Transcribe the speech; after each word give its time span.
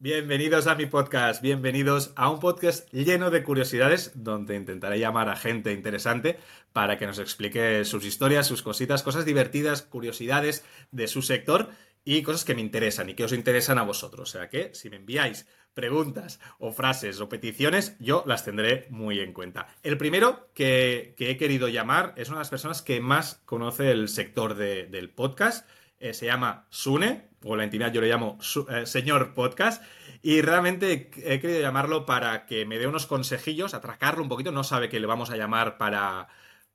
Bienvenidos 0.00 0.68
a 0.68 0.76
mi 0.76 0.86
podcast, 0.86 1.42
bienvenidos 1.42 2.12
a 2.14 2.30
un 2.30 2.38
podcast 2.38 2.88
lleno 2.92 3.32
de 3.32 3.42
curiosidades 3.42 4.12
donde 4.14 4.54
intentaré 4.54 5.00
llamar 5.00 5.28
a 5.28 5.34
gente 5.34 5.72
interesante 5.72 6.38
para 6.72 6.98
que 6.98 7.06
nos 7.08 7.18
explique 7.18 7.84
sus 7.84 8.04
historias, 8.04 8.46
sus 8.46 8.62
cositas, 8.62 9.02
cosas 9.02 9.24
divertidas, 9.24 9.82
curiosidades 9.82 10.64
de 10.92 11.08
su 11.08 11.20
sector 11.20 11.70
y 12.04 12.22
cosas 12.22 12.44
que 12.44 12.54
me 12.54 12.60
interesan 12.60 13.10
y 13.10 13.14
que 13.14 13.24
os 13.24 13.32
interesan 13.32 13.76
a 13.78 13.82
vosotros. 13.82 14.28
O 14.28 14.32
sea 14.38 14.48
que 14.48 14.72
si 14.72 14.88
me 14.88 14.98
enviáis 14.98 15.48
preguntas 15.74 16.38
o 16.60 16.70
frases 16.70 17.20
o 17.20 17.28
peticiones, 17.28 17.96
yo 17.98 18.22
las 18.24 18.44
tendré 18.44 18.86
muy 18.90 19.18
en 19.18 19.32
cuenta. 19.32 19.66
El 19.82 19.98
primero 19.98 20.48
que, 20.54 21.16
he 21.18 21.36
querido 21.36 21.66
llamar 21.66 22.14
es 22.16 22.28
una 22.28 22.36
de 22.36 22.42
las 22.42 22.50
personas 22.50 22.82
que 22.82 23.00
más 23.00 23.42
conoce 23.46 23.90
el 23.90 24.08
sector 24.08 24.54
del 24.54 25.10
podcast. 25.10 25.68
Eh, 25.98 26.14
se 26.14 26.26
llama 26.26 26.68
Sune, 26.70 27.27
o 27.44 27.56
la 27.56 27.64
intimidad 27.64 27.92
yo 27.92 28.00
le 28.00 28.08
llamo 28.08 28.38
eh, 28.70 28.86
señor 28.86 29.34
podcast, 29.34 29.82
y 30.22 30.40
realmente 30.40 31.10
he 31.16 31.40
querido 31.40 31.60
llamarlo 31.60 32.06
para 32.06 32.46
que 32.46 32.66
me 32.66 32.78
dé 32.78 32.86
unos 32.86 33.06
consejillos, 33.06 33.74
atracarlo 33.74 34.22
un 34.22 34.28
poquito, 34.28 34.52
no 34.52 34.64
sabe 34.64 34.88
que 34.88 35.00
le 35.00 35.06
vamos 35.06 35.30
a 35.30 35.36
llamar 35.36 35.78
para, 35.78 36.28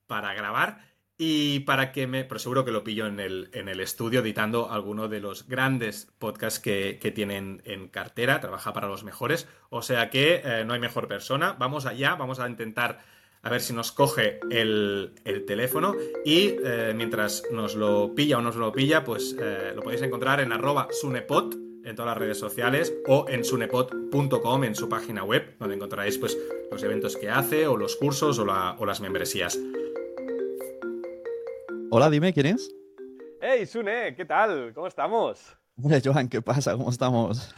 para 0.07 0.33
grabar, 0.33 0.93
y 1.17 1.61
para 1.61 1.91
que 1.91 2.07
me, 2.07 2.23
pero 2.23 2.39
seguro 2.39 2.65
que 2.65 2.71
lo 2.71 2.83
pillo 2.83 3.05
en 3.05 3.19
el, 3.19 3.49
en 3.53 3.67
el 3.67 3.79
estudio 3.79 4.21
editando 4.21 4.71
alguno 4.71 5.07
de 5.07 5.19
los 5.19 5.47
grandes 5.47 6.11
podcasts 6.17 6.59
que, 6.59 7.11
tienen 7.13 7.61
en 7.65 7.87
cartera, 7.87 8.41
trabaja 8.41 8.73
para 8.73 8.87
los 8.87 9.03
mejores, 9.03 9.47
o 9.69 9.81
sea 9.81 10.09
que 10.09 10.41
eh, 10.43 10.65
no 10.65 10.73
hay 10.73 10.79
mejor 10.79 11.07
persona, 11.07 11.55
vamos 11.59 11.85
allá, 11.85 12.15
vamos 12.15 12.39
a 12.39 12.49
intentar 12.49 12.99
a 13.43 13.49
ver 13.49 13.61
si 13.61 13.73
nos 13.73 13.91
coge 13.91 14.39
el, 14.49 15.13
teléfono 15.45 15.93
y 16.23 16.55
eh, 16.63 16.93
mientras 16.95 17.43
nos 17.51 17.75
lo 17.75 18.15
pilla 18.15 18.37
o 18.37 18.41
nos 18.41 18.55
lo 18.55 18.71
pilla, 18.71 19.03
pues 19.03 19.35
eh, 19.37 19.73
lo 19.75 19.81
podéis 19.81 20.01
encontrar 20.01 20.39
en 20.39 20.53
arroba 20.53 20.87
sunepot 20.89 21.53
en 21.83 21.95
todas 21.95 22.11
las 22.11 22.17
redes 22.17 22.39
sociales 22.39 22.93
o 23.05 23.25
en 23.27 23.43
sunepot.com 23.43 24.63
en 24.63 24.75
su 24.75 24.87
página 24.87 25.25
web, 25.25 25.57
donde 25.59 25.75
encontraréis 25.75 26.17
pues 26.17 26.37
los 26.71 26.81
eventos 26.83 27.17
que 27.17 27.29
hace 27.29 27.67
o 27.67 27.75
los 27.75 27.97
cursos 27.97 28.39
o, 28.39 28.85
las 28.85 29.01
membresías. 29.01 29.59
Hola, 31.91 32.09
dime, 32.09 32.31
¿quién 32.31 32.45
es? 32.45 32.73
Hey, 33.41 33.65
Sune, 33.65 34.15
¿qué 34.15 34.23
tal? 34.23 34.71
¿Cómo 34.73 34.87
estamos? 34.87 35.57
Hombre, 35.77 36.01
Joan, 36.01 36.29
¿qué 36.29 36.41
pasa? 36.41 36.77
¿Cómo 36.77 36.89
estamos? 36.89 37.53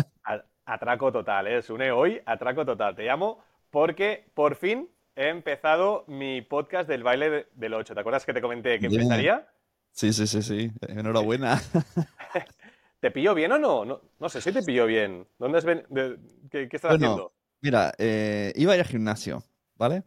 atraco 0.64 1.12
total, 1.12 1.46
¿eh? 1.48 1.60
Sune, 1.60 1.92
hoy 1.92 2.22
atraco 2.24 2.64
total. 2.64 2.96
Te 2.96 3.02
llamo 3.04 3.44
porque 3.70 4.30
por 4.32 4.56
fin 4.56 4.88
he 5.16 5.30
empezado 5.30 6.04
mi 6.06 6.42
podcast 6.42 6.88
del 6.88 7.02
baile 7.02 7.48
del 7.54 7.74
8. 7.74 7.94
¿Te 7.94 8.00
acuerdas 8.00 8.24
que 8.24 8.34
te 8.34 8.42
comenté 8.42 8.78
que 8.78 8.86
empezaría? 8.86 9.48
Sí, 9.90 10.12
sí, 10.12 10.26
sí, 10.26 10.42
sí. 10.42 10.70
Enhorabuena. 10.86 11.60
¿Te 13.00 13.10
pilló 13.10 13.34
bien 13.34 13.50
o 13.52 13.58
no? 13.58 14.02
No, 14.18 14.28
sé 14.28 14.40
si 14.40 14.52
te 14.52 14.62
pilló 14.62 14.86
bien. 14.86 15.26
¿Dónde 15.38 15.58
has 15.58 15.64
¿Qué, 15.64 16.68
estás 16.70 16.94
haciendo? 16.94 17.32
Mira, 17.62 17.94
eh, 17.98 18.52
iba 18.56 18.72
a 18.72 18.76
ir 18.76 18.82
al 18.82 18.86
gimnasio, 18.86 19.42
¿vale? 19.74 20.04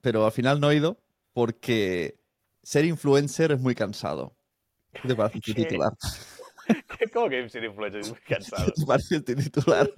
Pero 0.00 0.24
al 0.24 0.32
final 0.32 0.60
no 0.60 0.70
he 0.70 0.76
ido 0.76 1.02
porque 1.32 2.20
ser 2.62 2.84
influencer 2.84 3.52
es 3.52 3.60
muy 3.60 3.74
cansado. 3.74 4.36
¿Qué 4.92 5.08
te 5.08 5.16
parece 5.16 5.40
titular? 5.40 5.92
¿Cómo 7.12 7.28
que 7.28 7.48
ser 7.48 7.64
influencer 7.64 8.00
es 8.00 8.10
muy 8.10 8.20
cansado? 8.28 8.66
¿Qué 8.66 8.72
te 8.80 8.86
parece 8.86 9.20
titular? 9.20 9.90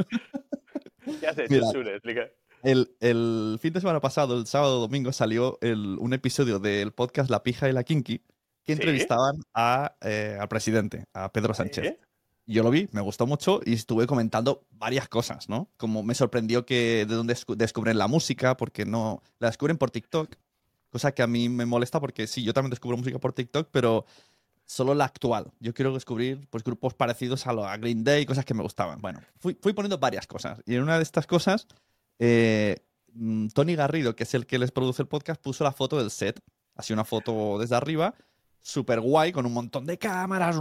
¿Qué 1.20 1.26
has 1.26 1.38
hecho, 1.38 1.70
Sune? 1.70 1.90
Explica. 1.92 2.30
El, 2.62 3.58
fin 3.60 3.72
de 3.72 3.80
semana 3.80 4.00
pasado, 4.00 4.38
el 4.38 4.46
sábado 4.46 4.80
domingo, 4.80 5.12
salió 5.12 5.58
un 5.62 6.12
episodio 6.12 6.60
del 6.60 6.92
podcast 6.92 7.28
La 7.28 7.42
Pija 7.42 7.68
y 7.68 7.72
la 7.72 7.82
Kinky 7.82 8.22
que 8.64 8.72
entrevistaban 8.72 9.40
eh, 10.02 10.38
al 10.40 10.48
presidente, 10.48 11.06
a 11.12 11.32
Pedro 11.32 11.54
Sánchez. 11.54 11.96
Yo 12.46 12.62
lo 12.62 12.70
vi, 12.70 12.88
me 12.92 13.00
gustó 13.00 13.26
mucho 13.26 13.60
y 13.64 13.74
estuve 13.74 14.06
comentando 14.06 14.66
varias 14.70 15.08
cosas, 15.08 15.48
¿no? 15.48 15.70
Como 15.76 16.02
me 16.02 16.14
sorprendió 16.14 16.64
que 16.64 17.06
de 17.08 17.14
dónde 17.14 17.36
descubren 17.56 17.98
la 17.98 18.06
música, 18.06 18.56
porque 18.56 18.84
no 18.84 19.22
la 19.38 19.48
descubren 19.48 19.78
por 19.78 19.90
TikTok, 19.90 20.36
cosa 20.90 21.12
que 21.12 21.22
a 21.22 21.26
mí 21.26 21.48
me 21.48 21.66
molesta 21.66 21.98
porque 21.98 22.26
sí, 22.26 22.44
yo 22.44 22.52
también 22.52 22.70
descubro 22.70 22.96
música 22.96 23.18
por 23.18 23.32
TikTok, 23.32 23.68
pero 23.72 24.06
solo 24.66 24.94
la 24.94 25.04
actual. 25.04 25.52
Yo 25.60 25.74
quiero 25.74 25.92
descubrir 25.94 26.46
pues, 26.50 26.62
grupos 26.62 26.94
parecidos 26.94 27.46
a, 27.46 27.52
lo, 27.52 27.66
a 27.66 27.76
Green 27.76 28.04
Day, 28.04 28.26
cosas 28.26 28.44
que 28.44 28.54
me 28.54 28.62
gustaban. 28.62 29.00
Bueno, 29.00 29.20
fui, 29.38 29.56
fui 29.60 29.72
poniendo 29.72 29.98
varias 29.98 30.26
cosas 30.26 30.62
y 30.66 30.76
en 30.76 30.82
una 30.82 30.96
de 30.96 31.02
estas 31.02 31.26
cosas 31.26 31.66
eh, 32.24 32.76
mm, 33.14 33.48
Tony 33.48 33.74
Garrido, 33.74 34.14
que 34.14 34.22
es 34.22 34.32
el 34.34 34.46
que 34.46 34.56
les 34.56 34.70
produce 34.70 35.02
el 35.02 35.08
podcast, 35.08 35.42
puso 35.42 35.64
la 35.64 35.72
foto 35.72 35.98
del 35.98 36.10
set. 36.10 36.40
Así 36.76 36.92
una 36.92 37.04
foto 37.04 37.58
desde 37.58 37.74
arriba, 37.74 38.14
súper 38.60 39.00
guay, 39.00 39.32
con 39.32 39.44
un 39.44 39.52
montón 39.52 39.84
de 39.84 39.98
cámaras, 39.98 40.56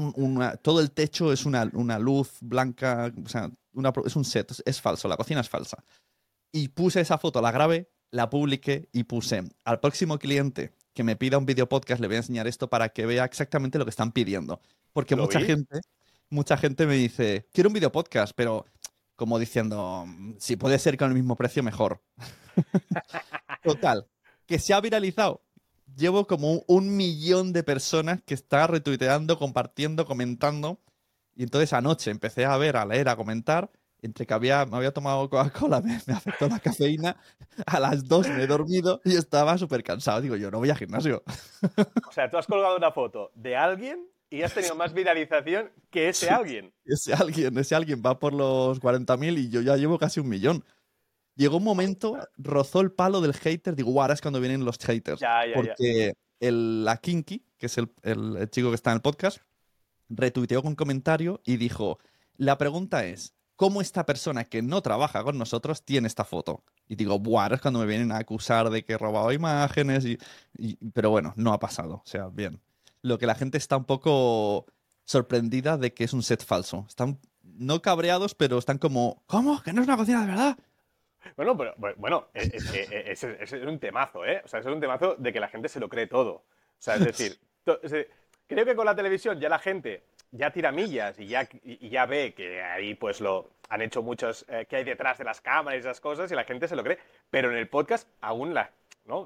todo 0.63 0.81
el 0.81 0.91
techo 0.91 1.31
es 1.31 1.45
una, 1.45 1.65
luz 1.99 2.37
blanca, 2.41 3.13
o 3.23 3.29
sea, 3.29 3.51
es 4.05 4.15
un 4.15 4.25
set, 4.25 4.51
es, 4.65 4.81
falso, 4.81 5.07
la 5.07 5.15
cocina 5.15 5.39
es 5.39 5.49
falsa. 5.49 5.83
Y 6.51 6.69
puse 6.69 6.99
esa 6.99 7.19
foto, 7.19 7.41
la 7.41 7.51
grabé, 7.51 7.91
la 8.09 8.29
publiqué 8.29 8.89
y 8.91 9.03
puse 9.03 9.43
al 9.63 9.79
próximo 9.79 10.17
cliente 10.17 10.73
que 10.93 11.03
me 11.03 11.15
pida 11.15 11.37
un 11.37 11.45
video 11.45 11.69
podcast, 11.69 12.01
le 12.01 12.07
voy 12.07 12.15
a 12.15 12.19
enseñar 12.19 12.47
esto 12.47 12.69
para 12.69 12.89
que 12.89 13.05
vea 13.05 13.23
exactamente 13.23 13.77
lo 13.77 13.85
que 13.85 13.91
están 13.91 14.11
pidiendo. 14.11 14.59
Porque 14.91 15.15
mucha 15.15 15.39
gente, 15.39 15.79
mucha 16.29 16.57
gente 16.57 16.87
me 16.87 16.95
dice, 16.95 17.47
quiero 17.53 17.69
un 17.69 17.73
video 17.73 17.91
podcast, 17.91 18.33
pero 18.35 18.65
como 19.21 19.37
diciendo, 19.37 20.07
si 20.39 20.55
puede 20.55 20.79
ser 20.79 20.97
con 20.97 21.09
el 21.09 21.13
mismo 21.13 21.35
precio, 21.35 21.61
mejor. 21.61 22.01
Total, 23.63 24.07
que 24.47 24.57
se 24.57 24.73
ha 24.73 24.81
viralizado. 24.81 25.43
Llevo 25.95 26.25
como 26.25 26.63
un 26.65 26.97
millón 26.97 27.53
de 27.53 27.61
personas 27.61 28.23
que 28.23 28.33
está 28.33 28.65
retuiteando, 28.65 29.37
compartiendo, 29.37 30.07
comentando. 30.07 30.79
Y 31.35 31.43
entonces 31.43 31.71
anoche 31.71 32.09
empecé 32.09 32.45
a 32.45 32.57
ver, 32.57 32.77
a 32.77 32.85
leer, 32.87 33.09
a 33.09 33.15
comentar. 33.15 33.69
Entre 34.01 34.25
que 34.25 34.33
había, 34.33 34.65
me 34.65 34.77
había 34.77 34.91
tomado 34.91 35.29
Coca-Cola, 35.29 35.81
me, 35.85 36.01
me, 36.07 36.13
afectó 36.15 36.47
la 36.47 36.57
cafeína. 36.57 37.15
A 37.67 37.79
las 37.79 38.07
dos 38.07 38.27
me 38.27 38.41
he 38.41 38.47
dormido 38.47 39.01
y 39.05 39.17
estaba 39.17 39.55
súper 39.59 39.83
cansado. 39.83 40.21
Digo, 40.21 40.35
yo 40.35 40.49
no 40.49 40.57
voy 40.57 40.71
a 40.71 40.75
gimnasio. 40.75 41.21
O 42.07 42.11
sea, 42.11 42.27
tú 42.27 42.39
has 42.39 42.47
colgado 42.47 42.75
una 42.75 42.91
foto 42.91 43.31
de 43.35 43.55
alguien 43.55 44.03
y 44.31 44.43
has 44.43 44.53
tenido 44.53 44.75
más 44.75 44.93
viralización 44.93 45.71
que 45.91 46.09
ese 46.09 46.29
alguien. 46.29 46.73
Ese 46.85 47.13
alguien, 47.13 47.55
ese 47.57 47.75
alguien 47.75 48.01
va 48.03 48.17
por 48.17 48.33
los 48.33 48.81
40.000 48.81 49.37
y 49.37 49.49
yo 49.49 49.61
ya 49.61 49.75
llevo 49.75 49.99
casi 49.99 50.21
un 50.21 50.29
millón. 50.29 50.63
Llegó 51.35 51.57
un 51.57 51.65
momento, 51.65 52.17
rozó 52.37 52.79
el 52.79 52.93
palo 52.93 53.19
del 53.19 53.33
hater. 53.33 53.75
Digo, 53.75 54.01
ahora 54.01 54.13
es 54.13 54.21
cuando 54.21 54.39
vienen 54.39 54.63
los 54.63 54.77
haters. 54.77 55.19
Ya, 55.19 55.45
ya, 55.45 55.53
porque 55.53 56.13
El, 56.39 56.85
la 56.85 56.97
Kinky, 56.97 57.43
que 57.57 57.65
es 57.65 57.77
el, 57.77 57.91
el, 58.03 58.49
chico 58.49 58.69
que 58.69 58.75
está 58.75 58.91
en 58.91 58.95
el 58.95 59.01
podcast, 59.01 59.39
retuiteó 60.07 60.63
con 60.63 60.75
comentario 60.75 61.41
y 61.43 61.57
dijo: 61.57 61.99
La 62.37 62.57
pregunta 62.57 63.05
es, 63.05 63.33
¿cómo 63.57 63.81
esta 63.81 64.05
persona 64.05 64.45
que 64.45 64.61
no 64.61 64.81
trabaja 64.81 65.23
con 65.23 65.37
nosotros 65.37 65.83
tiene 65.83 66.07
esta 66.07 66.23
foto? 66.23 66.63
Y 66.87 66.95
digo, 66.95 67.19
buah, 67.19 67.43
ahora 67.43 67.55
es 67.55 67.61
cuando 67.61 67.81
me 67.81 67.85
vienen 67.85 68.13
a 68.13 68.17
acusar 68.17 68.69
de 68.69 68.85
que 68.85 68.93
he 68.93 68.97
robado 68.97 69.33
imágenes. 69.33 70.05
y, 70.05 70.17
pero 70.93 71.09
bueno, 71.09 71.33
no 71.35 71.51
ha 71.51 71.59
pasado. 71.59 71.95
O 71.95 72.03
sea, 72.05 72.27
bien 72.27 72.61
lo 73.01 73.17
que 73.17 73.25
la 73.25 73.35
gente 73.35 73.57
está 73.57 73.77
un 73.77 73.85
poco 73.85 74.65
sorprendida 75.05 75.77
de 75.77 75.93
que 75.93 76.03
es 76.03 76.13
un 76.13 76.23
set 76.23 76.43
falso. 76.43 76.85
Están 76.87 77.19
no 77.43 77.81
cabreados, 77.81 78.35
pero 78.35 78.57
están 78.57 78.77
como, 78.77 79.23
¿cómo? 79.27 79.61
¿Que 79.63 79.73
no 79.73 79.81
es 79.81 79.87
una 79.87 79.97
cocina 79.97 80.21
de 80.21 80.27
verdad? 80.27 80.57
Bueno, 81.35 81.55
pero 81.57 81.75
bueno, 81.97 82.27
es, 82.33 82.73
es, 82.73 83.53
un 83.53 83.79
temazo, 83.79 84.25
¿eh? 84.25 84.41
O 84.43 84.47
sea, 84.47 84.59
es 84.59 84.65
un 84.65 84.79
temazo 84.79 85.15
de 85.15 85.31
que 85.31 85.39
la 85.39 85.47
gente 85.47 85.69
se 85.69 85.79
lo 85.79 85.87
cree 85.87 86.07
todo. 86.07 86.31
O 86.31 86.43
sea, 86.79 86.95
es 86.95 87.05
decir, 87.05 87.39
creo 88.47 88.65
que 88.65 88.75
con 88.75 88.85
la 88.85 88.95
televisión 88.95 89.39
ya 89.39 89.49
la 89.49 89.59
gente 89.59 90.03
ya 90.31 90.51
tira 90.51 90.71
millas 90.71 91.19
y 91.19 91.27
ya, 91.27 91.47
y 91.63 91.89
ya 91.89 92.05
ve 92.05 92.33
que 92.33 92.63
ahí 92.63 92.95
pues 92.95 93.21
lo 93.21 93.51
han 93.69 93.81
hecho 93.81 94.01
muchos 94.01 94.45
eh, 94.49 94.65
que 94.67 94.77
hay 94.77 94.83
detrás 94.83 95.17
de 95.17 95.23
las 95.23 95.41
cámaras 95.41 95.77
y 95.77 95.81
esas 95.81 96.01
cosas 96.01 96.31
y 96.31 96.35
la 96.35 96.43
gente 96.43 96.67
se 96.67 96.75
lo 96.75 96.83
cree. 96.83 96.97
Pero 97.29 97.51
en 97.51 97.57
el 97.57 97.67
podcast 97.67 98.07
aún 98.21 98.53
la, 98.53 98.71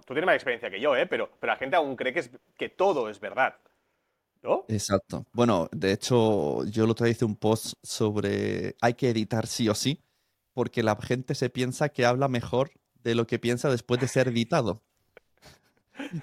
Tú 0.06 0.14
tienes 0.14 0.26
más 0.26 0.36
experiencia 0.36 0.70
que 0.70 0.80
yo, 0.80 0.96
¿eh? 0.96 1.06
Pero, 1.06 1.30
pero 1.40 1.54
la 1.54 1.58
gente 1.58 1.76
aún 1.76 1.96
cree 1.96 2.14
que, 2.14 2.20
es, 2.20 2.32
que 2.58 2.70
todo 2.70 3.10
es 3.10 3.20
verdad. 3.20 3.56
¿No? 4.42 4.66
Exacto. 4.68 5.26
Bueno, 5.34 5.70
de 5.72 5.92
hecho, 5.92 6.64
yo 6.66 6.86
lo 6.86 6.92
otro 6.92 7.08
un 7.22 7.36
post 7.36 7.74
sobre 7.82 8.76
hay 8.80 8.94
que 8.94 9.10
editar 9.10 9.48
sí 9.48 9.68
o 9.70 9.74
sí, 9.74 10.04
porque 10.54 10.84
la 10.84 10.96
gente 10.98 11.34
se 11.34 11.50
piensa 11.50 11.90
que 11.90 12.06
habla 12.06 12.28
mejor 12.28 12.72
de 13.04 13.16
lo 13.16 13.26
que 13.26 13.40
piensa 13.40 13.70
después 13.70 14.00
de 14.00 14.08
ser 14.08 14.28
editado. 14.28 14.84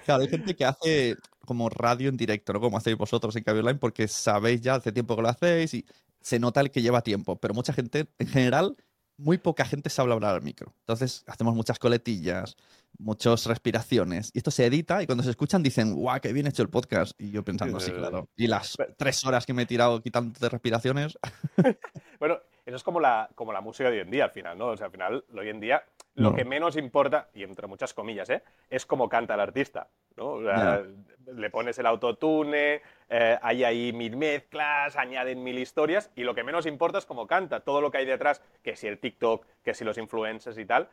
Claro, 0.05 0.23
hay 0.23 0.29
gente 0.29 0.55
que 0.55 0.65
hace 0.65 1.17
como 1.45 1.69
radio 1.69 2.09
en 2.09 2.17
directo, 2.17 2.53
¿no? 2.53 2.61
Como 2.61 2.77
hacéis 2.77 2.97
vosotros 2.97 3.35
en 3.35 3.43
Cabio 3.43 3.61
Online, 3.61 3.79
porque 3.79 4.07
sabéis 4.07 4.61
ya 4.61 4.75
hace 4.75 4.91
tiempo 4.91 5.15
que 5.15 5.21
lo 5.21 5.29
hacéis 5.29 5.73
y 5.73 5.85
se 6.21 6.39
nota 6.39 6.61
el 6.61 6.71
que 6.71 6.81
lleva 6.81 7.01
tiempo. 7.01 7.37
Pero 7.37 7.53
mucha 7.53 7.73
gente, 7.73 8.07
en 8.19 8.27
general, 8.27 8.77
muy 9.17 9.37
poca 9.37 9.65
gente 9.65 9.89
sabe 9.89 10.13
hablar 10.13 10.35
al 10.35 10.41
micro. 10.41 10.73
Entonces 10.79 11.23
hacemos 11.27 11.55
muchas 11.55 11.79
coletillas, 11.79 12.55
muchas 12.99 13.45
respiraciones. 13.45 14.31
Y 14.33 14.39
esto 14.39 14.51
se 14.51 14.65
edita 14.65 15.01
y 15.01 15.05
cuando 15.05 15.23
se 15.23 15.29
escuchan 15.29 15.63
dicen, 15.63 15.93
guau, 15.93 16.19
qué 16.19 16.33
bien 16.33 16.47
hecho 16.47 16.61
el 16.61 16.69
podcast. 16.69 17.19
Y 17.19 17.31
yo 17.31 17.43
pensando, 17.43 17.79
sí, 17.79 17.91
claro. 17.91 18.29
Y 18.35 18.47
las 18.47 18.77
tres 18.97 19.23
horas 19.25 19.45
que 19.45 19.53
me 19.53 19.63
he 19.63 19.65
tirado 19.65 20.01
quitando 20.01 20.37
de 20.39 20.49
respiraciones. 20.49 21.17
bueno, 22.19 22.39
eso 22.65 22.77
es 22.77 22.83
como 22.83 22.99
la, 22.99 23.29
como 23.35 23.51
la 23.51 23.61
música 23.61 23.89
de 23.89 23.97
hoy 23.97 24.01
en 24.03 24.11
día 24.11 24.25
al 24.25 24.31
final, 24.31 24.57
¿no? 24.57 24.67
O 24.67 24.77
sea, 24.77 24.85
al 24.85 24.91
final, 24.91 25.25
hoy 25.37 25.49
en 25.49 25.59
día, 25.59 25.83
lo 26.15 26.33
que 26.33 26.45
menos 26.45 26.77
importa, 26.77 27.29
y 27.33 27.43
entre 27.43 27.67
muchas 27.67 27.93
comillas, 27.93 28.29
¿eh? 28.29 28.43
es 28.69 28.85
cómo 28.85 29.09
canta 29.09 29.33
el 29.33 29.41
artista, 29.41 29.89
¿no? 30.15 30.39
Le 30.39 31.49
pones 31.49 31.77
el 31.79 31.85
autotune, 31.85 32.81
eh, 33.09 33.37
hay 33.41 33.63
ahí 33.63 33.91
mil 33.91 34.15
mezclas, 34.15 34.95
añaden 34.95 35.43
mil 35.43 35.57
historias 35.59 36.11
y 36.15 36.23
lo 36.23 36.35
que 36.35 36.43
menos 36.43 36.65
importa 36.65 36.99
es 36.99 37.05
cómo 37.05 37.27
canta. 37.27 37.61
Todo 37.61 37.81
lo 37.81 37.91
que 37.91 37.97
hay 37.97 38.05
detrás, 38.05 38.41
que 38.61 38.75
si 38.75 38.87
el 38.87 38.99
TikTok, 38.99 39.45
que 39.63 39.73
si 39.73 39.83
los 39.83 39.97
influencers 39.97 40.57
y 40.57 40.65
tal, 40.65 40.89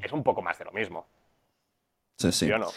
es 0.00 0.12
un 0.12 0.22
poco 0.22 0.42
más 0.42 0.58
de 0.58 0.64
lo 0.64 0.72
mismo. 0.72 1.06
Sí, 2.20 2.32
sí. 2.32 2.46
no? 2.46 2.68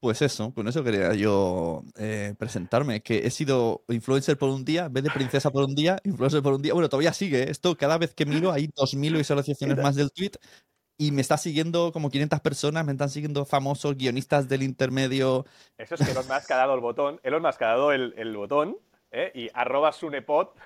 Pues 0.00 0.20
eso, 0.20 0.52
con 0.52 0.66
eso 0.66 0.82
quería 0.82 1.14
yo 1.14 1.84
eh, 1.96 2.34
presentarme, 2.36 3.02
que 3.02 3.18
he 3.18 3.30
sido 3.30 3.84
influencer 3.88 4.36
por 4.36 4.48
un 4.48 4.64
día, 4.64 4.86
en 4.86 4.92
vez 4.92 5.04
de 5.04 5.10
princesa 5.10 5.50
por 5.52 5.64
un 5.64 5.76
día, 5.76 6.00
influencer 6.02 6.42
por 6.42 6.54
un 6.54 6.62
día. 6.62 6.72
Bueno, 6.72 6.88
todavía 6.88 7.12
sigue 7.12 7.48
esto, 7.48 7.76
cada 7.76 7.98
vez 7.98 8.12
que 8.12 8.26
miro 8.26 8.50
hay 8.50 8.66
2.000 8.66 9.16
visualizaciones 9.16 9.78
más 9.78 9.94
del 9.94 10.10
tweet 10.10 10.32
y 10.98 11.12
me 11.12 11.20
está 11.20 11.36
siguiendo 11.36 11.92
como 11.92 12.10
500 12.10 12.40
personas, 12.40 12.84
me 12.84 12.92
están 12.92 13.10
siguiendo 13.10 13.44
famosos 13.44 13.96
guionistas 13.96 14.48
del 14.48 14.64
intermedio. 14.64 15.46
Eso 15.78 15.94
es 15.94 16.04
que 16.04 16.10
Elon 16.10 16.26
Musk 16.26 16.50
ha 16.50 16.56
dado 16.56 16.74
el 16.74 16.80
botón, 16.80 17.20
Elon 17.22 17.42
Musk 17.42 17.62
ha 17.62 17.66
dado 17.66 17.92
el, 17.92 18.12
el 18.16 18.36
botón 18.36 18.76
¿eh? 19.12 19.30
y 19.34 19.50
arroba 19.54 19.92
sunepot, 19.92 20.56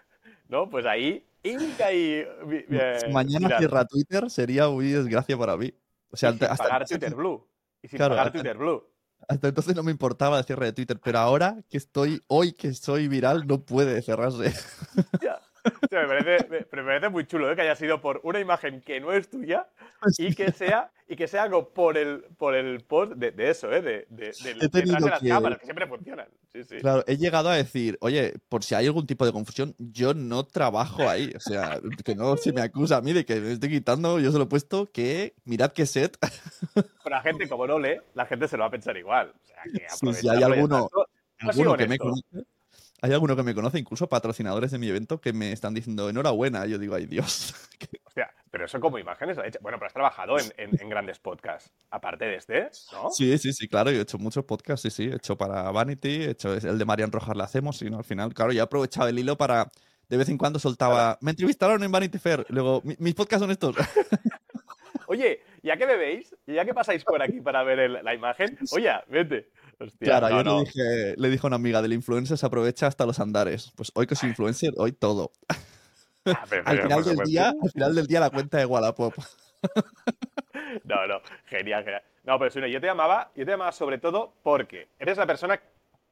¿no? 0.49 0.71
Pues 0.71 0.87
ahí, 0.87 1.27
inca 1.43 1.93
y... 1.93 2.25
Eh, 2.71 3.01
mañana 3.13 3.59
cierra 3.59 3.85
Twitter 3.85 4.31
sería 4.31 4.69
muy 4.69 4.89
desgracia 4.89 5.37
para 5.37 5.57
mí. 5.59 5.75
O 6.11 6.17
sea, 6.17 6.31
hasta, 6.31 6.57
pagar 6.57 6.87
Twitter 6.87 7.15
Blue. 7.15 7.47
Y 7.87 7.89
sin 7.89 7.99
pagar 7.99 8.33
Twitter 8.33 8.59
Blue. 8.59 8.85
Hasta 9.29 9.49
entonces 9.49 9.75
no 9.75 9.83
me 9.83 9.91
importaba 9.91 10.39
el 10.39 10.45
cierre 10.45 10.67
de 10.67 10.73
Twitter, 10.73 11.01
pero 11.03 11.19
ahora 11.19 11.57
que 11.69 11.79
estoy, 11.79 12.23
hoy 12.27 12.53
que 12.53 12.75
soy 12.75 13.09
viral, 13.09 13.47
no 13.47 13.65
puede 13.65 14.03
cerrarse. 14.03 14.53
me, 15.91 16.83
parece, 16.85 17.09
muy 17.09 17.27
chulo 17.27 17.51
¿eh? 17.51 17.57
que 17.57 17.63
haya 17.63 17.77
sido 17.77 18.01
por 18.01 18.21
una 18.25 18.41
imagen 18.41 18.81
que 18.81 19.01
no 19.01 19.13
es 19.13 19.29
tuya 19.29 19.67
pues 20.01 20.19
y 20.21 20.35
que 20.35 20.53
sea, 20.53 20.91
y 21.09 21.17
que 21.17 21.29
sea 21.29 21.45
algo 21.45 21.71
por 21.71 21.97
el, 21.97 22.25
por 22.37 22.55
el 22.55 22.81
post 22.81 23.13
de, 23.13 23.51
eso, 23.51 23.73
¿eh? 23.73 23.83
de, 23.83 24.07
de, 24.11 24.33
de 24.71 24.87
las 25.01 25.21
cámaras, 25.21 25.59
que 25.59 25.65
siempre 25.65 25.87
funcionan. 25.87 26.29
Claro, 26.81 27.05
he 27.07 27.17
llegado 27.17 27.51
a 27.51 27.57
decir, 27.57 27.99
oye, 28.01 28.35
por 28.49 28.65
si 28.65 28.75
hay 28.75 28.87
algún 28.87 29.07
tipo 29.07 29.27
de 29.27 29.33
confusión, 29.33 29.75
yo 29.79 30.15
no 30.15 30.47
trabajo 30.47 31.09
ahí. 31.09 31.33
O 31.37 31.41
sea, 31.41 31.81
que 32.05 32.15
no 32.15 32.37
se 32.37 32.53
me 32.53 32.63
acusa 32.63 32.97
a 32.97 33.01
mí 33.03 33.13
de 33.13 33.25
que 33.25 33.41
me 33.41 33.53
estoy 33.53 33.69
quitando, 33.69 34.19
yo 34.21 34.33
se 34.33 34.39
lo 34.39 34.45
he 34.45 34.49
puesto 34.49 34.87
que 34.91 35.35
mirad 35.45 35.73
qué 35.73 35.87
set. 35.87 36.17
Pero 36.75 37.17
la 37.17 37.21
gente, 37.21 37.49
como 37.49 37.67
no 37.67 37.79
lee, 37.79 37.99
la 38.15 38.27
gente 38.27 38.49
se 38.49 38.57
lo 38.57 38.63
va 38.63 38.69
a 38.69 38.71
pensar 38.71 38.97
igual. 38.97 39.33
O 39.35 39.47
sea, 39.47 39.63
que 39.65 40.13
si 40.15 40.29
hay 40.29 40.43
alguno, 40.43 40.89
alguno 41.41 41.77
que 41.77 41.89
me 41.89 41.99
conoce, 41.99 42.47
hay 43.03 43.13
alguno 43.13 43.37
que 43.37 43.43
me 43.43 43.55
conoce, 43.55 43.79
incluso 43.79 44.09
patrocinadores 44.09 44.71
de 44.71 44.79
mi 44.79 44.89
evento, 44.89 45.21
que 45.21 45.33
me 45.33 45.53
están 45.53 45.75
diciendo 45.75 46.09
enhorabuena. 46.09 46.67
Yo 46.67 46.79
digo, 46.79 46.95
ay 46.95 47.07
Dios. 47.07 47.55
Hostia, 48.05 48.33
pero 48.51 48.65
eso 48.65 48.81
como 48.81 48.99
imágenes. 48.99 49.37
Bueno, 49.61 49.79
pero 49.79 49.87
has 49.87 49.93
trabajado 49.93 50.37
en, 50.39 50.89
grandes 50.89 51.19
podcasts, 51.19 51.71
aparte 51.91 52.25
de 52.25 52.37
este, 52.37 52.71
¿no? 52.93 53.11
Sí, 53.11 53.37
sí, 53.39 53.53
sí, 53.53 53.69
claro. 53.69 53.91
Yo 53.91 53.99
he 53.99 54.03
hecho 54.03 54.19
muchos 54.19 54.45
podcasts, 54.45 54.83
sí, 54.83 54.91
sí. 54.91 55.11
He 55.11 55.17
hecho 55.17 55.37
para 55.37 55.71
Vanity, 55.71 56.25
he 56.25 56.31
hecho 56.31 56.55
el 56.55 56.79
de 56.79 56.85
Marian 56.85 57.13
Rojas, 57.13 57.37
lo 57.37 57.45
hacemos, 57.45 57.83
y 57.83 57.91
no, 57.91 57.99
al 57.99 58.05
final, 58.05 58.33
claro, 58.33 58.53
ya 58.53 58.61
he 58.61 58.65
aprovechado 58.65 59.09
el 59.09 59.19
hilo 59.19 59.37
para. 59.37 59.69
De 60.09 60.17
vez 60.17 60.29
en 60.29 60.39
cuando 60.39 60.61
soltaba. 60.61 61.19
Me 61.21 61.33
entrevistaron 61.33 61.83
en 61.83 61.91
Vanity 61.91 62.19
Fair. 62.19 62.47
Luego, 62.49 62.81
mis 62.85 63.15
podcasts 63.15 63.43
son 63.43 63.51
estos. 63.51 63.75
Oye, 65.07 65.43
ya 65.63 65.77
que 65.77 65.87
bebéis, 65.87 66.35
ya 66.47 66.65
que 66.65 66.75
pasáis 66.75 67.05
por 67.05 67.23
aquí 67.23 67.41
para 67.41 67.63
ver 67.63 67.91
la 67.91 68.15
imagen, 68.15 68.59
oye, 68.73 68.93
vete 69.09 69.51
claro, 70.01 70.29
yo 70.31 70.43
Le, 70.43 70.61
dije, 70.61 71.15
le 71.17 71.31
dije 71.31 71.47
a 71.47 71.49
una 71.49 71.57
amiga 71.57 71.83
del 71.83 71.93
influencer, 71.93 72.39
se 72.39 72.47
aprovecha 72.47 72.87
hasta 72.87 73.07
los 73.07 73.21
andares. 73.21 73.73
Pues 73.77 73.93
hoy 73.95 74.07
que 74.07 74.15
soy 74.15 74.31
influencer, 74.31 74.73
hoy 74.77 74.93
todo. 74.93 75.33
Ah, 75.49 75.57
al, 76.65 76.83
final 76.83 77.05
del 77.05 77.17
día, 77.19 77.53
al 77.63 77.71
final 77.71 77.95
del 77.95 78.07
día 78.07 78.21
la 78.21 78.31
cuenta 78.31 78.59
de 78.59 78.67
Wallapop. 78.67 79.15
no, 80.85 81.07
no, 81.07 81.21
genial, 81.47 81.85
genial. 81.85 82.03
No, 82.25 82.39
pero 82.39 82.51
si 82.51 82.61
yo 82.71 82.81
te 82.81 82.87
llamaba, 82.87 83.31
yo 83.37 83.45
te 83.45 83.53
llamaba 83.53 83.73
sobre 83.73 83.99
todo 83.99 84.33
porque 84.43 84.89
eres 84.99 85.19
la 85.19 85.27
persona 85.27 85.61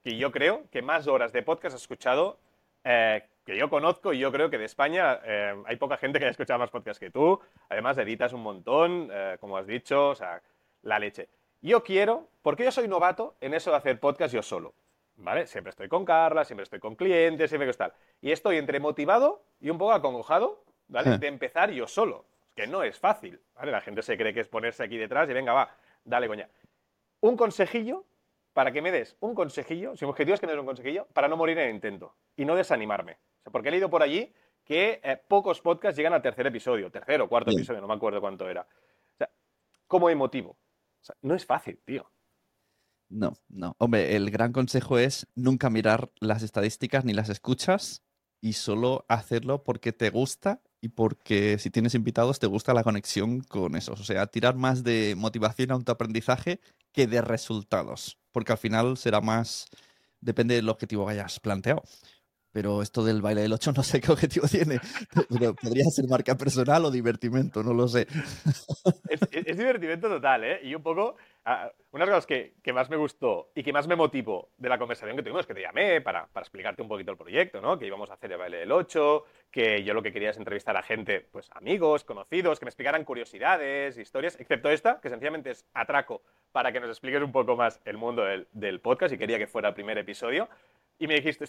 que 0.03 0.17
yo 0.17 0.31
creo 0.31 0.65
que 0.71 0.83
más 0.83 1.07
horas 1.07 1.33
de 1.33 1.43
podcast 1.43 1.75
has 1.75 1.83
escuchado 1.83 2.39
eh, 2.85 3.25
que 3.45 3.57
yo 3.57 3.69
conozco 3.69 4.13
y 4.13 4.19
yo 4.19 4.33
creo 4.33 4.51
que 4.51 4.59
de 4.59 4.65
España 4.65 5.21
eh, 5.25 5.55
hay 5.67 5.77
poca 5.77 5.97
gente 5.97 6.19
que 6.19 6.25
haya 6.25 6.31
escuchado 6.31 6.59
más 6.59 6.71
podcasts 6.71 6.99
que 6.99 7.11
tú. 7.11 7.41
Además, 7.69 7.99
editas 7.99 8.33
un 8.33 8.43
montón, 8.43 9.11
eh, 9.13 9.37
como 9.41 9.57
has 9.57 9.67
dicho, 9.67 10.11
o 10.11 10.15
sea, 10.15 10.43
la 10.83 10.99
leche. 10.99 11.29
Yo 11.61 11.83
quiero, 11.83 12.29
porque 12.43 12.65
yo 12.65 12.73
soy 12.73 12.89
novato 12.89 13.37
en 13.41 13.55
eso 13.55 13.71
de 13.71 13.77
hacer 13.77 14.01
podcast 14.01 14.35
yo 14.35 14.43
solo, 14.43 14.75
¿vale? 15.17 15.47
Siempre 15.47 15.71
estoy 15.71 15.89
con 15.89 16.05
Carla, 16.05 16.45
siempre 16.45 16.65
estoy 16.65 16.79
con 16.79 16.95
clientes, 16.95 17.51
siempre 17.51 17.71
que 17.71 17.77
tal. 17.77 17.93
Y 18.21 18.33
estoy 18.33 18.57
entre 18.57 18.81
motivado 18.81 19.43
y 19.61 19.71
un 19.71 19.79
poco 19.79 19.93
acongojado, 19.93 20.65
¿vale? 20.89 21.19
De 21.19 21.27
empezar 21.27 21.71
yo 21.71 21.87
solo, 21.87 22.25
que 22.55 22.67
no 22.67 22.83
es 22.83 22.99
fácil, 22.99 23.41
¿vale? 23.55 23.73
La 23.73 23.81
gente 23.81 24.03
se 24.03 24.17
cree 24.17 24.33
que 24.33 24.41
es 24.41 24.49
ponerse 24.49 24.83
aquí 24.83 24.97
detrás 24.97 25.29
y 25.29 25.33
venga, 25.33 25.53
va, 25.53 25.75
dale 26.05 26.29
coña. 26.29 26.49
Un 27.21 27.37
consejillo 27.37 28.05
para 28.55 28.73
que 28.73 28.81
me 28.81 28.93
des 28.93 29.17
un 29.21 29.35
consejillo, 29.35 29.97
si 29.97 30.05
mi 30.05 30.11
objetivo 30.11 30.35
es 30.35 30.41
que 30.41 30.47
me 30.47 30.53
des 30.53 30.61
un 30.61 30.67
consejillo, 30.67 31.07
para 31.13 31.29
no 31.29 31.37
morir 31.37 31.59
en 31.59 31.69
el 31.69 31.75
intento 31.75 32.15
y 32.37 32.45
no 32.45 32.55
desanimarme. 32.55 33.19
Porque 33.51 33.69
he 33.69 33.73
leído 33.73 33.91
por 33.91 34.03
allí 34.03 34.33
que 34.65 35.01
eh, 35.03 35.21
pocos 35.29 35.61
podcasts 35.61 35.97
llegan 35.97 36.15
al 36.15 36.23
tercer 36.23 36.47
episodio, 36.47 36.91
tercero, 36.91 37.29
cuarto 37.29 37.51
episodio, 37.51 37.81
no 37.81 37.89
me 37.89 37.95
acuerdo 37.95 38.21
cuánto 38.21 38.49
era. 38.49 38.63
O 38.63 39.17
sea, 39.17 39.31
¿cómo 39.87 40.11
emotivo? 40.11 40.57
no 41.21 41.35
es 41.35 41.45
fácil, 41.45 41.79
tío. 41.85 42.11
No, 43.09 43.35
no. 43.49 43.77
Hombre, 43.79 44.17
el 44.17 44.31
gran 44.31 44.53
consejo 44.53 44.99
es 44.99 45.27
nunca 45.35 45.71
mirar 45.71 46.11
las 46.19 46.43
estadísticas 46.43 47.05
ni 47.05 47.13
las 47.13 47.29
escuchas 47.29 48.03
y 48.41 48.55
solo 48.55 49.05
hacerlo 49.09 49.63
porque 49.65 49.93
te 49.93 50.11
gusta 50.11 50.61
y 50.81 50.89
porque 50.89 51.59
si 51.59 51.71
tienes 51.71 51.95
invitados 51.95 52.39
te 52.39 52.47
gusta 52.47 52.75
la 52.75 52.85
conexión 52.85 53.41
con 53.41 53.77
esos. 53.77 54.01
O 54.01 54.05
sea, 54.05 54.27
tirar 54.27 54.57
más 54.57 54.83
de 54.85 55.15
motivación 55.17 55.71
a 55.71 55.75
autoaprendizaje 55.75 56.61
que 56.93 57.07
de 57.07 57.21
resultados. 57.21 58.19
Porque 58.33 58.53
al 58.53 58.59
final 58.59 58.97
será 58.97 59.21
más. 59.21 59.67
Depende 60.21 60.55
del 60.55 60.69
objetivo 60.69 61.07
que 61.07 61.13
hayas 61.13 61.39
planteado. 61.41 61.83
Pero 62.55 62.83
esto 62.83 63.03
del 63.03 63.21
baile 63.21 63.43
del 63.43 63.53
8 63.53 63.73
no 63.77 63.83
sé 63.83 64.01
qué 64.01 64.13
objetivo 64.13 64.47
tiene. 64.47 64.79
Pero 65.29 65.55
podría 65.55 65.85
ser 65.87 66.07
marca 66.09 66.37
personal 66.37 66.85
o 66.85 66.91
divertimento, 66.91 67.65
no 67.65 67.75
lo 67.75 67.89
sé. 67.89 68.07
Es, 69.09 69.59
divertimento 69.59 70.09
total, 70.09 70.45
¿eh? 70.45 70.61
Y 70.63 70.73
un 70.75 70.83
poco, 70.83 71.17
uh, 71.47 71.51
una 71.91 72.05
de 72.05 72.11
las 72.13 72.19
cosas 72.19 72.27
que, 72.27 72.55
que, 72.63 72.73
más 72.73 72.89
me 72.89 72.97
gustó 72.97 73.51
y 73.57 73.65
que 73.65 73.73
más 73.73 73.89
me 73.89 73.97
motivó 73.97 74.51
de 74.57 74.69
la 74.69 74.79
conversación 74.79 75.17
que 75.17 75.23
tuvimos, 75.25 75.41
es 75.41 75.47
que 75.49 75.55
te 75.55 75.63
llamé 75.63 76.01
para, 76.01 76.27
para, 76.27 76.45
explicarte 76.45 76.81
un 76.81 76.87
poquito 76.87 77.11
el 77.11 77.17
proyecto, 77.17 77.61
¿no? 77.61 77.77
Que 77.77 77.87
íbamos 77.89 78.09
a 78.11 78.15
hacer 78.15 78.31
el 78.31 78.39
baile 78.39 78.59
del 78.59 78.71
8, 78.71 79.25
que 79.51 79.83
yo 79.83 79.93
lo 79.93 80.03
que 80.03 80.13
quería 80.13 80.31
es 80.31 80.37
entrevistar 80.37 80.77
a 80.77 80.83
gente, 80.85 81.27
pues 81.33 81.51
amigos, 81.55 82.05
conocidos, 82.05 82.61
que 82.61 82.67
me 82.67 82.69
explicaran 82.69 83.05
curiosidades, 83.05 83.99
historias, 83.99 84.39
excepto 84.39 84.71
esta, 84.71 85.01
que 85.01 85.11
sencillamente 85.11 85.51
es 85.51 85.67
atraco 85.75 86.23
para 86.53 86.71
que 86.71 86.79
nos 86.79 86.89
expliques 86.89 87.21
un 87.21 87.33
poco 87.33 87.57
más 87.57 87.81
el 87.85 87.97
mundo 87.97 88.23
del, 88.23 88.47
del 88.53 88.81
podcast 88.81 89.13
y 89.13 89.19
quería 89.19 89.39
que 89.39 89.49
fuera 89.49 89.71
el 89.71 89.75
primer 89.75 89.99
episodio. 89.99 90.49
Y 91.01 91.09
me 91.09 91.15
dijiste, 91.15 91.47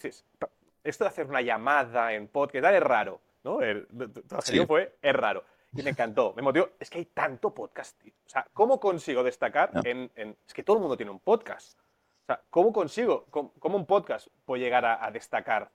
esto 0.86 1.04
de 1.04 1.10
hacer 1.10 1.28
una 1.28 1.42
llamada 1.42 2.14
en 2.14 2.28
podcast, 2.28 2.66
es 2.66 2.84
raro, 2.84 3.20
¿no? 3.44 3.62
El, 3.62 3.88
tu 3.88 4.68
fue, 4.68 4.96
es 5.02 5.14
raro. 5.14 5.44
Y 5.74 5.82
me 5.84 5.90
encantó, 5.90 6.34
me 6.36 6.42
motivó. 6.42 6.70
Es 6.80 6.90
que 6.90 7.00
hay 7.00 7.06
tanto 7.06 7.54
podcast, 7.54 8.00
tío. 8.00 8.14
O 8.26 8.30
sea, 8.30 8.48
¿cómo 8.54 8.80
consigo 8.80 9.24
destacar 9.24 9.72
en, 9.84 10.10
Es 10.48 10.54
que 10.54 10.64
todo 10.64 10.78
el 10.78 10.82
mundo 10.82 10.96
tiene 10.96 11.12
un 11.12 11.20
podcast. 11.20 11.80
O 11.80 12.26
sea, 12.28 12.42
¿cómo 12.50 12.72
consigo, 12.72 13.26
cómo, 13.30 13.76
un 13.76 13.86
podcast 13.86 14.28
puede 14.46 14.64
llegar 14.64 14.86
a, 14.86 15.12
destacar 15.12 15.70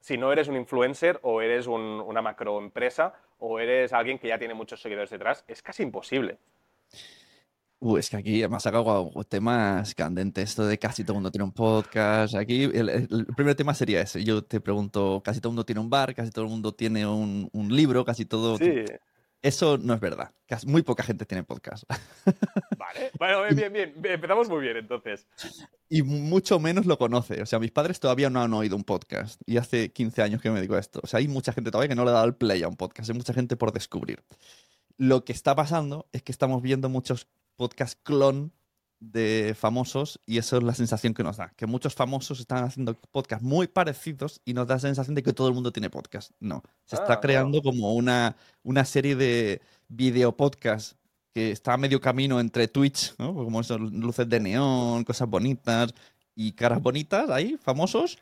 si 0.00 0.18
no 0.18 0.32
eres 0.32 0.48
un 0.48 0.56
influencer 0.56 1.18
o 1.22 1.40
eres 1.40 1.66
una 1.66 2.22
macroempresa 2.22 3.14
o 3.38 3.58
eres 3.58 3.92
alguien 3.92 4.18
que 4.18 4.28
ya 4.28 4.38
tiene 4.38 4.54
muchos 4.54 4.82
seguidores 4.82 5.10
detrás? 5.10 5.44
Es 5.48 5.62
casi 5.62 5.82
imposible. 5.82 6.38
Uh, 7.82 7.96
es 7.96 8.10
que 8.10 8.18
aquí 8.18 8.46
me 8.46 8.56
ha 8.56 8.60
sacado 8.60 9.10
temas 9.26 9.94
candentes, 9.94 10.50
esto 10.50 10.66
de 10.66 10.78
casi 10.78 11.02
todo 11.02 11.14
el 11.14 11.16
mundo 11.16 11.30
tiene 11.30 11.44
un 11.44 11.52
podcast. 11.52 12.34
Aquí 12.34 12.64
el, 12.64 13.26
primer 13.34 13.54
tema 13.54 13.72
sería 13.72 14.02
ese. 14.02 14.22
Yo 14.22 14.44
te 14.44 14.60
pregunto, 14.60 15.22
casi 15.24 15.40
todo 15.40 15.48
el 15.48 15.54
mundo 15.54 15.64
tiene 15.64 15.80
un 15.80 15.88
bar, 15.88 16.14
casi 16.14 16.30
todo 16.30 16.44
el 16.44 16.50
mundo 16.50 16.74
tiene 16.74 17.06
un, 17.06 17.48
un 17.52 17.74
libro, 17.74 18.04
casi 18.04 18.26
todo... 18.26 18.58
Sí. 18.58 18.84
Eso 19.42 19.78
no 19.78 19.94
es 19.94 20.00
verdad. 20.00 20.32
Muy 20.66 20.82
poca 20.82 21.02
gente 21.02 21.24
tiene 21.24 21.44
podcast. 21.44 21.84
Vale, 22.78 23.10
bueno, 23.18 23.42
bien, 23.54 23.72
bien, 23.72 23.94
bien. 23.96 24.14
Empezamos 24.14 24.50
muy 24.50 24.60
bien 24.60 24.76
entonces. 24.76 25.26
Y 25.88 26.02
mucho 26.02 26.60
menos 26.60 26.84
lo 26.84 26.98
conoce. 26.98 27.40
O 27.40 27.46
sea, 27.46 27.58
mis 27.58 27.70
padres 27.70 28.00
todavía 28.00 28.28
no 28.28 28.42
han 28.42 28.52
oído 28.52 28.76
un 28.76 28.84
podcast. 28.84 29.40
Y 29.46 29.56
hace 29.56 29.92
15 29.92 30.20
años 30.20 30.42
que 30.42 30.50
me 30.50 30.56
dedico 30.56 30.74
a 30.74 30.78
esto. 30.78 31.00
O 31.02 31.06
sea, 31.06 31.18
hay 31.18 31.28
mucha 31.28 31.54
gente 31.54 31.70
todavía 31.70 31.88
que 31.88 31.94
no 31.94 32.04
le 32.04 32.10
ha 32.10 32.14
dado 32.14 32.26
el 32.26 32.34
play 32.34 32.62
a 32.62 32.68
un 32.68 32.76
podcast. 32.76 33.08
Hay 33.08 33.16
mucha 33.16 33.32
gente 33.32 33.56
por 33.56 33.72
descubrir. 33.72 34.22
Lo 34.98 35.24
que 35.24 35.32
está 35.32 35.54
pasando 35.54 36.06
es 36.12 36.22
que 36.22 36.32
estamos 36.32 36.60
viendo 36.60 36.90
muchos 36.90 37.26
podcast 37.60 38.00
clon 38.02 38.54
de 39.00 39.54
famosos 39.54 40.18
y 40.24 40.38
eso 40.38 40.56
es 40.56 40.62
la 40.62 40.74
sensación 40.74 41.12
que 41.12 41.22
nos 41.22 41.36
da, 41.36 41.52
que 41.58 41.66
muchos 41.66 41.94
famosos 41.94 42.40
están 42.40 42.64
haciendo 42.64 42.94
podcasts 42.94 43.44
muy 43.44 43.66
parecidos 43.66 44.40
y 44.46 44.54
nos 44.54 44.66
da 44.66 44.76
la 44.76 44.80
sensación 44.80 45.14
de 45.14 45.22
que 45.22 45.34
todo 45.34 45.48
el 45.48 45.52
mundo 45.52 45.70
tiene 45.70 45.90
podcast. 45.90 46.30
No, 46.40 46.62
se 46.86 46.96
está 46.96 47.14
ah, 47.14 47.20
creando 47.20 47.60
como 47.60 47.92
una, 47.92 48.34
una 48.62 48.86
serie 48.86 49.14
de 49.14 49.60
video 49.88 50.34
podcasts 50.34 50.96
que 51.34 51.50
está 51.50 51.74
a 51.74 51.76
medio 51.76 52.00
camino 52.00 52.40
entre 52.40 52.66
Twitch, 52.66 53.14
como 53.16 53.60
esos 53.60 53.78
luces 53.78 54.26
de 54.26 54.40
neón, 54.40 55.04
cosas 55.04 55.28
bonitas 55.28 55.92
y 56.34 56.52
caras 56.52 56.80
bonitas 56.80 57.28
ahí, 57.28 57.58
famosos, 57.62 58.18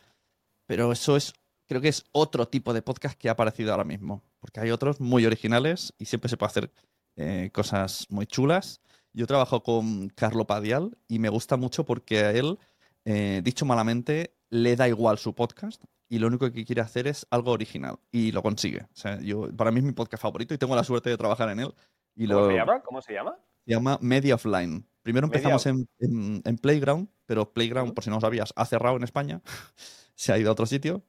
pero 0.66 0.90
eso 0.90 1.16
es, 1.16 1.32
creo 1.68 1.80
que 1.80 1.90
es 1.90 2.04
otro 2.10 2.48
tipo 2.48 2.74
de 2.74 2.82
podcast 2.82 3.16
que 3.16 3.28
ha 3.28 3.32
aparecido 3.32 3.70
ahora 3.70 3.84
mismo, 3.84 4.20
porque 4.40 4.58
hay 4.58 4.72
otros 4.72 5.00
muy 5.00 5.24
originales 5.26 5.94
y 5.96 6.06
siempre 6.06 6.28
se 6.28 6.36
puede 6.36 6.50
hacer 6.50 6.72
eh, 7.14 7.50
cosas 7.52 8.04
muy 8.10 8.26
chulas 8.26 8.80
yo 9.18 9.26
trabajo 9.26 9.64
con 9.64 10.10
Carlo 10.10 10.46
Padial 10.46 10.96
y 11.08 11.18
me 11.18 11.28
gusta 11.28 11.56
mucho 11.56 11.84
porque 11.84 12.20
a 12.20 12.30
él, 12.30 12.56
eh, 13.04 13.40
dicho 13.42 13.66
malamente, 13.66 14.36
le 14.48 14.76
da 14.76 14.86
igual 14.86 15.18
su 15.18 15.34
podcast 15.34 15.82
y 16.08 16.20
lo 16.20 16.28
único 16.28 16.52
que 16.52 16.64
quiere 16.64 16.82
hacer 16.82 17.08
es 17.08 17.26
algo 17.30 17.50
original 17.50 17.98
y 18.12 18.30
lo 18.30 18.44
consigue. 18.44 18.82
O 18.82 18.94
sea, 18.94 19.20
yo, 19.20 19.48
para 19.56 19.72
mí 19.72 19.80
es 19.80 19.84
mi 19.84 19.90
podcast 19.90 20.22
favorito 20.22 20.54
y 20.54 20.58
tengo 20.58 20.76
la 20.76 20.84
suerte 20.84 21.10
de 21.10 21.16
trabajar 21.16 21.50
en 21.50 21.58
él. 21.58 21.74
Y 22.14 22.28
¿Cómo 22.28 22.42
lo, 22.42 22.46
se 22.46 22.54
llama? 22.54 22.80
¿Cómo 22.80 23.02
se 23.02 23.12
llama? 23.12 23.36
Se 23.66 23.72
llama 23.72 23.98
Media 24.00 24.36
Offline. 24.36 24.86
Primero 25.02 25.26
empezamos 25.26 25.66
en, 25.66 25.88
en, 25.98 26.58
Playground, 26.58 27.08
pero 27.26 27.52
Playground, 27.52 27.94
por 27.94 28.04
si 28.04 28.10
no 28.10 28.16
lo 28.16 28.20
sabías, 28.20 28.52
ha 28.54 28.66
cerrado 28.66 28.96
en 28.96 29.02
España. 29.02 29.42
se 30.14 30.32
ha 30.32 30.38
ido 30.38 30.50
a 30.50 30.52
otro 30.52 30.66
sitio. 30.66 31.02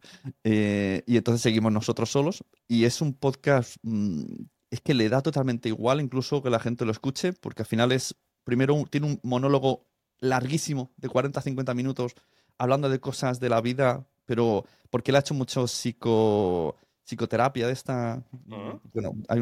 Eh, 0.43 1.03
y 1.05 1.17
entonces 1.17 1.43
seguimos 1.43 1.71
nosotros 1.71 2.09
solos. 2.09 2.43
Y 2.67 2.85
es 2.85 3.01
un 3.01 3.13
podcast. 3.13 3.75
Mm, 3.83 4.45
es 4.71 4.81
que 4.81 4.93
le 4.93 5.09
da 5.09 5.21
totalmente 5.21 5.69
igual, 5.69 6.01
incluso 6.01 6.43
que 6.43 6.49
la 6.49 6.59
gente 6.59 6.85
lo 6.85 6.91
escuche, 6.91 7.33
porque 7.33 7.63
al 7.63 7.67
final 7.67 7.91
es. 7.91 8.15
Primero, 8.43 8.83
tiene 8.89 9.07
un 9.07 9.19
monólogo 9.23 9.85
larguísimo, 10.19 10.91
de 10.97 11.09
40-50 11.09 11.75
minutos, 11.75 12.15
hablando 12.57 12.89
de 12.89 12.99
cosas 12.99 13.39
de 13.39 13.49
la 13.49 13.61
vida, 13.61 14.07
pero 14.25 14.65
porque 14.89 15.11
él 15.11 15.17
ha 15.17 15.19
hecho 15.19 15.33
mucho 15.33 15.67
psico, 15.67 16.75
psicoterapia 17.03 17.67
de 17.67 17.73
esta. 17.73 18.23
Bueno, 18.31 18.81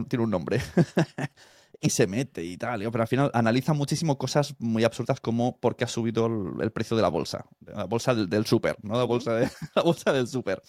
tiene 0.07 0.24
un 0.24 0.29
nombre. 0.29 0.62
y 1.81 1.89
se 1.89 2.07
mete 2.07 2.43
y 2.43 2.57
tal. 2.57 2.79
Pero 2.79 3.01
al 3.01 3.07
final 3.07 3.31
analiza 3.34 3.74
muchísimo 3.74 4.17
cosas 4.17 4.55
muy 4.60 4.84
absurdas 4.84 5.19
como 5.19 5.60
por 5.60 5.75
qué 5.75 5.86
ha 5.86 5.88
subido 5.88 6.27
el, 6.60 6.72
precio 6.72 6.96
de 6.96 7.03
la 7.03 7.10
bolsa. 7.10 7.46
La 7.62 7.86
bolsa 7.86 8.15
del, 8.15 8.29
del 8.29 8.46
súper, 8.46 8.77
¿no? 8.84 8.98
La 8.98 9.03
bolsa, 9.03 9.34
de, 9.36 9.50
la 9.75 9.81
bolsa 9.84 10.12
del 10.12 10.27
súper. 10.27 10.62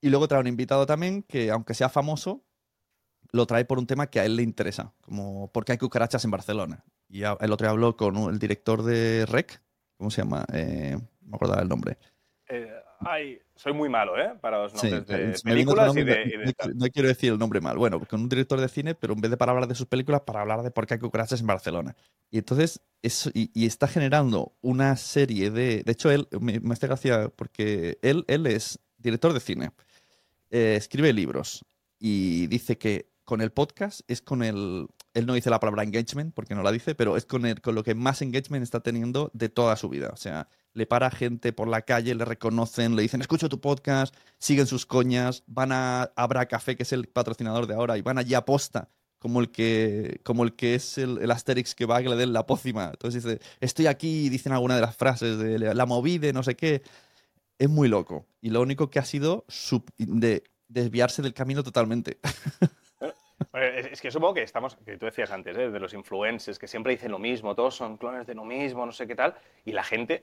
Y 0.00 0.10
luego 0.10 0.28
trae 0.28 0.40
un 0.40 0.46
invitado 0.46 0.86
también 0.86 1.22
que, 1.22 1.50
aunque 1.50 1.74
sea 1.74 1.88
famoso, 1.88 2.44
lo 3.32 3.46
trae 3.46 3.64
por 3.64 3.78
un 3.78 3.86
tema 3.86 4.08
que 4.08 4.20
a 4.20 4.24
él 4.24 4.36
le 4.36 4.42
interesa, 4.42 4.92
como 5.02 5.50
por 5.52 5.64
qué 5.64 5.72
hay 5.72 5.78
cucarachas 5.78 6.24
en 6.24 6.30
Barcelona. 6.30 6.84
Y 7.08 7.22
el 7.22 7.52
otro 7.52 7.66
día 7.66 7.70
habló 7.70 7.96
con 7.96 8.16
el 8.16 8.38
director 8.38 8.82
de 8.82 9.26
REC, 9.26 9.60
¿cómo 9.96 10.10
se 10.10 10.22
llama? 10.22 10.44
Eh, 10.52 10.96
no 11.22 11.30
me 11.30 11.36
acuerdo 11.36 11.60
el 11.60 11.68
nombre. 11.68 11.98
Eh, 12.48 12.70
ay, 13.00 13.38
soy 13.54 13.72
muy 13.72 13.88
malo, 13.88 14.18
¿eh? 14.18 14.34
Para 14.40 14.62
los 14.62 14.74
nombres 14.74 15.06
de 15.06 15.34
películas 15.42 15.96
y 15.96 16.04
de, 16.04 16.54
no, 16.74 16.86
quiero 16.88 17.08
decir 17.08 17.32
el 17.32 17.38
nombre 17.38 17.60
mal. 17.60 17.76
Bueno, 17.76 18.00
con 18.00 18.22
un 18.22 18.28
director 18.28 18.60
de 18.60 18.68
cine, 18.68 18.94
pero 18.94 19.14
en 19.14 19.20
vez 19.20 19.30
de 19.30 19.36
para 19.36 19.52
hablar 19.52 19.68
de 19.68 19.74
sus 19.74 19.86
películas, 19.86 20.22
para 20.22 20.40
hablar 20.40 20.62
de 20.62 20.70
por 20.70 20.86
qué 20.86 20.94
hay 20.94 21.00
cucarachas 21.00 21.40
en 21.40 21.46
Barcelona. 21.46 21.96
Y 22.30 22.38
entonces, 22.38 22.80
eso, 23.02 23.30
y, 23.34 23.66
está 23.66 23.88
generando 23.88 24.52
una 24.60 24.96
serie 24.96 25.50
de... 25.50 25.82
De 25.82 25.92
hecho, 25.92 26.10
él, 26.10 26.28
me, 26.40 26.60
me 26.60 26.72
hace 26.72 26.86
gracia 26.86 27.28
porque 27.34 27.98
él, 28.02 28.24
él 28.28 28.46
es 28.46 28.78
director 28.98 29.32
de 29.32 29.40
cine, 29.40 29.70
eh, 30.50 30.74
escribe 30.76 31.12
libros 31.12 31.64
y 31.98 32.46
dice 32.46 32.78
que 32.78 33.07
con 33.28 33.42
el 33.42 33.52
podcast 33.52 34.00
es 34.08 34.22
con 34.22 34.42
el... 34.42 34.88
Él 35.12 35.26
no 35.26 35.34
dice 35.34 35.50
la 35.50 35.60
palabra 35.60 35.82
engagement 35.82 36.32
porque 36.32 36.54
no 36.54 36.62
la 36.62 36.72
dice, 36.72 36.94
pero 36.94 37.14
es 37.14 37.26
con, 37.26 37.44
el, 37.44 37.60
con 37.60 37.74
lo 37.74 37.84
que 37.84 37.94
más 37.94 38.22
engagement 38.22 38.62
está 38.62 38.80
teniendo 38.80 39.30
de 39.34 39.50
toda 39.50 39.76
su 39.76 39.90
vida. 39.90 40.08
O 40.14 40.16
sea, 40.16 40.48
le 40.72 40.86
para 40.86 41.10
gente 41.10 41.52
por 41.52 41.68
la 41.68 41.82
calle, 41.82 42.14
le 42.14 42.24
reconocen, 42.24 42.96
le 42.96 43.02
dicen, 43.02 43.20
escucho 43.20 43.50
tu 43.50 43.60
podcast, 43.60 44.16
siguen 44.38 44.66
sus 44.66 44.86
coñas, 44.86 45.42
van 45.46 45.72
a 45.72 46.04
Abra 46.16 46.46
Café, 46.46 46.74
que 46.74 46.84
es 46.84 46.92
el 46.94 47.06
patrocinador 47.06 47.66
de 47.66 47.74
ahora, 47.74 47.98
y 47.98 48.00
van 48.00 48.16
allí 48.16 48.32
a 48.32 48.46
posta, 48.46 48.88
como 49.18 49.40
el 49.40 49.50
que, 49.50 50.22
como 50.24 50.42
el 50.42 50.56
que 50.56 50.74
es 50.74 50.96
el, 50.96 51.30
Asterix 51.30 51.74
que 51.74 51.84
va 51.84 51.98
a 51.98 52.02
que 52.02 52.08
le 52.08 52.16
den 52.16 52.32
la 52.32 52.46
pócima. 52.46 52.86
Entonces 52.94 53.22
dice, 53.22 53.40
estoy 53.60 53.88
aquí, 53.88 54.24
y 54.24 54.28
dicen 54.30 54.52
alguna 54.52 54.76
de 54.76 54.80
las 54.80 54.96
frases 54.96 55.36
de 55.36 55.58
la 55.58 55.84
movida, 55.84 56.32
no 56.32 56.42
sé 56.42 56.54
qué. 56.54 56.80
Es 57.58 57.68
muy 57.68 57.88
loco. 57.88 58.26
Y 58.40 58.48
lo 58.48 58.62
único 58.62 58.88
que 58.88 59.00
ha 59.00 59.04
sido 59.04 59.44
de 59.98 60.44
desviarse 60.66 61.20
del 61.20 61.34
camino 61.34 61.62
totalmente. 61.62 62.20
Es 63.52 64.00
que 64.00 64.10
supongo 64.10 64.34
que 64.34 64.42
estamos, 64.42 64.76
que 64.84 64.96
tú 64.96 65.06
decías 65.06 65.30
antes, 65.30 65.56
¿eh? 65.56 65.70
de 65.70 65.80
los 65.80 65.94
influencers, 65.94 66.58
que 66.58 66.66
siempre 66.66 66.92
dicen 66.92 67.12
lo 67.12 67.18
mismo, 67.18 67.54
todos 67.54 67.74
son 67.74 67.96
clones 67.96 68.26
de 68.26 68.34
lo 68.34 68.44
mismo, 68.44 68.84
no 68.84 68.92
sé 68.92 69.06
qué 69.06 69.14
tal, 69.14 69.34
y 69.64 69.72
la 69.72 69.84
gente, 69.84 70.22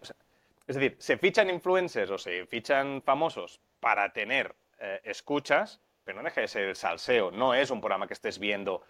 es 0.68 0.76
decir, 0.76 0.96
se 1.00 1.18
fichan 1.18 1.50
influencers 1.50 2.12
o 2.12 2.18
se 2.18 2.46
fichan 2.46 3.02
famosos 3.02 3.62
para 3.80 4.12
tener 4.12 4.56
eh, 4.80 5.02
escuchas, 5.06 5.80
pero 6.04 6.18
no 6.18 6.24
deja 6.24 6.42
de 6.42 6.48
ser 6.48 6.64
el 6.64 6.76
salseo. 6.76 7.32
No 7.32 7.54
es 7.54 7.72
un 7.72 7.80
programa 7.80 8.08
que 8.08 8.14
estés 8.14 8.38
viendo 8.38 8.84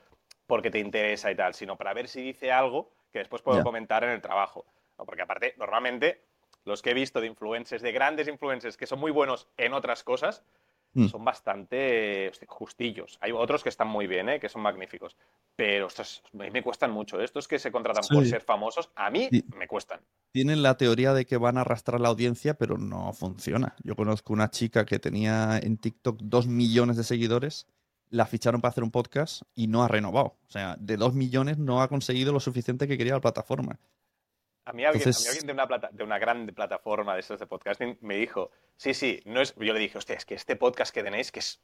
porque 0.47 0.69
te 0.69 0.79
interesa 0.79 1.31
y 1.31 1.35
tal, 1.35 1.53
sino 1.53 1.75
para 1.75 1.93
ver 1.93 2.07
si 2.07 2.21
dice 2.21 2.51
algo 2.51 2.91
que 3.11 3.19
después 3.19 3.41
puedo 3.41 3.63
comentar 3.63 4.03
en 4.03 4.11
el 4.11 4.21
trabajo. 4.21 4.65
Porque 4.97 5.21
aparte, 5.21 5.55
normalmente, 5.57 6.21
los 6.65 6.81
que 6.81 6.91
he 6.91 6.93
visto 6.93 7.21
de 7.21 7.27
influencers, 7.27 7.81
de 7.81 7.91
grandes 7.91 8.27
influencers 8.27 8.77
que 8.77 8.87
son 8.87 8.99
muy 8.99 9.11
buenos 9.11 9.47
en 9.57 9.73
otras 9.73 10.03
cosas, 10.03 10.43
Mm. 10.95 11.07
son 11.09 11.25
bastante 11.25 12.31
justillos. 12.47 13.17
Hay 13.19 13.33
otros 13.33 13.61
que 13.61 13.69
están 13.69 13.89
muy 13.89 14.07
bien, 14.07 14.29
¿eh? 14.29 14.39
que 14.39 14.47
son 14.47 14.61
magníficos. 14.61 15.17
Pero 15.53 15.87
estos 15.87 16.23
a 16.33 16.37
mí 16.37 16.51
me 16.51 16.63
cuestan 16.63 16.91
mucho. 16.91 17.19
Estos 17.19 17.49
que 17.49 17.59
se 17.59 17.69
contratan 17.69 18.05
por 18.09 18.25
ser 18.25 18.41
famosos, 18.41 18.89
a 18.95 19.09
mí 19.09 19.29
me 19.57 19.67
cuestan. 19.67 19.99
Tienen 20.31 20.63
la 20.63 20.77
teoría 20.77 21.13
de 21.13 21.25
que 21.25 21.35
van 21.35 21.57
a 21.57 21.61
arrastrar 21.61 21.99
la 21.99 22.07
audiencia, 22.07 22.53
pero 22.53 22.77
no 22.77 23.11
funciona. 23.11 23.75
Yo 23.83 23.95
conozco 23.95 24.31
una 24.31 24.49
chica 24.49 24.85
que 24.85 24.97
tenía 24.97 25.59
en 25.61 25.77
TikTok 25.77 26.21
dos 26.21 26.47
millones 26.47 26.95
de 26.95 27.03
seguidores, 27.03 27.67
la 28.09 28.25
ficharon 28.25 28.61
para 28.61 28.69
hacer 28.69 28.83
un 28.85 28.91
podcast 28.91 29.41
y 29.53 29.67
no 29.67 29.83
ha 29.83 29.89
renovado. 29.89 30.37
O 30.47 30.51
sea, 30.51 30.77
de 30.79 30.95
dos 30.95 31.13
millones 31.13 31.57
no 31.57 31.81
ha 31.81 31.89
conseguido 31.89 32.31
lo 32.31 32.39
suficiente 32.39 32.87
que 32.87 32.97
quería 32.97 33.15
la 33.15 33.21
plataforma. 33.21 33.79
A 34.65 34.73
mí 34.73 34.83
alguien, 34.83 35.11
de, 35.11 35.53
una 35.53 35.67
de 35.91 36.03
una 36.03 36.17
gran 36.17 36.47
plataforma 36.47 37.13
de 37.13 37.19
estos 37.19 37.39
de 37.39 37.45
podcasting 37.45 37.99
me 38.01 38.15
dijo, 38.15 38.49
sí, 38.75 38.95
sí, 38.95 39.21
no 39.25 39.41
es... 39.41 39.53
yo 39.55 39.73
le 39.73 39.79
dije, 39.79 39.97
hostia, 39.97 40.15
es 40.15 40.25
que 40.25 40.33
este 40.33 40.55
podcast 40.55 40.93
que 40.93 41.03
tenéis 41.03 41.31
que 41.31 41.39
es, 41.39 41.61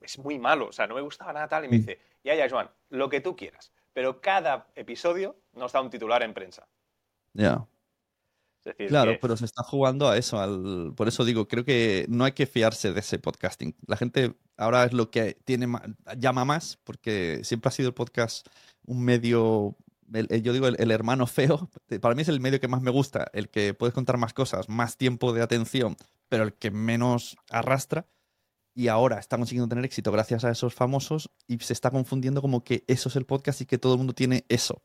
es, 0.00 0.18
muy 0.20 0.38
malo, 0.38 0.68
o 0.68 0.72
sea, 0.72 0.86
no 0.86 0.94
me 0.94 1.00
gustaba 1.00 1.32
nada 1.32 1.48
tal. 1.48 1.64
Y 1.64 1.68
me 1.68 1.76
mm. 1.76 1.80
dice, 1.80 1.98
ya, 2.22 2.36
ya, 2.36 2.48
Joan, 2.48 2.70
lo 2.90 3.08
que 3.08 3.20
tú 3.20 3.34
quieras, 3.34 3.72
pero 3.92 4.20
cada 4.20 4.68
episodio 4.76 5.36
nos 5.54 5.72
da 5.72 5.80
un 5.80 5.90
titular 5.90 6.22
en 6.22 6.32
prensa. 6.32 6.68
Ya. 7.32 7.66
Claro, 8.88 9.18
pero 9.20 9.36
se 9.36 9.44
está 9.44 9.62
jugando 9.64 10.08
a 10.08 10.16
eso. 10.16 10.38
Al... 10.38 10.92
Por 10.96 11.08
eso 11.08 11.24
digo, 11.24 11.48
creo 11.48 11.64
que 11.64 12.06
no 12.08 12.24
hay 12.24 12.32
que 12.32 12.46
fiarse 12.46 12.92
de 12.92 13.00
ese 13.00 13.18
podcasting. 13.18 13.74
La 13.86 13.96
gente 13.96 14.36
ahora 14.56 14.84
es 14.84 14.92
lo 14.92 15.10
que 15.10 15.34
tiene 15.44 15.66
llama 16.16 16.44
más, 16.44 16.78
porque 16.84 17.40
siempre 17.42 17.68
ha 17.68 17.72
sido 17.72 17.88
el 17.88 17.94
podcast 17.94 18.46
un 18.84 19.04
medio 19.04 19.76
yo 20.12 20.52
digo 20.52 20.66
el, 20.68 20.90
hermano 20.90 21.26
feo, 21.26 21.70
para 22.00 22.14
mí 22.14 22.22
es 22.22 22.28
el 22.28 22.40
medio 22.40 22.60
que 22.60 22.68
más 22.68 22.82
me 22.82 22.90
gusta, 22.90 23.26
el 23.32 23.48
que 23.48 23.74
puedes 23.74 23.94
contar 23.94 24.18
más 24.18 24.34
cosas, 24.34 24.68
más 24.68 24.96
tiempo 24.96 25.32
de 25.32 25.42
atención, 25.42 25.96
pero 26.28 26.44
el 26.44 26.54
que 26.54 26.70
menos 26.70 27.36
arrastra. 27.50 28.06
Y 28.74 28.88
ahora 28.88 29.18
está 29.18 29.36
consiguiendo 29.36 29.68
tener 29.68 29.84
éxito 29.84 30.10
gracias 30.10 30.44
a 30.44 30.50
esos 30.50 30.74
famosos 30.74 31.30
y 31.46 31.58
se 31.58 31.74
está 31.74 31.90
confundiendo 31.90 32.40
como 32.40 32.64
que 32.64 32.84
eso 32.86 33.10
es 33.10 33.16
el 33.16 33.26
podcast 33.26 33.60
y 33.60 33.66
que 33.66 33.76
todo 33.76 33.92
el 33.92 33.98
mundo 33.98 34.14
tiene 34.14 34.46
eso. 34.48 34.82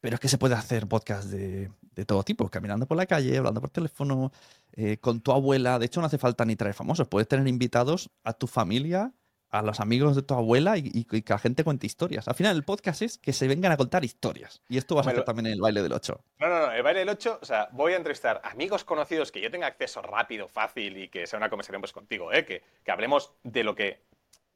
Pero 0.00 0.14
es 0.14 0.20
que 0.20 0.28
se 0.28 0.38
puede 0.38 0.54
hacer 0.54 0.86
podcast 0.86 1.28
de, 1.28 1.70
todo 2.06 2.22
tipo, 2.22 2.48
caminando 2.48 2.86
por 2.86 2.96
la 2.96 3.06
calle, 3.06 3.36
hablando 3.36 3.60
por 3.60 3.70
teléfono, 3.70 4.32
eh, 4.72 4.98
con 4.98 5.20
tu 5.20 5.32
abuela. 5.32 5.78
De 5.78 5.86
hecho, 5.86 6.00
no 6.00 6.06
hace 6.06 6.18
falta 6.18 6.44
ni 6.44 6.56
traer 6.56 6.74
famosos. 6.74 7.08
Puedes 7.08 7.26
tener 7.26 7.48
invitados 7.48 8.10
a 8.22 8.32
tu 8.32 8.46
familia, 8.46 9.12
a 9.50 9.62
los 9.62 9.80
amigos 9.80 10.14
de 10.14 10.22
tu 10.22 10.34
abuela 10.34 10.76
y, 10.76 11.04
que 11.04 11.22
la 11.26 11.38
gente 11.38 11.64
cuente 11.64 11.86
historias. 11.86 12.28
Al 12.28 12.34
final 12.34 12.56
el 12.56 12.64
podcast 12.64 13.02
es 13.02 13.18
que 13.18 13.32
se 13.32 13.48
vengan 13.48 13.72
a 13.72 13.76
contar 13.76 14.04
historias. 14.04 14.62
Y 14.68 14.78
esto 14.78 14.94
va 14.94 15.02
a 15.02 15.04
ser 15.04 15.24
también 15.24 15.46
en 15.46 15.52
el 15.54 15.60
baile 15.60 15.82
del 15.82 15.92
8. 15.92 16.20
No, 16.38 16.48
no, 16.48 16.66
no, 16.66 16.72
el 16.72 16.82
baile 16.82 17.00
del 17.00 17.08
8, 17.08 17.38
o 17.40 17.44
sea, 17.44 17.68
voy 17.72 17.94
a 17.94 17.96
entrevistar 17.96 18.40
amigos 18.44 18.84
conocidos 18.84 19.32
que 19.32 19.40
yo 19.40 19.50
tenga 19.50 19.66
acceso 19.66 20.02
rápido, 20.02 20.48
fácil 20.48 20.96
y 20.98 21.08
que 21.08 21.26
sea 21.26 21.38
una 21.38 21.48
conversación 21.48 21.80
pues 21.80 21.92
contigo, 21.92 22.32
¿eh? 22.32 22.44
que, 22.44 22.62
que 22.84 22.90
hablemos 22.90 23.32
de 23.42 23.64
lo 23.64 23.74
que, 23.74 24.00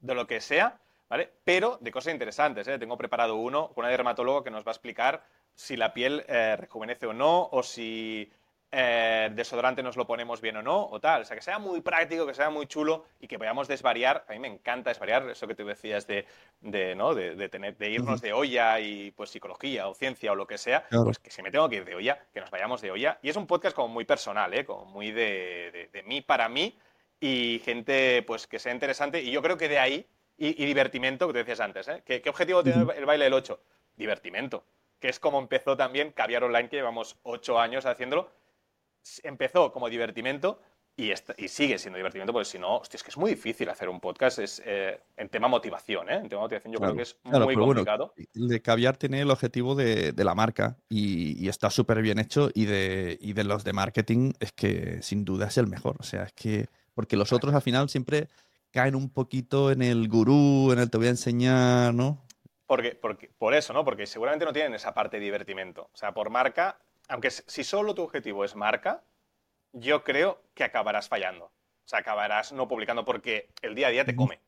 de 0.00 0.14
lo 0.14 0.26
que 0.26 0.40
sea, 0.40 0.78
¿vale? 1.08 1.30
Pero 1.44 1.78
de 1.80 1.90
cosas 1.90 2.12
interesantes, 2.12 2.68
¿eh? 2.68 2.78
Tengo 2.78 2.98
preparado 2.98 3.36
uno 3.36 3.68
con 3.68 3.84
una 3.84 3.90
dermatóloga 3.90 4.44
que 4.44 4.50
nos 4.50 4.64
va 4.64 4.70
a 4.70 4.74
explicar 4.74 5.24
si 5.54 5.76
la 5.76 5.92
piel 5.94 6.24
eh, 6.28 6.56
rejuvenece 6.56 7.06
o 7.06 7.12
no, 7.12 7.48
o 7.50 7.62
si 7.62 8.30
eh, 8.74 9.30
desodorante 9.34 9.82
nos 9.82 9.96
lo 9.96 10.06
ponemos 10.06 10.40
bien 10.40 10.56
o 10.56 10.62
no, 10.62 10.86
o 10.86 10.98
tal. 10.98 11.22
O 11.22 11.24
sea, 11.24 11.36
que 11.36 11.42
sea 11.42 11.58
muy 11.58 11.82
práctico, 11.82 12.26
que 12.26 12.34
sea 12.34 12.50
muy 12.50 12.66
chulo 12.66 13.04
y 13.20 13.28
que 13.28 13.38
podamos 13.38 13.68
desvariar. 13.68 14.24
A 14.28 14.32
mí 14.32 14.38
me 14.38 14.48
encanta 14.48 14.90
desvariar, 14.90 15.28
eso 15.28 15.46
que 15.46 15.54
tú 15.54 15.64
decías 15.64 16.06
de, 16.06 16.26
de 16.60 16.94
¿no? 16.94 17.14
de, 17.14 17.48
tener, 17.48 17.76
de 17.76 17.90
irnos 17.90 18.20
de 18.22 18.32
olla 18.32 18.80
y 18.80 19.10
pues 19.10 19.30
psicología 19.30 19.88
o 19.88 19.94
ciencia 19.94 20.32
o 20.32 20.34
lo 20.34 20.46
que 20.46 20.58
sea. 20.58 20.86
Pues 20.90 21.18
que 21.18 21.30
si 21.30 21.42
me 21.42 21.50
tengo 21.50 21.68
que 21.68 21.76
ir 21.76 21.84
de 21.84 21.94
olla, 21.94 22.18
que 22.32 22.40
nos 22.40 22.50
vayamos 22.50 22.80
de 22.80 22.90
olla. 22.90 23.18
Y 23.22 23.28
es 23.28 23.36
un 23.36 23.46
podcast 23.46 23.76
como 23.76 23.88
muy 23.88 24.04
personal, 24.04 24.52
¿eh? 24.54 24.64
como 24.64 24.86
muy 24.86 25.12
de, 25.12 25.90
de 25.92 26.02
mí 26.04 26.22
para 26.22 26.48
mí 26.48 26.76
y 27.22 27.60
gente 27.64 28.24
pues 28.26 28.48
que 28.48 28.58
sea 28.58 28.72
interesante. 28.72 29.22
Y 29.22 29.30
yo 29.30 29.42
creo 29.42 29.56
que 29.56 29.68
de 29.68 29.78
ahí, 29.78 30.06
y, 30.36 30.64
divertimento, 30.64 31.28
que 31.28 31.32
tú 31.34 31.38
decías 31.38 31.60
antes, 31.60 31.86
¿eh? 31.86 32.02
¿Qué, 32.04 32.20
objetivo 32.28 32.64
tiene 32.64 32.84
el 32.96 33.06
baile 33.06 33.24
del 33.24 33.34
8? 33.34 33.60
Divertimento. 33.94 34.64
Que 34.98 35.08
es 35.08 35.20
como 35.20 35.38
empezó 35.38 35.76
también 35.76 36.10
Caviar 36.10 36.42
Online, 36.42 36.68
que 36.68 36.76
llevamos 36.76 37.16
ocho 37.22 37.60
años 37.60 37.86
haciéndolo 37.86 38.28
empezó 39.22 39.72
como 39.72 39.88
divertimento 39.88 40.60
y, 40.94 41.10
y, 41.10 41.48
sigue 41.48 41.78
siendo 41.78 41.96
divertimento, 41.96 42.34
porque 42.34 42.44
si 42.44 42.58
no, 42.58 42.76
hostia, 42.76 42.98
es 42.98 43.02
que 43.02 43.08
es 43.08 43.16
muy 43.16 43.30
difícil 43.30 43.68
hacer 43.70 43.88
un 43.88 43.98
podcast 43.98 44.38
es, 44.38 44.62
eh, 44.64 45.00
en 45.16 45.30
tema 45.30 45.48
motivación, 45.48 46.10
¿eh? 46.10 46.16
En 46.16 46.28
tema 46.28 46.42
motivación 46.42 46.74
yo 46.74 46.80
creo 46.80 46.94
que 46.94 47.02
es 47.02 47.16
muy 47.24 47.54
complicado. 47.54 48.12
el 48.34 48.48
de 48.48 48.60
Caviar 48.60 48.98
tiene 48.98 49.22
el 49.22 49.30
objetivo 49.30 49.74
de, 49.74 50.12
la 50.16 50.34
marca 50.34 50.76
y, 50.90 51.48
está 51.48 51.70
súper 51.70 52.02
bien 52.02 52.18
hecho 52.18 52.50
y 52.54 52.66
de, 52.66 53.18
y 53.20 53.32
de 53.32 53.44
los 53.44 53.64
de 53.64 53.72
marketing 53.72 54.32
es 54.38 54.52
que 54.52 55.00
sin 55.02 55.24
duda 55.24 55.46
es 55.46 55.56
el 55.56 55.66
mejor. 55.66 55.96
O 55.98 56.02
sea, 56.02 56.24
es 56.24 56.32
que, 56.34 56.66
porque 56.94 57.16
los 57.16 57.32
otros 57.32 57.54
al 57.54 57.62
final 57.62 57.88
siempre 57.88 58.28
caen 58.70 58.94
un 58.94 59.10
poquito 59.10 59.70
en 59.70 59.80
el 59.80 60.08
gurú, 60.08 60.72
en 60.72 60.78
el 60.78 60.90
te 60.90 60.98
voy 60.98 61.06
a 61.06 61.10
enseñar, 61.10 61.94
¿no? 61.94 62.22
Porque, 62.66 62.94
porque, 62.94 63.30
por 63.38 63.54
eso, 63.54 63.72
¿no? 63.72 63.84
Porque 63.84 64.06
seguramente 64.06 64.44
no 64.44 64.52
tienen 64.52 64.74
esa 64.74 64.92
parte 64.92 65.18
de 65.18 65.24
divertimento. 65.24 65.88
O 65.92 65.96
sea, 65.96 66.12
por 66.12 66.30
marca 66.30 66.78
aunque 67.08 67.30
si 67.30 67.64
solo 67.64 67.94
tu 67.94 68.02
objetivo 68.02 68.44
es 68.44 68.54
marca, 68.54 69.02
yo 69.72 70.04
creo 70.04 70.42
que 70.54 70.64
acabarás 70.64 71.08
fallando. 71.08 71.46
O 71.46 71.88
sea, 71.88 72.00
acabarás 72.00 72.52
no 72.52 72.68
publicando 72.68 73.04
porque 73.04 73.48
el 73.62 73.74
día 73.74 73.88
a 73.88 73.90
día 73.90 74.04
te 74.04 74.14
come. 74.14 74.40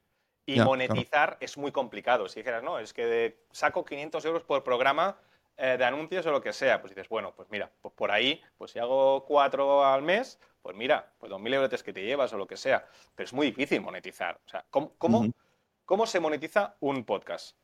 Y 0.47 0.61
monetizar 0.61 1.39
es 1.41 1.57
muy 1.57 1.73
complicado. 1.73 2.29
Si 2.29 2.41
dijeras, 2.41 2.63
no, 2.63 2.79
es 2.79 2.93
que 2.93 3.45
saco 3.51 3.85
500 3.85 4.25
euros 4.27 4.43
por 4.43 4.63
programa 4.63 5.19
eh, 5.57 5.77
de 5.79 5.85
anuncios 5.85 6.27
o 6.27 6.33
lo 6.33 6.43
que 6.43 6.53
sea, 6.53 6.81
pues 6.81 6.95
dices, 6.95 7.09
bueno, 7.09 7.33
pues 7.35 7.49
mira, 7.51 7.71
pues 7.81 7.95
por 7.95 8.11
ahí, 8.11 8.43
pues 8.59 8.73
si 8.73 8.79
hago 8.79 9.25
cuatro 9.25 9.85
al 9.85 10.03
mes, 10.03 10.39
pues 10.65 10.77
mira, 10.77 11.13
pues 11.19 11.31
2.000 11.31 11.55
euros 11.55 11.83
que 11.83 11.93
te 11.93 12.03
llevas 12.03 12.33
o 12.33 12.39
lo 12.39 12.47
que 12.47 12.57
sea. 12.57 12.89
Pero 13.15 13.27
es 13.27 13.33
muy 13.33 13.49
difícil 13.49 13.81
monetizar. 13.81 14.41
O 14.47 14.49
sea, 14.49 14.65
¿cómo, 14.71 14.95
cómo, 15.85 16.07
se 16.07 16.21
monetiza 16.21 16.77
un 16.81 17.05
podcast? 17.05 17.57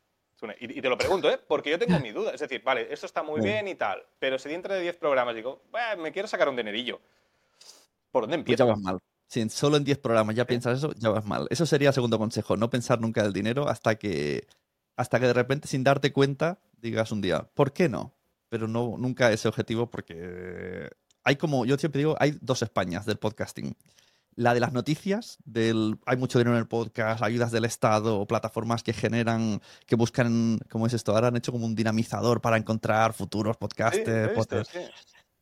Y, 0.58 0.80
te 0.80 0.88
lo 0.88 0.96
pregunto, 0.96 1.30
¿eh? 1.30 1.38
Porque 1.46 1.70
yo 1.70 1.78
tengo 1.78 1.98
mi 2.00 2.12
duda. 2.12 2.32
Es 2.32 2.40
decir, 2.40 2.62
vale, 2.62 2.92
esto 2.92 3.06
está 3.06 3.22
muy 3.22 3.40
bien 3.40 3.68
y 3.68 3.74
tal, 3.74 4.02
pero 4.18 4.38
si 4.38 4.48
dentro 4.48 4.74
de 4.74 4.80
10 4.80 4.96
programas 4.96 5.34
digo, 5.34 5.62
me 5.98 6.12
quiero 6.12 6.28
sacar 6.28 6.48
un 6.48 6.56
dinerillo, 6.56 7.00
¿por 8.10 8.24
dónde 8.24 8.36
empiezo? 8.36 8.64
Pues 8.64 8.68
ya 8.68 8.74
vas 8.74 8.80
mal. 8.80 8.98
Si 9.26 9.48
solo 9.48 9.76
en 9.76 9.84
10 9.84 9.98
programas 9.98 10.34
ya 10.34 10.44
piensas 10.44 10.78
eso, 10.78 10.92
ya 10.96 11.10
vas 11.10 11.24
mal. 11.24 11.46
Eso 11.50 11.66
sería 11.66 11.88
el 11.88 11.94
segundo 11.94 12.18
consejo, 12.18 12.56
no 12.56 12.70
pensar 12.70 13.00
nunca 13.00 13.24
el 13.24 13.32
dinero 13.32 13.68
hasta 13.68 13.94
que, 13.96 14.46
hasta 14.96 15.20
que 15.20 15.26
de 15.26 15.32
repente, 15.32 15.68
sin 15.68 15.84
darte 15.84 16.12
cuenta, 16.12 16.58
digas 16.78 17.12
un 17.12 17.20
día, 17.20 17.48
¿por 17.54 17.72
qué 17.72 17.88
no? 17.88 18.14
Pero 18.48 18.66
no, 18.66 18.96
nunca 18.98 19.30
ese 19.30 19.46
objetivo 19.46 19.88
porque 19.88 20.90
hay 21.22 21.36
como, 21.36 21.64
yo 21.64 21.76
siempre 21.76 22.00
digo, 22.00 22.16
hay 22.18 22.36
dos 22.40 22.62
Españas 22.62 23.06
del 23.06 23.18
podcasting. 23.18 23.76
La 24.36 24.54
de 24.54 24.60
las 24.60 24.72
noticias, 24.72 25.38
del 25.44 25.98
hay 26.06 26.16
mucho 26.16 26.38
dinero 26.38 26.56
en 26.56 26.60
el 26.60 26.68
podcast, 26.68 27.22
ayudas 27.22 27.50
del 27.50 27.64
Estado, 27.64 28.24
plataformas 28.26 28.82
que 28.82 28.92
generan, 28.92 29.60
que 29.86 29.96
buscan, 29.96 30.58
¿cómo 30.70 30.86
es 30.86 30.94
esto? 30.94 31.12
Ahora 31.12 31.28
han 31.28 31.36
hecho 31.36 31.52
como 31.52 31.66
un 31.66 31.74
dinamizador 31.74 32.40
para 32.40 32.56
encontrar 32.56 33.12
futuros 33.12 33.56
podcasters. 33.56 34.32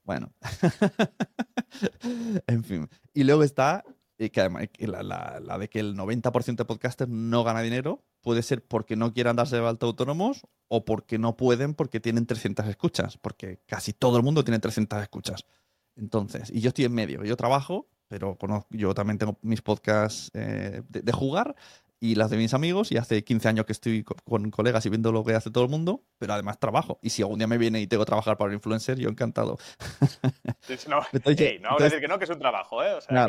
Bueno. 0.04 0.32
en 2.46 2.64
fin. 2.64 2.88
Y 3.12 3.24
luego 3.24 3.42
está 3.42 3.84
y 4.18 4.30
que 4.30 4.40
además 4.40 4.68
la, 4.80 5.58
de 5.58 5.68
que 5.68 5.78
el 5.78 5.96
90% 5.96 6.56
de 6.56 6.64
podcasters 6.64 7.10
no 7.10 7.44
gana 7.44 7.62
dinero 7.62 8.04
puede 8.20 8.42
ser 8.42 8.66
porque 8.66 8.96
no 8.96 9.12
quieran 9.12 9.36
darse 9.36 9.56
de 9.56 9.66
alta 9.66 9.86
autónomos 9.86 10.46
o 10.66 10.84
porque 10.84 11.18
no 11.18 11.36
pueden 11.36 11.74
porque 11.74 12.00
tienen 12.00 12.26
300 12.26 12.66
escuchas, 12.66 13.16
porque 13.16 13.60
casi 13.66 13.92
todo 13.92 14.16
el 14.16 14.24
mundo 14.24 14.44
tiene 14.44 14.58
300 14.58 15.02
escuchas. 15.02 15.46
Entonces, 15.94 16.50
y 16.52 16.60
yo 16.60 16.68
estoy 16.68 16.86
en 16.86 16.94
medio, 16.94 17.24
yo 17.24 17.36
trabajo, 17.36 17.88
pero 18.08 18.36
conozco, 18.36 18.68
yo 18.70 18.94
también 18.94 19.18
tengo 19.18 19.38
mis 19.42 19.62
podcasts 19.62 20.30
eh, 20.34 20.82
de, 20.88 21.12
jugar 21.12 21.54
y 22.00 22.14
las 22.14 22.30
de 22.30 22.36
mis 22.36 22.54
amigos 22.54 22.90
y 22.90 22.96
hace 22.96 23.22
15 23.22 23.48
años 23.48 23.66
que 23.66 23.72
estoy 23.72 24.02
con, 24.02 24.50
colegas 24.50 24.84
y 24.86 24.88
viendo 24.88 25.12
lo 25.12 25.24
que 25.24 25.34
hace 25.34 25.50
todo 25.50 25.64
el 25.64 25.70
mundo, 25.70 26.02
pero 26.18 26.32
además 26.32 26.58
trabajo. 26.58 26.98
Y 27.02 27.10
si 27.10 27.22
algún 27.22 27.38
día 27.38 27.46
me 27.46 27.58
viene 27.58 27.80
y 27.80 27.86
tengo 27.86 28.04
que 28.04 28.08
trabajar 28.08 28.36
para 28.38 28.48
un 28.48 28.54
influencer, 28.54 28.98
yo 28.98 29.08
encantado. 29.08 29.58
No, 30.88 31.02
entonces, 31.12 31.60
no 31.60 31.68
vamos 31.68 31.80
a 31.80 31.84
decir 31.84 32.00
que 32.00 32.08
no, 32.08 32.18
que 32.18 32.24
es 32.24 32.30
un 32.30 32.38
trabajo, 32.38 32.82
¿eh? 32.82 32.94
O 32.94 33.00
sea, 33.00 33.26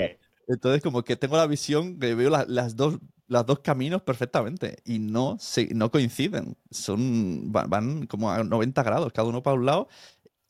Entonces 0.48 0.82
como 0.82 1.04
que 1.04 1.16
tengo 1.16 1.38
la 1.38 1.48
visión 1.48 2.00
que 2.00 2.16
veo 2.16 2.30
las, 2.30 2.76
dos, 2.76 3.00
las 3.28 3.46
dos 3.46 3.60
caminos 3.60 4.02
perfectamente 4.04 4.78
y 4.86 5.00
no, 5.00 5.38
se, 5.40 5.74
no 5.74 5.92
coinciden. 5.92 6.56
Son, 6.72 7.52
van, 7.52 7.70
van 7.70 8.08
como 8.08 8.32
a 8.32 8.44
90 8.44 8.82
grados, 8.84 9.12
cada 9.12 9.28
uno 9.28 9.44
para 9.44 9.56
un 9.56 9.66
lado. 9.66 9.90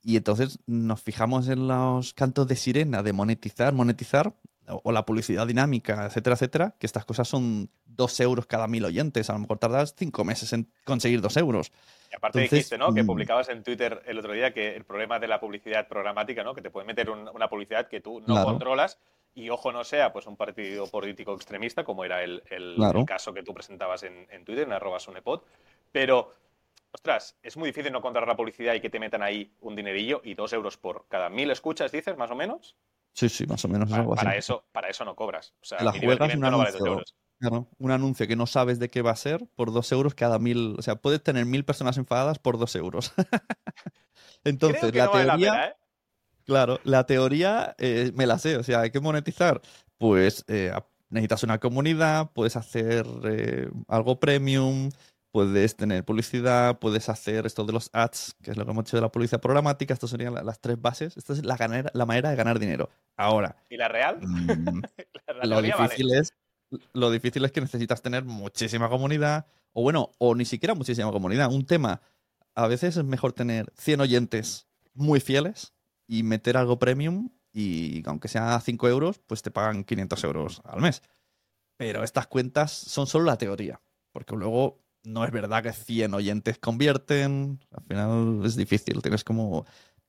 Y 0.09 0.17
entonces 0.17 0.57
nos 0.65 1.03
fijamos 1.03 1.47
en 1.49 1.67
los 1.67 2.15
cantos 2.15 2.47
de 2.47 2.55
sirena 2.55 3.03
de 3.03 3.13
monetizar, 3.13 3.73
monetizar, 3.73 4.33
o 4.67 4.91
la 4.91 5.05
publicidad 5.05 5.45
dinámica, 5.45 6.07
etcétera, 6.07 6.33
etcétera, 6.33 6.75
que 6.79 6.87
estas 6.87 7.05
cosas 7.05 7.27
son 7.27 7.69
dos 7.85 8.19
euros 8.19 8.47
cada 8.47 8.67
mil 8.67 8.83
oyentes. 8.85 9.29
A 9.29 9.33
lo 9.33 9.39
mejor 9.39 9.59
tardas 9.59 9.93
cinco 9.95 10.25
meses 10.25 10.51
en 10.53 10.67
conseguir 10.83 11.21
dos 11.21 11.37
euros. 11.37 11.71
Y 12.11 12.15
aparte 12.15 12.39
dijiste, 12.39 12.75
¿no? 12.75 12.91
Que 12.91 13.03
mm. 13.03 13.05
publicabas 13.05 13.49
en 13.49 13.61
Twitter 13.61 14.01
el 14.07 14.17
otro 14.17 14.33
día 14.33 14.51
que 14.51 14.75
el 14.75 14.83
problema 14.83 15.19
de 15.19 15.27
la 15.27 15.39
publicidad 15.39 15.87
programática, 15.87 16.43
¿no? 16.43 16.55
Que 16.55 16.63
te 16.63 16.71
puede 16.71 16.87
meter 16.87 17.07
una 17.11 17.47
publicidad 17.47 17.87
que 17.87 18.01
tú 18.01 18.19
no 18.25 18.43
controlas 18.43 18.97
y 19.35 19.51
ojo 19.51 19.71
no 19.71 19.83
sea 19.83 20.11
pues 20.11 20.25
un 20.25 20.37
partido 20.37 20.87
político 20.87 21.35
extremista, 21.35 21.83
como 21.83 22.03
era 22.03 22.23
el, 22.23 22.41
caso 23.05 23.31
que 23.31 23.43
tú 23.43 23.53
presentabas 23.53 24.01
en, 24.01 24.43
Twitter, 24.43 24.65
en 24.65 24.73
arroba 24.73 24.99
sonepod. 24.99 25.41
Pero, 25.91 26.33
ostras, 26.91 27.37
es 27.41 27.57
muy 27.57 27.67
difícil 27.69 27.91
no 27.91 28.01
controlar 28.01 28.27
la 28.27 28.35
publicidad 28.35 28.73
y 28.73 28.81
que 28.81 28.89
te 28.89 28.99
metan 28.99 29.21
ahí 29.21 29.53
un 29.61 29.75
dinerillo 29.75 30.21
y 30.23 30.33
dos 30.33 30.53
euros 30.53 30.77
por 30.77 31.07
cada 31.07 31.29
mil 31.29 31.51
escuchas, 31.51 31.91
dices, 31.91 32.17
más 32.17 32.31
o 32.31 32.35
menos. 32.35 32.75
Sí, 33.13 33.29
sí, 33.29 33.45
más 33.45 33.63
o 33.65 33.67
menos. 33.67 33.89
Para, 33.89 34.35
eso, 34.35 34.65
para 34.71 34.89
eso 34.89 35.03
no 35.05 35.15
cobras. 35.15 35.53
O 35.61 35.65
sea, 35.65 35.81
la 35.83 35.91
juegas 35.91 36.35
un 36.35 36.45
anuncio, 36.45 37.03
un 37.77 37.91
anuncio 37.91 38.27
que 38.27 38.35
no 38.35 38.45
sabes 38.45 38.79
de 38.79 38.89
qué 38.89 39.01
va 39.01 39.11
a 39.11 39.15
ser 39.15 39.45
por 39.55 39.73
dos 39.73 39.91
euros 39.91 40.15
cada 40.15 40.39
mil. 40.39 40.75
O 40.77 40.81
sea, 40.81 40.95
puedes 40.95 41.21
tener 41.21 41.45
mil 41.45 41.65
personas 41.65 41.97
enfadadas 41.97 42.39
por 42.39 42.57
dos 42.57 42.75
euros. 42.75 43.13
Entonces, 44.43 44.93
la 44.95 45.11
teoría. 45.11 45.65
¿eh? 45.65 45.75
Claro, 46.45 46.79
la 46.83 47.05
teoría 47.05 47.75
eh, 47.77 48.11
me 48.15 48.25
la 48.25 48.39
sé. 48.39 48.57
O 48.57 48.63
sea, 48.63 48.81
hay 48.81 48.91
que 48.91 48.99
monetizar. 48.99 49.61
Pues 49.97 50.45
eh, 50.47 50.71
necesitas 51.09 51.43
una 51.43 51.59
comunidad, 51.59 52.31
puedes 52.33 52.55
hacer 52.55 53.05
algo 53.87 54.19
premium, 54.19 54.91
puedes 55.31 55.75
tener 55.75 56.03
publicidad, 56.03 56.79
puedes 56.79 57.09
hacer 57.09 57.45
esto 57.45 57.65
de 57.65 57.73
los 57.73 57.89
ads, 57.93 58.35
que 58.41 58.51
es 58.51 58.57
lo 58.57 58.65
que 58.65 58.71
hemos 58.71 58.85
hecho 58.85 58.97
de 58.97 59.01
la 59.01 59.11
publicidad 59.11 59.41
programática. 59.41 59.93
Estas 59.93 60.09
serían 60.09 60.33
las 60.33 60.59
tres 60.59 60.81
bases. 60.81 61.17
Esta 61.17 61.33
es 61.33 61.45
la, 61.45 61.91
la 61.93 62.05
manera 62.05 62.29
de 62.29 62.35
ganar 62.35 62.59
dinero. 62.59 62.89
Ahora. 63.15 63.55
¿Y 63.69 63.77
la 63.77 63.87
real? 63.87 64.19
Mm, 64.21 64.81
lo, 65.43 65.61
difícil 65.61 66.13
es, 66.13 66.33
lo 66.93 67.11
difícil 67.11 67.45
es 67.45 67.51
que 67.51 67.61
necesitas 67.61 68.01
tener 68.01 68.23
muchísima 68.23 68.89
comunidad, 68.89 69.45
o 69.73 69.83
bueno, 69.83 70.11
o 70.17 70.35
ni 70.35 70.45
siquiera 70.45 70.73
muchísima 70.73 71.11
comunidad. 71.11 71.51
Un 71.51 71.65
tema, 71.65 72.01
a 72.55 72.67
veces 72.67 72.97
es 72.97 73.03
mejor 73.03 73.33
tener 73.33 73.71
100 73.77 74.01
oyentes 74.01 74.67
muy 74.93 75.19
fieles 75.19 75.73
y 76.07 76.23
meter 76.23 76.57
algo 76.57 76.79
premium 76.79 77.29
y 77.51 78.03
aunque 78.07 78.27
sea 78.27 78.59
5 78.59 78.87
euros, 78.87 79.19
pues 79.19 79.41
te 79.41 79.51
pagan 79.51 79.83
500 79.83 80.23
euros 80.23 80.61
al 80.65 80.81
mes. 80.81 81.01
Pero 81.77 82.03
estas 82.03 82.27
cuentas 82.27 82.71
son 82.71 83.07
solo 83.07 83.25
la 83.25 83.37
teoría, 83.37 83.81
porque 84.11 84.35
luego 84.35 84.79
no 85.03 85.25
es 85.25 85.31
verdad 85.31 85.63
que 85.63 85.73
100 85.73 86.13
oyentes 86.13 86.59
convierten. 86.59 87.59
Al 87.71 87.83
final 87.83 88.41
es 88.45 88.55
difícil. 88.55 89.01
Tienes 89.01 89.23
como 89.23 89.65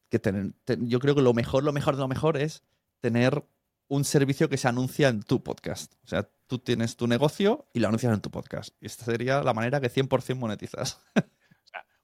que 0.08 0.18
tener. 0.18 0.52
yo 0.66 0.98
creo 0.98 1.14
que 1.14 1.22
lo 1.22 1.34
mejor, 1.34 1.64
lo 1.64 1.72
mejor 1.72 1.96
de 1.96 2.00
lo 2.00 2.08
mejor 2.08 2.36
es 2.36 2.62
tener 3.00 3.44
un 3.88 4.04
servicio 4.04 4.48
que 4.48 4.56
se 4.56 4.68
anuncia 4.68 5.08
en 5.08 5.22
tu 5.22 5.42
podcast. 5.42 5.94
O 6.04 6.08
sea, 6.08 6.28
tú 6.46 6.58
tienes 6.58 6.96
tu 6.96 7.06
negocio 7.06 7.66
y 7.72 7.80
lo 7.80 7.88
anuncias 7.88 8.12
en 8.12 8.20
tu 8.20 8.30
podcast. 8.30 8.74
Y 8.80 8.86
esta 8.86 9.04
sería 9.04 9.42
la 9.42 9.52
manera 9.52 9.80
que 9.80 9.90
100% 9.90 10.36
monetizas. 10.36 11.00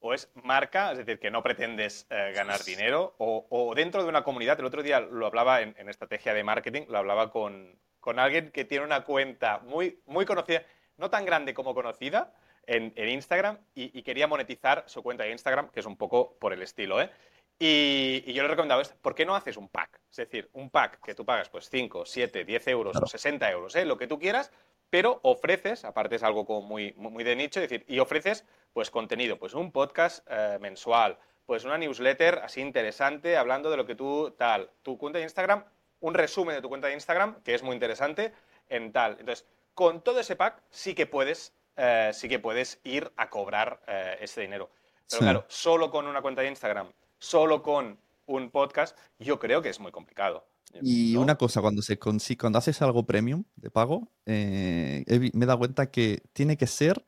o 0.06 0.14
es 0.14 0.30
marca, 0.34 0.92
es 0.92 0.98
decir, 0.98 1.18
que 1.18 1.30
no 1.30 1.42
pretendes 1.42 2.06
eh, 2.10 2.32
ganar 2.34 2.62
dinero, 2.64 3.14
o, 3.18 3.72
dentro 3.74 4.02
de 4.02 4.08
una 4.08 4.22
comunidad. 4.22 4.58
El 4.58 4.66
otro 4.66 4.82
día 4.82 5.00
lo 5.00 5.26
hablaba 5.26 5.60
en, 5.60 5.88
estrategia 5.88 6.32
de 6.32 6.44
marketing, 6.44 6.82
lo 6.88 6.98
hablaba 6.98 7.30
con, 7.30 7.78
alguien 8.16 8.50
que 8.52 8.64
tiene 8.64 8.84
una 8.84 9.04
cuenta 9.04 9.58
muy, 9.58 10.00
muy 10.06 10.24
conocida, 10.24 10.62
no 10.96 11.10
tan 11.10 11.24
grande 11.24 11.54
como 11.54 11.74
conocida, 11.74 12.32
en, 12.66 12.92
Instagram 12.96 13.58
y, 13.74 14.02
quería 14.02 14.26
monetizar 14.26 14.84
su 14.86 15.02
cuenta 15.02 15.24
de 15.24 15.30
Instagram, 15.30 15.70
que 15.70 15.80
es 15.80 15.86
un 15.86 15.96
poco 15.96 16.36
por 16.38 16.52
el 16.52 16.62
estilo, 16.62 17.00
¿eh? 17.00 17.10
Y, 17.58 18.32
yo 18.32 18.42
le 18.42 18.48
he 18.48 18.50
recomendado 18.50 18.80
esto, 18.80 18.96
¿por 19.00 19.14
qué 19.14 19.24
no 19.24 19.34
haces 19.34 19.56
un 19.56 19.68
pack? 19.68 20.00
Es 20.10 20.16
decir, 20.16 20.50
un 20.52 20.68
pack 20.70 21.00
que 21.02 21.14
tú 21.14 21.24
pagas 21.24 21.48
pues 21.48 21.70
5, 21.70 22.04
7, 22.04 22.44
10 22.44 22.68
euros 22.68 22.96
o 23.00 23.06
60 23.06 23.50
euros, 23.50 23.74
¿eh? 23.76 23.84
lo 23.84 23.96
que 23.96 24.06
tú 24.06 24.18
quieras, 24.18 24.50
pero 24.90 25.20
ofreces, 25.22 25.84
aparte 25.84 26.16
es 26.16 26.22
algo 26.22 26.44
como 26.44 26.62
muy, 26.62 26.92
muy 26.96 27.24
de 27.24 27.34
nicho, 27.34 27.60
es 27.60 27.68
decir, 27.68 27.84
y 27.88 27.98
ofreces 27.98 28.44
pues 28.72 28.90
contenido, 28.90 29.38
pues 29.38 29.54
un 29.54 29.72
podcast 29.72 30.26
eh, 30.30 30.58
mensual, 30.60 31.18
pues 31.46 31.64
una 31.64 31.78
newsletter 31.78 32.40
así 32.44 32.60
interesante 32.60 33.36
hablando 33.36 33.70
de 33.70 33.76
lo 33.78 33.86
que 33.86 33.94
tú 33.94 34.34
tal, 34.36 34.70
tu 34.82 34.98
cuenta 34.98 35.18
de 35.18 35.24
Instagram, 35.24 35.64
un 36.00 36.14
resumen 36.14 36.54
de 36.56 36.60
tu 36.60 36.68
cuenta 36.68 36.88
de 36.88 36.94
Instagram, 36.94 37.42
que 37.42 37.54
es 37.54 37.62
muy 37.62 37.74
interesante 37.74 38.32
en 38.68 38.92
tal. 38.92 39.16
Entonces, 39.18 39.46
con 39.74 40.02
todo 40.02 40.20
ese 40.20 40.36
pack 40.36 40.62
sí 40.70 40.94
que 40.94 41.06
puedes 41.06 41.54
eh, 41.76 42.10
sí 42.12 42.28
que 42.28 42.38
puedes 42.38 42.80
ir 42.84 43.12
a 43.16 43.28
cobrar 43.30 43.82
eh, 43.86 44.16
ese 44.20 44.40
dinero. 44.42 44.70
Pero 45.08 45.20
claro, 45.20 45.44
solo 45.48 45.90
con 45.90 46.06
una 46.06 46.22
cuenta 46.22 46.42
de 46.42 46.48
Instagram, 46.48 46.92
solo 47.18 47.62
con 47.62 47.98
un 48.26 48.50
podcast, 48.50 48.98
yo 49.18 49.38
creo 49.38 49.62
que 49.62 49.68
es 49.68 49.80
muy 49.80 49.92
complicado. 49.92 50.46
Y 50.82 51.16
una 51.16 51.36
cosa, 51.36 51.60
cuando, 51.60 51.80
se 51.80 51.98
cuando 51.98 52.58
haces 52.58 52.82
algo 52.82 53.06
premium 53.06 53.44
de 53.54 53.70
pago, 53.70 54.10
eh, 54.26 55.04
me 55.32 55.44
he 55.44 55.46
dado 55.46 55.58
cuenta 55.58 55.90
que 55.90 56.22
tiene 56.32 56.56
que 56.56 56.66
ser 56.66 57.06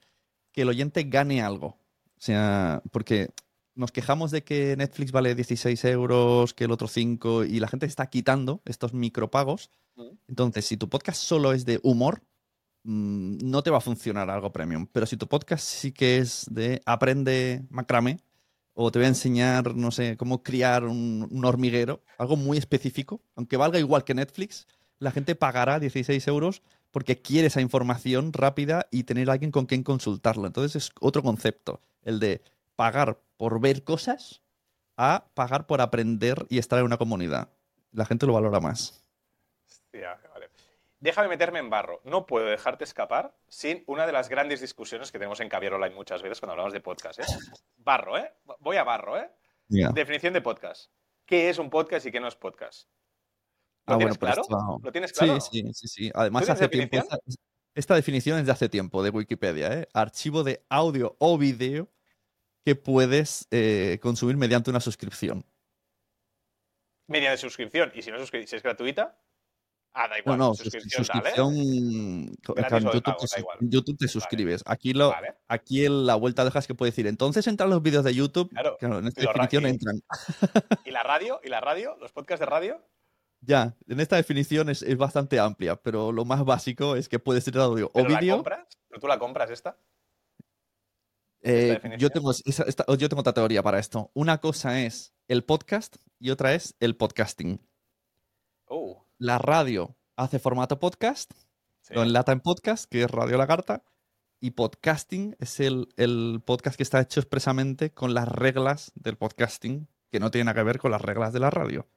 que 0.53 0.63
el 0.63 0.69
oyente 0.69 1.03
gane 1.05 1.43
algo. 1.43 1.67
O 1.67 2.21
sea, 2.21 2.83
porque 2.91 3.31
nos 3.75 3.93
quejamos 3.93 4.31
de 4.31 4.43
que 4.43 4.77
Netflix 4.77 5.13
vale 5.13 5.35
16 5.35 5.85
euros, 5.85 6.55
que 6.55 6.65
el 6.65 6.73
otro 6.73 6.89
5, 6.89 7.45
y 7.45 7.61
la 7.61 7.69
gente 7.69 7.87
está 7.87 8.09
quitando 8.09 8.63
estos 8.65 8.93
micropagos. 8.93 9.71
Entonces, 10.29 10.65
si 10.65 10.77
tu 10.77 10.89
podcast 10.89 11.21
solo 11.21 11.53
es 11.53 11.65
de 11.65 11.81
humor, 11.83 12.23
Mm, 12.89 13.51
no 13.51 13.63
te 13.63 13.69
va 13.71 13.79
a 13.79 13.81
funcionar 13.83 14.31
algo 14.31 14.51
premium. 14.51 14.87
Pero 14.91 15.05
si 15.05 15.19
tu 15.19 15.29
podcast 15.29 15.63
sí 15.63 15.93
que 15.93 16.17
es 16.17 16.47
de 16.51 16.81
aprende 16.87 17.63
macrame, 17.69 18.19
o 18.73 18.91
te 18.91 18.99
voy 18.99 19.05
a 19.05 19.09
enseñar, 19.09 19.75
no 19.75 19.91
sé, 19.91 20.17
cómo 20.17 20.43
criar 20.43 20.85
un, 20.85 21.29
hormiguero, 21.45 22.03
algo 22.17 22.37
muy 22.37 22.57
específico, 22.57 23.21
aunque 23.37 23.59
valga 23.59 23.79
igual 23.79 24.05
que 24.05 24.15
Netflix, 24.15 24.67
la 25.01 25.11
gente 25.11 25.35
pagará 25.35 25.79
16 25.81 26.27
euros 26.29 26.63
porque 26.91 27.21
quiere 27.21 27.49
esa 27.49 27.61
información 27.61 28.33
rápida 28.33 28.87
y 28.91 29.03
tener 29.03 29.29
a 29.29 29.35
alguien 29.35 29.51
con 29.51 29.67
quien 29.67 29.83
consultarla. 29.83 30.47
Entonces 30.47 30.77
es 30.77 30.93
otro 31.01 31.23
concepto, 31.23 31.83
el 32.03 32.21
de 32.21 32.41
pagar 32.75 33.21
por 33.37 33.61
ver 33.61 33.85
cosas 33.85 34.41
a 34.97 35.27
pagar 35.35 35.67
por 35.67 35.83
aprender 35.83 36.47
y 36.49 36.57
estar 36.57 36.79
en 36.79 36.87
una 36.87 36.97
comunidad. 36.97 37.51
La 37.93 38.07
gente 38.07 38.25
lo 38.27 38.33
valora 38.33 38.61
más. 38.61 39.05
Hostia. 39.67 40.19
Déjame 41.01 41.29
meterme 41.29 41.61
en 41.61 41.71
barro. 41.71 42.01
No 42.05 42.27
puedo 42.27 42.47
dejarte 42.47 42.85
escapar 42.85 43.37
sin 43.47 43.85
una 43.87 44.07
de 44.07 44.13
las 44.13 44.29
grandes 44.29 44.61
discusiones 44.61 45.13
que 45.13 45.19
tenemos 45.19 45.39
en 45.41 45.49
Caviar 45.49 45.75
Online 45.75 45.95
muchas 45.95 46.23
veces 46.23 46.41
cuando 46.41 46.53
hablamos 46.53 46.73
de 46.73 46.81
podcast. 46.81 47.21
¿eh? 47.21 47.25
Barro, 47.77 48.19
¿eh? 48.19 48.33
Voy 48.59 48.77
a 48.77 48.85
barro, 48.85 49.17
¿eh? 49.17 49.31
Definición 49.69 50.33
de 50.33 50.41
podcast. 50.41 50.91
¿Qué 51.25 51.51
es 51.51 51.59
un 51.59 51.71
podcast 51.71 52.07
y 52.07 52.11
qué 52.11 52.19
no 52.19 52.27
es 52.27 52.35
podcast? 52.35 52.89
¿Lo 53.87 53.95
ah, 53.95 53.99
tienes 53.99 54.19
claro? 54.19 54.43
¿Lo 54.83 54.93
tienes 54.93 55.13
claro? 55.13 55.41
Sí, 55.41 55.63
sí, 55.63 55.73
sí, 55.73 55.89
sí. 55.89 56.11
Además, 56.15 56.49
hace 56.49 56.69
tiempo. 56.69 56.99
Esta, 57.75 57.95
definición 57.95 58.41
es 58.41 58.47
de 58.47 58.53
hace 58.53 58.69
tiempo, 58.69 59.05
de 59.05 59.11
Wikipedia, 59.11 59.73
¿eh? 59.73 59.89
Archivo 59.95 60.43
de 60.43 60.65
audio 60.69 61.17
o 61.21 61.39
video 61.39 61.89
que 62.65 62.75
puedes 62.75 63.47
eh, 63.53 63.99
consumir 64.03 64.37
mediante 64.37 64.69
una 64.69 64.81
suscripción. 64.81 65.47
Mediante 67.07 67.39
suscripción. 67.39 67.93
¿Y 67.95 68.03
si 68.03 68.11
no 68.11 68.19
si 68.27 68.37
es 68.37 68.63
gratuita? 68.63 69.17
Ah, 69.95 70.07
da 70.09 70.19
igual. 70.19 70.39
No, 70.39 70.49
no, 70.49 70.55
suscripción. 70.55 71.07
en, 71.37 72.37
YouTube, 73.61 73.99
te 73.99 74.07
suscribes. 74.07 74.63
Aquí, 74.67 74.93
lo, 74.93 75.13
aquí 75.49 75.87
en 75.87 76.07
la 76.07 76.15
vuelta 76.15 76.45
dejas 76.45 76.67
que 76.67 76.75
puede 76.75 76.93
decir. 76.93 77.07
Entonces 77.07 77.47
entran 77.47 77.71
los 77.71 77.83
vídeos 77.83 78.05
de 78.05 78.15
YouTube. 78.15 78.49
Claro, 78.51 78.99
en 78.99 79.07
esta 79.09 79.23
definición 79.23 79.67
entran. 79.67 80.01
¿Y 80.85 80.91
la 80.91 81.03
radio? 81.03 81.41
¿Y 81.43 81.49
la 81.49 81.61
radio? 81.61 81.97
¿Los 82.01 82.13
podcasts 82.13 82.41
de 82.41 82.47
radio? 82.47 82.81
Ya, 83.41 83.77
en 83.87 84.01
esta 84.01 84.17
definición 84.17 84.69
es, 84.69 84.97
bastante 84.97 85.39
amplia, 85.39 85.77
pero 85.77 86.13
lo 86.13 86.25
más 86.25 86.45
básico 86.45 86.97
es 86.97 87.09
que 87.09 87.19
puede 87.19 87.41
ser 87.41 87.59
audio 87.59 87.91
o 87.93 88.05
vídeo. 88.05 88.37
compras? 88.37 88.67
¿Pero 88.89 89.01
tú 89.01 89.07
la 89.07 89.19
compras 89.19 89.51
esta? 89.51 89.79
Eh, 91.43 91.81
yo, 91.99 92.11
tengo, 92.11 92.33
yo 92.33 93.09
tengo 93.09 93.21
otra 93.21 93.33
teoría 93.33 93.63
para 93.63 93.79
esto. 93.79 94.11
Una 94.15 94.39
cosa 94.39 94.81
es 94.81 95.15
el 95.29 95.45
podcast 95.45 95.97
y 96.19 96.31
otra 96.31 96.55
es 96.55 96.75
el 96.81 96.97
podcasting. 96.97 97.61
Oh. 98.67 99.08
La 99.19 99.39
radio 99.39 99.97
hace 100.17 100.39
formato 100.39 100.79
podcast, 100.79 101.33
lo 101.91 102.03
enlata 102.03 102.33
en 102.33 102.41
podcast, 102.41 102.89
que 102.91 103.03
es 103.03 103.11
Radio 103.11 103.37
Lagarta, 103.37 103.85
y 104.41 104.53
podcasting 104.53 105.37
es 105.41 105.61
el, 105.61 105.89
el, 105.97 106.41
podcast 106.45 106.77
que 106.77 106.83
está 106.83 107.01
hecho 107.01 107.21
expresamente 107.21 107.93
con 107.93 108.15
las 108.15 108.29
reglas 108.29 108.93
del 108.95 109.17
podcasting, 109.17 109.89
que 110.11 110.21
no 110.21 110.31
tienen 110.31 110.47
nada 110.47 110.61
que 110.61 110.65
ver 110.65 110.79
con 110.79 110.93
las 110.93 111.03
reglas 111.03 111.33
de 111.33 111.41
la 111.41 111.51
radio 111.51 111.89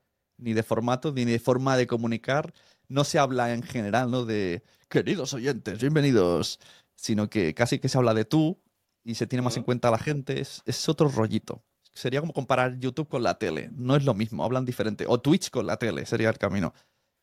ni 0.42 0.54
de 0.54 0.64
formato, 0.64 1.14
ni 1.14 1.24
de 1.24 1.40
forma 1.40 1.78
de 1.78 1.88
comunicar. 1.88 2.54
No 2.90 3.04
se 3.04 3.20
habla 3.20 3.54
en 3.54 3.64
general, 3.64 4.12
¿no? 4.12 4.26
De 4.26 4.64
queridos 4.90 5.34
oyentes, 5.34 5.80
bienvenidos, 5.80 6.60
sino 6.96 7.30
que 7.30 7.54
casi 7.54 7.80
que 7.80 7.88
se 7.88 7.98
habla 7.98 8.14
de 8.14 8.26
tú 8.26 8.60
y 9.04 9.16
se 9.16 9.28
tiene 9.28 9.44
más 9.44 9.56
en 9.56 9.64
cuenta 9.64 9.88
a 9.88 9.92
la 9.92 10.00
gente. 10.00 10.42
Es, 10.42 10.90
otro 10.90 11.08
rollito. 11.08 11.64
Sería 11.94 12.22
como 12.22 12.34
comparar 12.34 12.78
YouTube 12.80 13.08
con 13.08 13.24
la 13.24 13.38
tele. 13.38 13.70
No 13.74 13.96
es 13.96 14.04
lo 14.04 14.14
mismo, 14.14 14.44
hablan 14.44 14.66
diferente. 14.66 15.06
O 15.08 15.20
Twitch 15.20 15.50
con 15.50 15.68
la 15.68 15.78
tele, 15.78 16.06
sería 16.06 16.30
el 16.30 16.38
camino. 16.38 16.74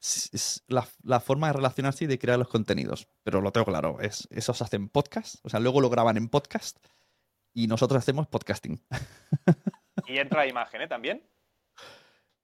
Es 0.00 0.64
la, 0.68 1.20
forma 1.20 1.48
de 1.48 1.54
relacionarse 1.54 2.04
y 2.04 2.06
de 2.06 2.18
crear 2.18 2.38
los 2.38 2.48
contenidos. 2.48 3.08
Pero 3.22 3.40
lo 3.40 3.50
tengo 3.52 3.66
claro, 3.66 4.00
es, 4.00 4.28
esos 4.30 4.62
hacen 4.62 4.88
podcast, 4.88 5.36
o 5.42 5.48
sea, 5.48 5.60
luego 5.60 5.80
lo 5.80 5.90
graban 5.90 6.16
en 6.16 6.28
podcast 6.28 6.78
y 7.52 7.66
nosotros 7.66 7.98
hacemos 7.98 8.28
podcasting. 8.28 8.80
¿Y 10.06 10.18
entra 10.18 10.46
imagen, 10.46 10.82
¿eh? 10.82 10.88
También. 10.88 11.22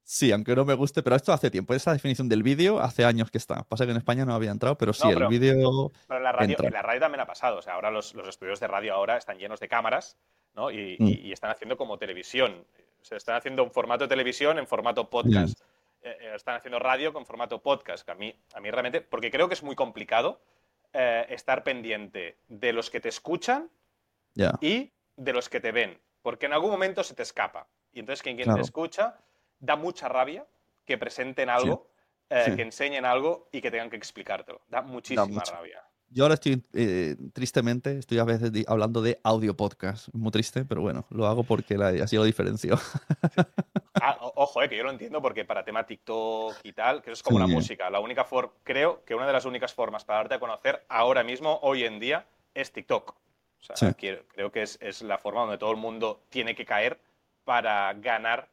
Sí, 0.03 0.31
aunque 0.31 0.55
no 0.55 0.65
me 0.65 0.75
guste, 0.75 1.01
pero 1.01 1.15
esto 1.15 1.33
hace 1.33 1.49
tiempo. 1.49 1.73
Esa 1.73 1.91
definición 1.91 2.29
del 2.29 2.43
vídeo 2.43 2.79
hace 2.79 3.05
años 3.05 3.31
que 3.31 3.39
está. 3.39 3.63
Pasa 3.63 3.85
que 3.85 3.91
en 3.91 3.97
España 3.97 4.23
no 4.23 4.35
había 4.35 4.51
entrado, 4.51 4.77
pero 4.77 4.93
sí, 4.93 5.07
el 5.09 5.27
vídeo. 5.27 5.91
Pero 6.07 6.19
la 6.19 6.31
radio, 6.31 6.57
la 6.71 6.83
radio 6.83 6.99
también 6.99 7.21
ha 7.21 7.25
pasado. 7.25 7.57
O 7.57 7.61
sea, 7.63 7.73
ahora 7.73 7.89
los, 7.89 8.13
estudios 8.13 8.59
de 8.59 8.67
radio 8.67 8.93
ahora 8.93 9.17
están 9.17 9.39
llenos 9.39 9.59
de 9.59 9.67
cámaras, 9.67 10.19
¿no? 10.53 10.69
Y, 10.69 10.95
mm. 10.99 11.31
están 11.31 11.49
haciendo 11.49 11.75
como 11.75 11.97
televisión. 11.97 12.67
O 13.01 13.05
sea, 13.05 13.17
están 13.17 13.35
haciendo 13.35 13.63
un 13.63 13.71
formato 13.71 14.03
de 14.03 14.09
televisión 14.09 14.59
en 14.59 14.67
formato 14.67 15.09
podcast. 15.09 15.59
Eh, 15.59 15.74
eh, 16.05 16.35
están 16.35 16.55
haciendo 16.55 16.77
radio 16.77 17.11
con 17.11 17.25
formato 17.25 17.61
podcast. 17.61 18.05
Que 18.05 18.11
a 18.11 18.15
mí, 18.15 18.33
a 18.53 18.59
mí 18.59 18.69
realmente, 18.69 19.01
porque 19.01 19.31
creo 19.31 19.47
que 19.47 19.55
es 19.55 19.63
muy 19.63 19.75
complicado 19.75 20.39
eh, 20.93 21.25
estar 21.29 21.63
pendiente 21.63 22.37
de 22.47 22.73
los 22.73 22.89
que 22.89 22.99
te 22.99 23.09
escuchan 23.09 23.69
y 24.61 24.93
de 25.15 25.33
los 25.33 25.49
que 25.49 25.59
te 25.59 25.71
ven. 25.71 25.99
Porque 26.21 26.45
en 26.45 26.53
algún 26.53 26.71
momento 26.71 27.03
se 27.03 27.15
te 27.15 27.23
escapa. 27.23 27.67
Y 27.91 27.99
entonces 27.99 28.21
quien, 28.21 28.35
quien 28.35 28.53
te 28.53 28.61
escucha 28.61 29.17
da 29.59 29.75
mucha 29.75 30.07
rabia 30.07 30.45
que 30.85 30.97
presenten 30.97 31.49
algo, 31.49 31.89
eh, 32.29 32.53
que 32.55 32.61
enseñen 32.61 33.05
algo 33.05 33.49
y 33.51 33.61
que 33.61 33.71
tengan 33.71 33.89
que 33.89 33.97
explicártelo. 33.97 34.61
Da 34.67 34.81
muchísima 34.81 35.43
rabia. 35.43 35.83
Yo 36.15 36.23
ahora 36.23 36.35
estoy, 36.35 36.63
eh, 36.71 37.17
tristemente, 37.33 37.97
estoy 37.97 38.19
a 38.19 38.23
veces 38.23 38.49
hablando 38.69 39.01
de 39.01 39.19
audio 39.21 39.57
podcast. 39.57 40.07
Muy 40.13 40.31
triste, 40.31 40.63
pero 40.63 40.79
bueno, 40.79 41.05
lo 41.09 41.27
hago 41.27 41.43
porque 41.43 41.75
así 42.01 42.15
lo 42.15 42.23
diferencio. 42.23 42.79
Ah, 44.01 44.17
ojo, 44.35 44.61
eh, 44.61 44.67
que 44.67 44.75
yo 44.75 44.83
lo 44.83 44.91
entiendo 44.91 45.21
porque 45.21 45.45
para 45.45 45.63
tema 45.63 45.85
TikTok 45.85 46.57
y 46.63 46.73
tal, 46.73 47.01
que 47.01 47.11
eso 47.11 47.13
es 47.13 47.23
como 47.23 47.39
la 47.39 47.47
música. 47.47 47.89
La 47.89 48.01
única 48.01 48.25
forma, 48.25 48.51
creo 48.61 49.05
que 49.05 49.15
una 49.15 49.25
de 49.25 49.31
las 49.31 49.45
únicas 49.45 49.73
formas 49.73 50.03
para 50.03 50.19
darte 50.19 50.35
a 50.35 50.39
conocer 50.39 50.83
ahora 50.89 51.23
mismo, 51.23 51.59
hoy 51.63 51.85
en 51.85 51.97
día, 51.97 52.25
es 52.53 52.73
TikTok. 52.73 53.11
O 53.11 53.75
sea, 53.75 53.93
creo 53.93 54.51
que 54.51 54.61
es, 54.61 54.77
es, 54.81 55.01
la 55.01 55.17
forma 55.17 55.41
donde 55.41 55.57
todo 55.57 55.71
el 55.71 55.77
mundo 55.77 56.21
tiene 56.27 56.55
que 56.55 56.65
caer 56.65 56.99
para 57.45 57.93
ganar 57.93 58.49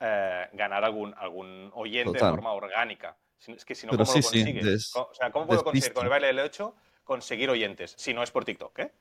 eh, 0.00 0.48
ganar 0.54 0.82
algún, 0.84 1.14
algún 1.18 1.70
oyente 1.74 2.12
de 2.12 2.18
forma 2.18 2.52
orgánica. 2.52 3.14
Es 3.46 3.64
que 3.66 3.74
si 3.74 3.86
no, 3.86 3.92
¿cómo 3.92 4.04
lo 4.04 4.10
consigues? 4.10 4.96
o 4.96 5.10
sea, 5.12 5.30
¿cómo 5.30 5.46
puedo 5.46 5.62
conseguir 5.62 5.92
con 5.92 6.04
el 6.04 6.10
baile 6.10 6.28
del 6.28 6.40
8 6.40 6.74
conseguir 7.08 7.48
oyentes 7.48 7.94
si 7.96 8.12
no 8.12 8.22
es 8.22 8.30
por 8.30 8.44
TikTok? 8.44 8.78
¿eh? 8.78 8.92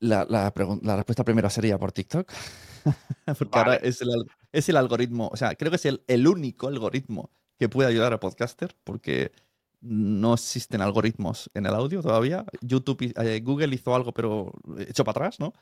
La, 0.00 0.26
la, 0.28 0.52
la, 0.82 0.96
respuesta 0.96 1.24
primera 1.24 1.50
sería 1.50 1.78
por 1.78 1.90
TikTok. 1.90 2.30
Porque 3.38 3.58
ahora 3.58 3.76
es 3.76 4.00
el, 4.02 4.10
es 4.52 4.68
el, 4.68 4.76
algoritmo, 4.76 5.28
o 5.32 5.36
sea, 5.36 5.54
creo 5.56 5.70
que 5.70 5.76
es 5.76 5.86
el, 5.86 6.04
el, 6.06 6.28
único 6.28 6.68
algoritmo 6.68 7.30
que 7.58 7.68
puede 7.68 7.88
ayudar 7.88 8.12
a 8.12 8.20
podcaster, 8.20 8.76
porque 8.84 9.32
no 9.80 10.34
existen 10.34 10.80
algoritmos 10.80 11.50
en 11.54 11.66
el 11.66 11.74
audio 11.74 12.02
todavía. 12.02 12.44
YouTube, 12.60 13.12
eh, 13.20 13.40
Google 13.40 13.74
hizo 13.74 13.94
algo, 13.94 14.12
pero 14.12 14.52
hecho 14.78 15.04
para 15.04 15.26
atrás, 15.26 15.40
¿no? 15.40 15.52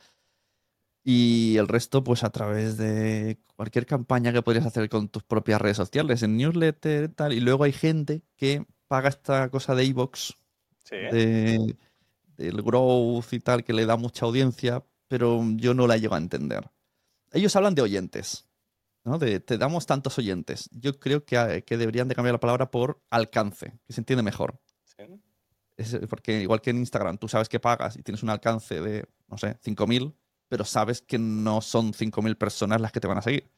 Y 1.02 1.56
el 1.56 1.68
resto, 1.68 2.04
pues 2.04 2.22
a 2.22 2.30
través 2.30 2.76
de 2.76 3.38
cualquier 3.54 3.86
campaña 3.86 4.32
que 4.32 4.42
podrías 4.42 4.66
hacer 4.66 4.88
con 4.88 5.08
tus 5.08 5.22
propias 5.22 5.60
redes 5.60 5.76
sociales, 5.76 6.22
en 6.22 6.36
newsletter 6.36 7.04
y 7.04 7.08
tal. 7.08 7.32
Y 7.32 7.40
luego 7.40 7.64
hay 7.64 7.72
gente 7.72 8.22
que 8.36 8.66
paga 8.88 9.08
esta 9.08 9.48
cosa 9.50 9.74
de 9.74 9.84
De, 10.90 11.76
del 12.36 12.62
growth 12.62 13.32
y 13.32 13.40
tal, 13.40 13.64
que 13.64 13.72
le 13.72 13.86
da 13.86 13.96
mucha 13.96 14.26
audiencia, 14.26 14.84
pero 15.08 15.42
yo 15.56 15.74
no 15.74 15.86
la 15.86 15.96
llego 15.96 16.14
a 16.14 16.18
entender. 16.18 16.70
Ellos 17.32 17.54
hablan 17.56 17.74
de 17.74 17.82
oyentes, 17.82 18.46
¿no? 19.04 19.18
De 19.18 19.40
te 19.40 19.58
damos 19.58 19.86
tantos 19.86 20.18
oyentes. 20.18 20.68
Yo 20.72 20.98
creo 20.98 21.24
que, 21.24 21.64
que 21.66 21.76
deberían 21.76 22.08
de 22.08 22.14
cambiar 22.14 22.34
la 22.34 22.40
palabra 22.40 22.70
por 22.70 23.00
alcance, 23.10 23.72
que 23.86 23.92
se 23.92 24.00
entiende 24.00 24.22
mejor. 24.22 24.60
¿Sí? 24.84 25.02
porque 26.08 26.40
igual 26.40 26.62
que 26.62 26.70
en 26.70 26.78
Instagram, 26.78 27.18
tú 27.18 27.28
sabes 27.28 27.50
que 27.50 27.60
pagas 27.60 27.96
y 27.96 28.02
tienes 28.02 28.22
un 28.22 28.30
alcance 28.30 28.80
de, 28.80 29.04
no 29.28 29.36
sé, 29.36 29.58
5.000 29.60 30.14
pero 30.48 30.64
sabes 30.64 31.02
que 31.02 31.18
no 31.18 31.60
son 31.60 31.92
5.000 31.92 32.36
personas 32.36 32.80
las 32.80 32.92
que 32.92 33.00
te 33.00 33.06
van 33.06 33.18
a 33.18 33.22
seguir. 33.22 33.50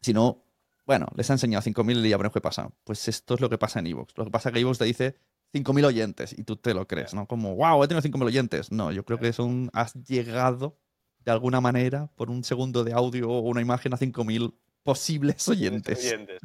Sino, 0.00 0.44
bueno, 0.86 1.06
les 1.16 1.30
ha 1.30 1.34
enseñado 1.34 1.62
5.000 1.62 2.04
y 2.04 2.10
ya 2.10 2.16
veremos 2.16 2.34
qué 2.34 2.40
pasa. 2.40 2.70
Pues 2.84 3.08
esto 3.08 3.34
es 3.34 3.40
lo 3.40 3.48
que 3.48 3.58
pasa 3.58 3.78
en 3.78 3.86
Evox. 3.86 4.16
Lo 4.16 4.24
que 4.24 4.30
pasa 4.30 4.48
es 4.48 4.52
que 4.52 4.60
Evox 4.60 4.78
te 4.78 4.84
dice 4.84 5.16
5.000 5.54 5.84
oyentes 5.84 6.36
y 6.36 6.42
tú 6.42 6.56
te 6.56 6.74
lo 6.74 6.86
crees, 6.88 7.14
¿no? 7.14 7.26
Como, 7.26 7.54
wow, 7.54 7.82
he 7.82 7.88
tenido 7.88 8.02
5.000 8.02 8.24
oyentes. 8.24 8.72
No, 8.72 8.90
yo 8.90 9.04
creo 9.04 9.18
que 9.18 9.32
son, 9.32 9.70
has 9.72 9.94
llegado 9.94 10.76
de 11.20 11.30
alguna 11.30 11.60
manera 11.60 12.08
por 12.16 12.28
un 12.28 12.42
segundo 12.42 12.82
de 12.82 12.92
audio 12.92 13.30
o 13.30 13.40
una 13.40 13.60
imagen 13.60 13.94
a 13.94 13.96
5.000 13.96 14.52
posibles 14.82 15.48
oyentes. 15.48 15.98
oyentes. 15.98 16.40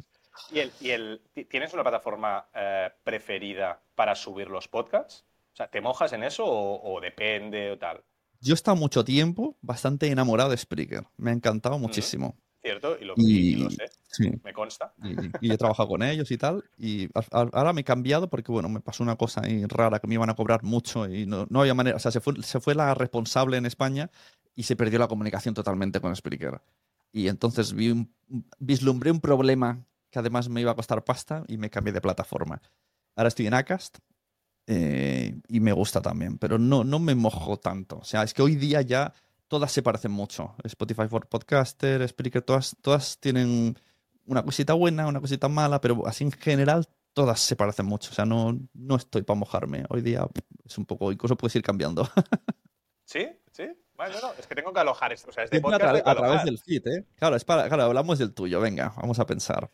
¿Y, 0.52 0.60
el, 0.60 0.72
y 0.80 0.90
el, 0.90 1.20
tienes 1.50 1.74
una 1.74 1.82
plataforma 1.82 2.48
eh, 2.54 2.90
preferida 3.02 3.82
para 3.94 4.14
subir 4.14 4.48
los 4.48 4.68
podcasts? 4.68 5.24
O 5.52 5.56
sea, 5.56 5.68
¿te 5.68 5.80
mojas 5.80 6.12
en 6.12 6.22
eso 6.22 6.44
o, 6.46 6.94
o 6.94 7.00
depende 7.00 7.72
o 7.72 7.78
tal? 7.78 8.02
Yo 8.40 8.54
he 8.54 8.54
estado 8.54 8.76
mucho 8.76 9.04
tiempo 9.04 9.58
bastante 9.60 10.06
enamorado 10.06 10.50
de 10.50 10.56
Spreaker. 10.56 11.04
Me 11.16 11.30
ha 11.30 11.34
encantado 11.34 11.78
muchísimo. 11.78 12.38
Cierto, 12.62 12.98
y 13.00 13.04
lo, 13.06 13.14
sé, 13.70 14.38
me 14.44 14.52
consta. 14.52 14.92
Y, 15.40 15.50
he 15.50 15.56
trabajado 15.56 15.88
con 15.88 16.02
ellos 16.02 16.30
y 16.30 16.36
tal. 16.36 16.62
Y 16.76 17.08
ahora 17.30 17.72
me 17.72 17.80
he 17.80 17.84
cambiado 17.84 18.28
porque, 18.28 18.52
bueno, 18.52 18.68
me 18.68 18.80
pasó 18.80 19.02
una 19.02 19.16
cosa 19.16 19.40
ahí 19.44 19.64
rara 19.64 19.98
que 19.98 20.06
me 20.06 20.14
iban 20.14 20.28
a 20.28 20.34
cobrar 20.34 20.62
mucho 20.62 21.08
y 21.08 21.24
no, 21.24 21.46
no 21.48 21.62
había 21.62 21.72
manera. 21.72 21.96
O 21.96 21.98
sea, 21.98 22.10
se 22.10 22.20
fue, 22.20 22.34
se 22.42 22.60
fue 22.60 22.74
la 22.74 22.94
responsable 22.94 23.56
en 23.56 23.64
España 23.64 24.10
y 24.54 24.64
se 24.64 24.76
perdió 24.76 24.98
la 24.98 25.08
comunicación 25.08 25.54
totalmente 25.54 26.00
con 26.00 26.14
Spreaker. 26.14 26.60
Y 27.12 27.28
entonces 27.28 27.72
vi 27.72 27.90
un, 27.90 28.12
vislumbré 28.58 29.10
un 29.10 29.20
problema 29.20 29.82
que 30.10 30.18
además 30.18 30.50
me 30.50 30.60
iba 30.60 30.72
a 30.72 30.76
costar 30.76 31.02
pasta 31.02 31.44
y 31.48 31.56
me 31.56 31.70
cambié 31.70 31.94
de 31.94 32.02
plataforma. 32.02 32.60
Ahora 33.16 33.28
estoy 33.28 33.46
en 33.46 33.54
Acast 33.54 33.98
eh, 34.66 35.40
y 35.48 35.60
me 35.60 35.72
gusta 35.72 36.02
también, 36.02 36.36
pero 36.36 36.58
no, 36.58 36.84
no 36.84 36.98
me 36.98 37.14
mojo 37.14 37.58
tanto. 37.58 37.98
O 37.98 38.04
sea, 38.04 38.22
es 38.22 38.34
que 38.34 38.42
hoy 38.42 38.56
día 38.56 38.82
ya 38.82 39.14
todas 39.50 39.72
se 39.72 39.82
parecen 39.82 40.12
mucho. 40.12 40.54
Spotify 40.62 41.08
for 41.08 41.26
Podcaster, 41.26 42.08
Spreaker, 42.08 42.40
todas, 42.40 42.76
todas 42.80 43.18
tienen 43.18 43.76
una 44.24 44.44
cosita 44.44 44.74
buena, 44.74 45.08
una 45.08 45.20
cosita 45.20 45.48
mala, 45.48 45.80
pero 45.80 46.06
así 46.06 46.22
en 46.22 46.30
general 46.30 46.86
todas 47.12 47.40
se 47.40 47.56
parecen 47.56 47.84
mucho. 47.84 48.12
O 48.12 48.14
sea, 48.14 48.24
no, 48.24 48.56
no 48.72 48.96
estoy 48.96 49.22
para 49.22 49.40
mojarme. 49.40 49.84
Hoy 49.88 50.02
día 50.02 50.24
es 50.64 50.78
un 50.78 50.86
poco, 50.86 51.10
incluso 51.10 51.36
puedes 51.36 51.56
ir 51.56 51.62
cambiando. 51.62 52.08
¿Sí? 53.04 53.26
¿Sí? 53.50 53.64
Bueno, 53.96 54.14
no, 54.22 54.32
es 54.38 54.46
que 54.46 54.54
tengo 54.54 54.72
que 54.72 54.78
alojar 54.78 55.12
esto. 55.12 55.30
O 55.30 55.32
sea, 55.32 55.42
este 55.42 55.60
podcast 55.60 56.06
a, 56.06 56.14
través 56.14 56.44
del 56.44 56.58
feed, 56.58 56.86
¿eh? 56.86 57.06
Claro, 57.16 57.34
es 57.34 57.44
para, 57.44 57.66
claro, 57.66 57.82
hablamos 57.82 58.20
del 58.20 58.32
tuyo. 58.32 58.60
Venga, 58.60 58.94
vamos 58.96 59.18
a 59.18 59.26
pensar. 59.26 59.68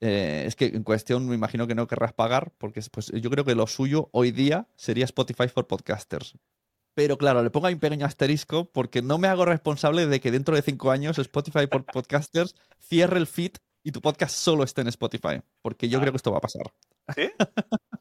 Eh, 0.00 0.44
es 0.46 0.54
que 0.54 0.66
en 0.66 0.84
cuestión 0.84 1.26
me 1.26 1.34
imagino 1.34 1.66
que 1.66 1.74
no 1.74 1.88
querrás 1.88 2.12
pagar, 2.12 2.52
porque 2.58 2.80
pues, 2.92 3.08
yo 3.08 3.28
creo 3.28 3.44
que 3.44 3.56
lo 3.56 3.66
suyo 3.66 4.08
hoy 4.12 4.30
día 4.30 4.68
sería 4.76 5.04
Spotify 5.04 5.48
for 5.48 5.66
Podcasters. 5.66 6.38
Pero 6.94 7.18
claro, 7.18 7.42
le 7.42 7.50
pongo 7.50 7.66
ahí 7.66 7.74
un 7.74 7.80
pequeño 7.80 8.06
asterisco 8.06 8.66
porque 8.70 9.02
no 9.02 9.18
me 9.18 9.28
hago 9.28 9.44
responsable 9.44 10.06
de 10.06 10.20
que 10.20 10.30
dentro 10.30 10.54
de 10.54 10.62
cinco 10.62 10.90
años 10.92 11.18
Spotify 11.18 11.66
for 11.70 11.84
Podcasters 11.84 12.54
cierre 12.78 13.18
el 13.18 13.26
feed 13.26 13.52
y 13.82 13.90
tu 13.92 14.00
podcast 14.00 14.34
solo 14.34 14.62
esté 14.64 14.80
en 14.82 14.88
Spotify. 14.88 15.42
Porque 15.60 15.88
yo 15.88 16.00
creo 16.00 16.12
que 16.12 16.16
esto 16.16 16.30
va 16.32 16.38
a 16.38 16.40
pasar. 16.40 16.72
¿Sí? 17.14 17.30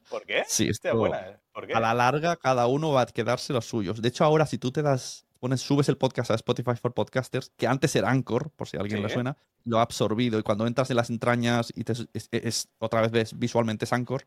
¿Por 0.10 0.26
qué? 0.26 0.44
Sí, 0.48 0.70
Hostia, 0.70 0.94
buena, 0.94 1.20
¿eh? 1.28 1.40
¿Por 1.52 1.68
qué? 1.68 1.74
a 1.74 1.80
la 1.80 1.94
larga 1.94 2.36
cada 2.38 2.68
uno 2.68 2.92
va 2.92 3.02
a 3.02 3.06
quedarse 3.08 3.52
los 3.52 3.66
suyos. 3.66 4.02
De 4.02 4.08
hecho, 4.10 4.24
ahora 4.24 4.46
si 4.46 4.58
tú 4.58 4.72
te 4.72 4.82
das, 4.82 5.26
pones, 5.40 5.60
subes 5.62 5.90
el 5.90 5.98
podcast 5.98 6.32
a 6.32 6.36
Spotify 6.36 6.76
for 6.80 6.94
Podcasters, 6.94 7.52
que 7.58 7.68
antes 7.68 7.96
era 7.96 8.10
Anchor, 8.12 8.52
por 8.52 8.68
si 8.68 8.78
a 8.78 8.80
alguien 8.82 9.00
Sí. 9.00 9.04
le 9.04 9.10
suena, 9.10 9.38
lo 9.66 9.80
ha 9.80 9.82
absorbido 9.82 10.40
y 10.40 10.44
cuando 10.44 10.68
entras 10.68 10.90
en 10.92 10.96
las 10.98 11.10
entrañas 11.10 11.74
y 11.76 11.84
te, 11.84 11.94
es- 12.14 12.30
es- 12.32 12.70
otra 12.78 13.02
vez 13.02 13.12
ves 13.12 13.38
visualmente 13.40 13.86
es 13.86 13.92
Anchor, 13.94 14.26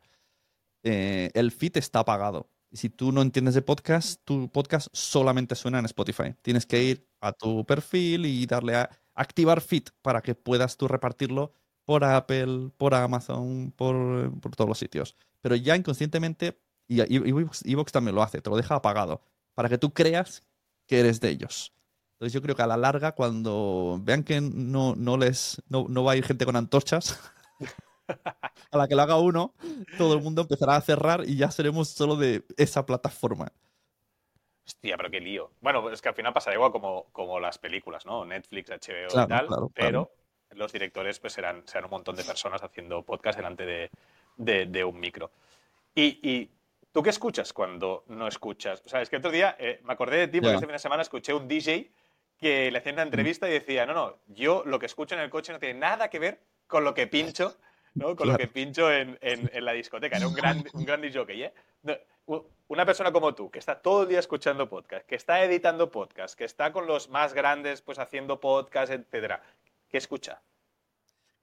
eh, 0.82 1.30
el 1.34 1.52
feed 1.52 1.76
está 1.78 2.00
apagado. 2.00 2.48
Y 2.76 2.78
si 2.78 2.90
tú 2.90 3.10
no 3.10 3.22
entiendes 3.22 3.54
de 3.54 3.62
podcast, 3.62 4.20
tu 4.22 4.50
podcast 4.50 4.88
solamente 4.92 5.54
suena 5.54 5.78
en 5.78 5.86
Spotify. 5.86 6.34
Tienes 6.42 6.66
que 6.66 6.82
ir 6.82 7.08
a 7.22 7.32
tu 7.32 7.64
perfil 7.64 8.26
y 8.26 8.44
darle 8.44 8.74
a 8.76 8.90
activar 9.14 9.62
feed 9.62 9.84
para 10.02 10.20
que 10.20 10.34
puedas 10.34 10.76
tú 10.76 10.86
repartirlo 10.86 11.54
por 11.86 12.04
Apple, 12.04 12.72
por 12.76 12.92
Amazon, 12.92 13.72
por, 13.74 14.38
por 14.40 14.54
todos 14.54 14.68
los 14.68 14.78
sitios. 14.78 15.16
Pero 15.40 15.56
ya 15.56 15.74
inconscientemente, 15.74 16.60
y 16.86 17.00
Evox 17.00 17.92
también 17.92 18.14
lo 18.14 18.22
hace, 18.22 18.42
te 18.42 18.50
lo 18.50 18.58
deja 18.58 18.74
apagado, 18.74 19.22
para 19.54 19.70
que 19.70 19.78
tú 19.78 19.94
creas 19.94 20.42
que 20.86 21.00
eres 21.00 21.18
de 21.20 21.30
ellos. 21.30 21.72
Entonces 22.16 22.34
yo 22.34 22.42
creo 22.42 22.56
que 22.56 22.62
a 22.62 22.66
la 22.66 22.76
larga, 22.76 23.12
cuando 23.12 23.98
vean 24.02 24.22
que 24.22 24.42
no, 24.42 24.94
no 24.96 25.16
les 25.16 25.62
no, 25.70 25.86
no 25.88 26.04
va 26.04 26.12
a 26.12 26.16
ir 26.16 26.26
gente 26.26 26.44
con 26.44 26.56
antorchas, 26.56 27.18
a 28.70 28.76
la 28.76 28.88
que 28.88 28.94
lo 28.94 29.02
haga 29.02 29.16
uno, 29.18 29.54
todo 29.98 30.14
el 30.14 30.22
mundo 30.22 30.42
empezará 30.42 30.76
a 30.76 30.80
cerrar 30.80 31.24
y 31.26 31.36
ya 31.36 31.50
seremos 31.50 31.88
solo 31.88 32.16
de 32.16 32.44
esa 32.56 32.84
plataforma. 32.86 33.52
Hostia, 34.66 34.96
pero 34.96 35.10
qué 35.10 35.20
lío. 35.20 35.52
Bueno, 35.60 35.88
es 35.90 36.02
que 36.02 36.08
al 36.08 36.14
final 36.14 36.32
pasará 36.32 36.56
igual 36.56 36.72
como, 36.72 37.04
como 37.12 37.38
las 37.38 37.58
películas, 37.58 38.04
¿no? 38.04 38.24
Netflix, 38.24 38.70
HBO 38.70 39.08
Claro, 39.08 39.24
y 39.26 39.28
tal, 39.28 39.46
claro, 39.46 39.70
pero 39.74 40.10
los 40.50 40.72
directores 40.72 41.20
pues 41.20 41.32
serán, 41.34 41.62
serán 41.66 41.84
un 41.84 41.90
montón 41.90 42.16
de 42.16 42.24
personas 42.24 42.62
haciendo 42.62 43.02
podcast 43.02 43.36
delante 43.36 43.64
de, 43.64 43.90
de- 44.36 44.66
de 44.66 44.84
un 44.84 44.98
micro. 44.98 45.30
Y, 45.94 46.18
y 46.28 46.50
tú 46.92 47.02
qué 47.02 47.10
escuchas 47.10 47.52
cuando 47.52 48.04
no 48.08 48.26
escuchas? 48.26 48.82
O 48.84 48.88
sea, 48.88 49.02
es 49.02 49.08
que 49.08 49.18
otro 49.18 49.30
día 49.30 49.56
eh, 49.58 49.80
me 49.84 49.92
acordé 49.92 50.16
de 50.18 50.28
ti 50.28 50.38
porque 50.40 50.48
Ya. 50.50 50.54
este 50.54 50.66
fin 50.66 50.72
de 50.72 50.78
semana 50.80 51.02
escuché 51.02 51.32
un 51.32 51.46
DJ 51.46 51.92
que 52.38 52.70
le 52.70 52.78
hacía 52.78 52.92
una 52.92 53.02
entrevista 53.02 53.48
y 53.48 53.52
decía, 53.52 53.86
no, 53.86 53.94
no, 53.94 54.16
yo 54.26 54.62
lo 54.66 54.78
que 54.80 54.86
escucho 54.86 55.14
en 55.14 55.20
el 55.20 55.30
coche 55.30 55.52
no 55.52 55.58
tiene 55.60 55.78
nada 55.78 56.10
que 56.10 56.18
ver 56.18 56.40
con 56.66 56.82
lo 56.84 56.92
que 56.92 57.06
pincho, 57.06 57.56
¿no? 57.96 58.14
Con 58.16 58.28
lo 58.28 58.36
que 58.38 58.46
pincho 58.46 58.92
en, 58.92 59.18
en- 59.20 59.50
en 59.52 59.64
la 59.64 59.72
discoteca. 59.72 60.16
Era 60.16 60.28
un 60.28 60.34
gran, 60.34 60.64
un 60.72 60.84
gran 60.84 61.02
¿eh? 61.04 61.52
No, 61.82 61.94
una 62.68 62.84
persona 62.84 63.12
como 63.12 63.34
tú, 63.34 63.50
que 63.50 63.58
está 63.58 63.80
todo 63.80 64.02
el 64.02 64.08
día 64.08 64.18
escuchando 64.18 64.68
podcast, 64.68 65.06
que 65.06 65.14
está 65.14 65.42
editando 65.44 65.90
podcast, 65.90 66.36
que 66.36 66.44
está 66.44 66.72
con 66.72 66.86
los 66.86 67.08
más 67.08 67.32
grandes, 67.34 67.82
pues 67.82 67.98
haciendo 67.98 68.40
podcast, 68.40 68.92
etcétera, 68.92 69.42
¿qué 69.88 69.98
escucha? 69.98 70.40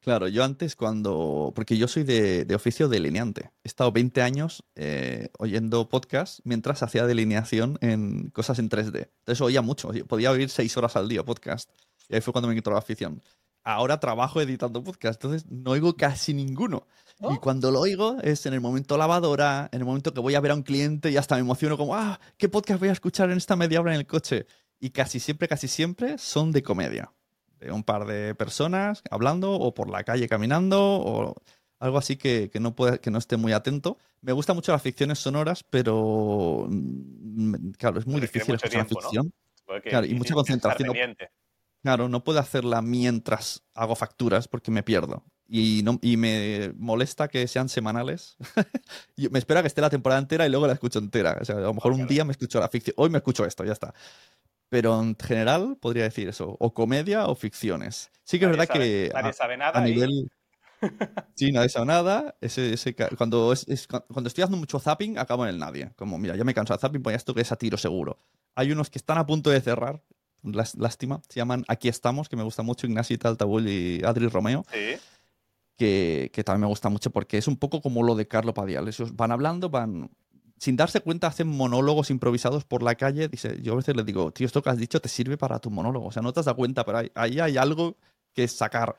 Claro, 0.02 0.28
yo 0.28 0.44
antes 0.44 0.76
cuando, 0.76 1.54
porque 1.56 1.78
yo 1.78 1.88
soy 1.88 2.04
de, 2.04 2.44
de 2.44 2.56
oficio 2.56 2.90
delineante, 2.90 3.52
he 3.64 3.70
estado 3.70 3.94
20 3.94 4.22
años 4.22 4.62
eh, 4.76 5.30
oyendo 5.40 5.88
podcast 5.88 6.42
mientras 6.44 6.84
hacía 6.84 7.08
delineación 7.08 7.78
en 7.80 8.30
cosas 8.32 8.60
en 8.60 8.70
3D. 8.70 9.08
Entonces 9.20 9.40
oía 9.40 9.62
mucho, 9.62 9.92
podía 10.06 10.32
oír 10.32 10.50
6 10.50 10.76
horas 10.76 10.98
al 10.98 11.08
día 11.08 11.24
podcast. 11.24 11.70
Y 12.10 12.16
ahí 12.16 12.22
fue 12.22 12.34
cuando 12.34 12.50
me 12.50 12.54
entró 12.56 12.74
la 12.74 12.80
afición. 12.80 13.22
Ahora 13.64 14.00
trabajo 14.00 14.42
editando 14.42 14.84
podcast, 14.84 15.24
entonces 15.24 15.50
no 15.50 15.72
oigo 15.72 15.96
casi 15.96 16.34
ninguno. 16.34 16.86
Y 17.32 17.38
cuando 17.38 17.72
lo 17.72 17.80
oigo 17.80 18.18
es 18.22 18.46
en 18.46 18.54
el 18.54 18.60
momento 18.60 18.98
lavadora, 18.98 19.70
en 19.72 19.80
el 19.80 19.86
momento 19.86 20.14
que 20.14 20.20
voy 20.20 20.36
a 20.36 20.42
ver 20.42 20.52
a 20.52 20.56
un 20.56 20.64
cliente 20.64 21.10
y 21.10 21.18
hasta 21.18 21.36
me 21.36 21.42
emociono 21.42 21.78
como, 21.78 21.96
ah, 21.96 22.20
¿qué 22.38 22.50
podcast 22.50 22.80
voy 22.80 22.90
a 22.90 22.94
escuchar 22.94 23.32
en 23.32 23.38
esta 23.38 23.56
media 23.56 23.80
hora 23.80 23.94
en 23.94 24.00
el 24.00 24.08
coche? 24.08 24.46
Y 24.80 24.90
casi 24.90 25.22
siempre, 25.22 25.48
casi 25.48 25.70
siempre 25.70 26.18
son 26.18 26.52
de 26.52 26.62
comedia. 26.62 27.14
De 27.60 27.72
un 27.72 27.84
par 27.84 28.06
de 28.06 28.36
personas 28.36 29.02
hablando 29.10 29.54
o 29.54 29.74
por 29.74 29.90
la 29.90 30.04
calle 30.04 30.28
caminando 30.28 30.82
o 30.82 31.36
algo 31.80 31.98
así 31.98 32.18
que, 32.18 32.50
que 32.52 32.60
no, 32.60 32.76
pueda, 32.76 32.98
que 32.98 33.12
no 33.12 33.18
esté 33.18 33.38
muy 33.38 33.54
atento. 33.54 33.98
Me 34.20 34.34
gustan 34.34 34.58
mucho 34.58 34.74
las 34.74 34.82
ficciones 34.82 35.20
sonoras, 35.20 35.64
pero 35.64 36.68
mm, 36.70 37.72
claro, 37.78 38.00
es 38.00 38.08
muy 38.08 38.20
difícil 38.20 38.56
escuchar 38.56 38.86
tiempo, 38.86 39.00
ficción. 39.00 39.34
Claro, 39.84 40.06
y 40.06 40.14
mucha 40.16 40.34
concentración. 40.34 41.16
Claro, 41.84 42.08
no 42.10 42.24
puedo 42.24 42.40
hacerla 42.40 42.82
mientras 42.82 43.64
hago 43.76 43.96
facturas 43.96 44.48
porque 44.48 44.72
me 44.72 44.82
pierdo. 44.84 45.24
Y, 45.48 45.82
no, 45.84 46.00
y 46.02 46.16
me 46.18 46.72
molesta 46.78 47.28
que 47.28 47.46
sean 47.48 47.68
semanales. 47.70 48.38
Yo 49.18 49.30
me 49.30 49.38
espera 49.38 49.62
que 49.62 49.68
esté 49.68 49.82
la 49.82 49.90
temporada 49.90 50.20
entera 50.22 50.48
y 50.48 50.50
luego 50.50 50.66
la 50.66 50.74
escucho 50.74 51.00
entera. 51.00 51.38
O 51.42 51.46
sea, 51.46 51.58
a 51.58 51.60
lo 51.60 51.74
mejor 51.74 51.92
un 51.92 52.08
día 52.08 52.24
me 52.26 52.32
escucho 52.32 52.60
la 52.60 52.70
ficción. 52.70 52.96
Hoy 52.98 53.10
me 53.10 53.18
escucho 53.18 53.46
esto, 53.46 53.64
ya 53.66 53.74
está. 53.74 53.94
Pero 54.70 55.00
en 55.00 55.16
general 55.18 55.78
podría 55.80 56.04
decir 56.04 56.28
eso. 56.30 56.56
O 56.60 56.74
comedia 56.74 57.28
o 57.28 57.36
ficciones. 57.36 58.10
Sí 58.24 58.40
que 58.40 58.46
es 58.46 58.52
verdad 58.52 58.68
sabe- 58.68 58.80
que 58.80 59.12
Nadie 59.14 59.30
a, 59.30 59.34
sabe 59.34 59.58
nada. 59.58 59.80
a 59.80 59.88
y- 59.88 59.94
nivel... 59.94 60.32
Sí, 61.36 61.52
nadie 61.52 61.70
sabe 61.70 61.86
nada. 61.86 62.36
Ese, 62.42 62.74
ese 62.74 62.96
cuando, 63.18 63.52
es- 63.54 63.68
es- 63.68 63.88
cuando 63.88 64.28
estoy 64.30 64.44
haciendo 64.44 64.58
mucho 64.58 64.80
zapping, 64.80 65.18
acabo 65.18 65.44
en 65.46 65.50
el 65.50 65.60
nadie. 65.60 65.92
Como, 65.98 66.18
mira, 66.18 66.36
ya 66.36 66.44
me 66.46 66.54
canso 66.54 66.74
de 66.74 66.80
zapping, 66.80 67.04
pues 67.04 67.14
ya 67.14 67.18
esto 67.18 67.34
que 67.36 67.42
es 67.42 67.52
a 67.52 67.58
tiro 67.58 67.78
seguro. 67.78 68.18
Hay 68.56 68.72
unos 68.72 68.90
que 68.90 68.98
están 68.98 69.18
a 69.18 69.26
punto 69.26 69.50
de 69.50 69.60
cerrar. 69.62 70.02
Lás- 70.44 70.76
Lástima. 70.76 71.22
Se 71.30 71.40
llaman 71.40 71.64
Aquí 71.68 71.88
estamos, 71.88 72.30
que 72.30 72.36
me 72.36 72.44
gusta 72.44 72.64
mucho. 72.64 72.88
Ignacio 72.88 73.18
Taltabull 73.18 73.68
y 73.68 74.02
Adri 74.04 74.28
Romeo. 74.28 74.66
Sí. 74.72 74.96
Que, 75.78 76.30
que 76.34 76.44
también 76.44 76.62
me 76.62 76.68
gusta 76.68 76.90
mucho 76.90 77.10
porque 77.10 77.38
es 77.38 77.48
un 77.48 77.58
poco 77.58 77.82
como 77.82 78.04
lo 78.04 78.16
de 78.16 78.28
Carlo 78.28 78.54
Padial. 78.54 78.90
Van 79.14 79.32
hablando, 79.32 79.70
van. 79.70 80.12
Sin 80.60 80.76
darse 80.78 81.02
cuenta, 81.02 81.28
hacen 81.28 81.48
monólogos 81.48 82.10
improvisados 82.10 82.64
por 82.64 82.84
la 82.84 82.96
calle. 82.96 83.28
Dice, 83.28 83.60
yo 83.62 83.74
a 83.74 83.78
veces 83.78 83.96
les 83.96 84.06
digo, 84.06 84.32
tío, 84.32 84.46
esto 84.46 84.62
que 84.62 84.70
has 84.70 84.78
dicho 84.78 85.02
te 85.02 85.10
sirve 85.10 85.36
para 85.38 85.60
tu 85.60 85.70
monólogo. 85.70 86.08
O 86.08 86.12
sea, 86.12 86.22
no 86.22 86.32
te 86.32 86.40
has 86.40 86.46
dado 86.46 86.56
cuenta, 86.56 86.86
pero 86.86 87.00
ahí, 87.00 87.12
ahí 87.16 87.40
hay 87.40 87.58
algo 87.58 87.98
que 88.34 88.48
sacar. 88.48 88.96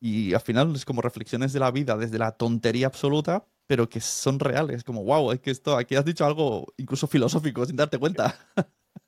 Y 0.00 0.32
al 0.34 0.40
final 0.40 0.72
es 0.76 0.84
como 0.84 1.00
reflexiones 1.02 1.52
de 1.52 1.58
la 1.60 1.72
vida 1.72 1.96
desde 1.96 2.18
la 2.18 2.32
tontería 2.32 2.86
absoluta, 2.86 3.44
pero 3.66 3.88
que 3.88 4.00
son 4.00 4.38
reales. 4.38 4.84
Como, 4.84 5.02
wow, 5.02 5.32
es 5.32 5.40
que 5.40 5.50
esto, 5.50 5.76
aquí 5.76 5.96
has 5.96 6.04
dicho 6.04 6.24
algo 6.24 6.66
incluso 6.76 7.08
filosófico 7.08 7.66
sin 7.66 7.74
darte 7.74 7.98
cuenta. 7.98 8.38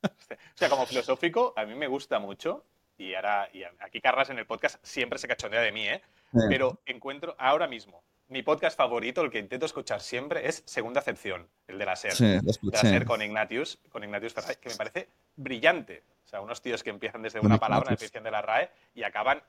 O 0.30 0.58
sea, 0.60 0.68
como 0.68 0.86
filosófico, 0.86 1.54
a 1.56 1.64
mí 1.64 1.74
me 1.74 1.86
gusta 1.86 2.18
mucho. 2.18 2.64
Y 2.98 3.14
ahora, 3.14 3.48
y 3.52 3.62
aquí 3.80 4.00
Carras 4.00 4.28
en 4.30 4.38
el 4.38 4.46
podcast 4.46 4.76
siempre 4.82 5.18
se 5.18 5.26
cachondea 5.26 5.60
de 5.60 5.72
mí, 5.72 5.88
¿eh? 5.88 6.02
Pero 6.48 6.80
encuentro 6.84 7.34
ahora 7.38 7.66
mismo 7.66 8.02
mi 8.30 8.42
podcast 8.42 8.76
favorito, 8.76 9.22
el 9.22 9.30
que 9.30 9.38
intento 9.38 9.66
escuchar 9.66 10.00
siempre, 10.00 10.48
es 10.48 10.62
Segunda 10.64 11.00
Acepción, 11.00 11.48
el 11.66 11.78
de 11.78 11.84
la 11.84 11.96
SER. 11.96 12.12
Sí, 12.12 12.24
lo 12.24 12.70
de 12.70 12.76
la 12.76 12.78
SER 12.78 13.04
con 13.04 13.20
Ignatius, 13.20 13.78
con 13.90 14.04
Ignatius 14.04 14.34
que 14.34 14.68
me 14.68 14.76
parece 14.76 15.08
brillante. 15.34 16.04
O 16.24 16.28
sea, 16.28 16.40
unos 16.40 16.62
tíos 16.62 16.84
que 16.84 16.90
empiezan 16.90 17.22
desde 17.22 17.40
una 17.40 17.58
palabra, 17.58 17.90
definición 17.90 18.22
de 18.22 18.30
la 18.30 18.40
RAE, 18.40 18.70
y 18.94 19.02
acaban 19.02 19.42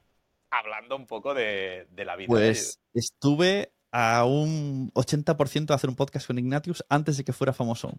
hablando 0.49 0.95
un 0.95 1.05
poco 1.05 1.35
de, 1.35 1.87
de 1.91 2.05
la 2.05 2.15
vida. 2.15 2.27
Pues 2.27 2.79
estuve 2.95 3.71
a 3.91 4.25
un 4.25 4.91
80% 4.93 5.65
de 5.67 5.73
hacer 5.75 5.89
un 5.89 5.95
podcast 5.95 6.25
con 6.25 6.39
Ignatius 6.39 6.83
antes 6.89 7.17
de 7.17 7.23
que 7.23 7.33
fuera 7.33 7.53
famoso. 7.53 7.93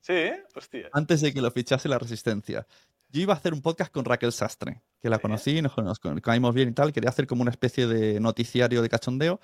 Sí, 0.00 0.30
hostia. 0.54 0.88
antes 0.92 1.20
de 1.20 1.32
que 1.34 1.40
lo 1.42 1.50
fichase 1.50 1.88
la 1.88 1.98
Resistencia. 1.98 2.66
Yo 3.10 3.22
iba 3.22 3.32
a 3.32 3.36
hacer 3.36 3.52
un 3.54 3.62
podcast 3.62 3.90
con 3.92 4.04
Raquel 4.04 4.32
Sastre, 4.32 4.82
que 5.00 5.08
la 5.08 5.16
Sí. 5.16 5.22
conocí, 5.22 5.62
nos, 5.62 5.76
nos 5.78 5.98
caímos 6.22 6.54
bien 6.54 6.68
y 6.68 6.72
tal. 6.72 6.92
Quería 6.92 7.08
hacer 7.10 7.26
como 7.26 7.42
una 7.42 7.50
especie 7.50 7.86
de 7.86 8.20
noticiario 8.20 8.82
de 8.82 8.88
cachondeo. 8.88 9.40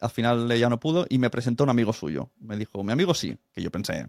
Al 0.00 0.10
final 0.10 0.50
ella 0.52 0.68
no 0.68 0.78
pudo 0.78 1.06
y 1.08 1.18
me 1.18 1.30
presentó 1.30 1.64
un 1.64 1.70
amigo 1.70 1.92
suyo. 1.94 2.30
Me 2.38 2.56
dijo, 2.56 2.84
mi 2.84 2.92
amigo 2.92 3.14
sí, 3.14 3.36
que 3.52 3.62
yo 3.62 3.70
pensé, 3.70 4.06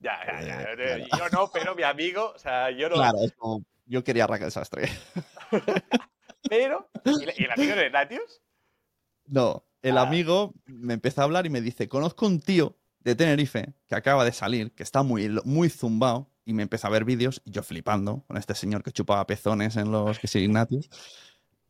Ya, 0.00 0.18
ya, 0.26 0.42
ya. 0.42 0.62
Eh, 0.76 1.06
Yo 1.16 1.28
no, 1.30 1.50
pero 1.50 1.74
mi 1.74 1.82
amigo, 1.82 2.32
o 2.34 2.38
sea, 2.38 2.70
yo 2.70 2.90
no. 2.90 2.96
claro, 2.96 3.18
es 3.24 3.32
como, 3.32 3.64
yo 3.86 4.04
quería 4.04 4.24
a 4.24 4.26
Raquel 4.26 4.50
Sastre. 4.52 4.88
Pero, 6.48 6.90
¿y, 7.04 7.42
el 7.44 7.50
amigo 7.50 7.74
de 7.74 7.86
Ignatius? 7.86 8.42
No, 9.26 9.64
el 9.80 9.96
Ah. 9.96 10.02
amigo 10.02 10.52
me 10.66 10.92
empezó 10.94 11.22
a 11.22 11.24
hablar 11.24 11.46
y 11.46 11.50
me 11.50 11.62
dice, 11.62 11.88
conozco 11.88 12.26
un 12.26 12.40
tío 12.40 12.76
de 13.04 13.14
Tenerife 13.14 13.74
que 13.86 13.94
acaba 13.94 14.24
de 14.24 14.32
salir, 14.32 14.72
que 14.72 14.82
está 14.82 15.02
muy, 15.02 15.28
muy 15.44 15.68
zumbado, 15.68 16.30
y 16.46 16.52
me 16.52 16.62
empezó 16.62 16.88
a 16.88 16.90
ver 16.90 17.04
vídeos, 17.04 17.40
y 17.44 17.52
yo 17.52 17.62
flipando 17.62 18.24
con 18.26 18.36
este 18.36 18.54
señor 18.54 18.82
que 18.82 18.92
chupaba 18.92 19.26
pezones 19.26 19.76
en 19.76 19.90
los 19.92 20.18
que 20.18 20.38
Ignatius. 20.38 20.90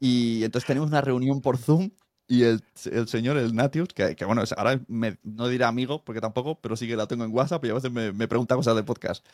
Y 0.01 0.43
entonces 0.45 0.67
tenemos 0.67 0.89
una 0.89 1.01
reunión 1.01 1.41
por 1.41 1.59
Zoom, 1.59 1.91
y 2.27 2.45
el, 2.45 2.63
el 2.91 3.07
señor, 3.07 3.37
el 3.37 3.55
Natius, 3.55 3.89
que, 3.89 4.17
bueno, 4.25 4.43
ahora 4.57 4.81
no 4.89 5.49
diré 5.49 5.65
amigo, 5.65 6.03
porque 6.05 6.21
tampoco, 6.21 6.59
pero 6.61 6.77
sí 6.77 6.89
que 6.89 6.97
la 6.97 7.07
tengo 7.07 7.25
en 7.25 7.33
WhatsApp, 7.33 7.65
y 7.65 7.71
a 7.71 7.75
veces 7.75 7.93
me, 7.93 8.13
me 8.13 8.29
pregunta 8.29 8.57
cosas 8.57 8.75
de 8.77 8.83
podcast. 8.83 9.25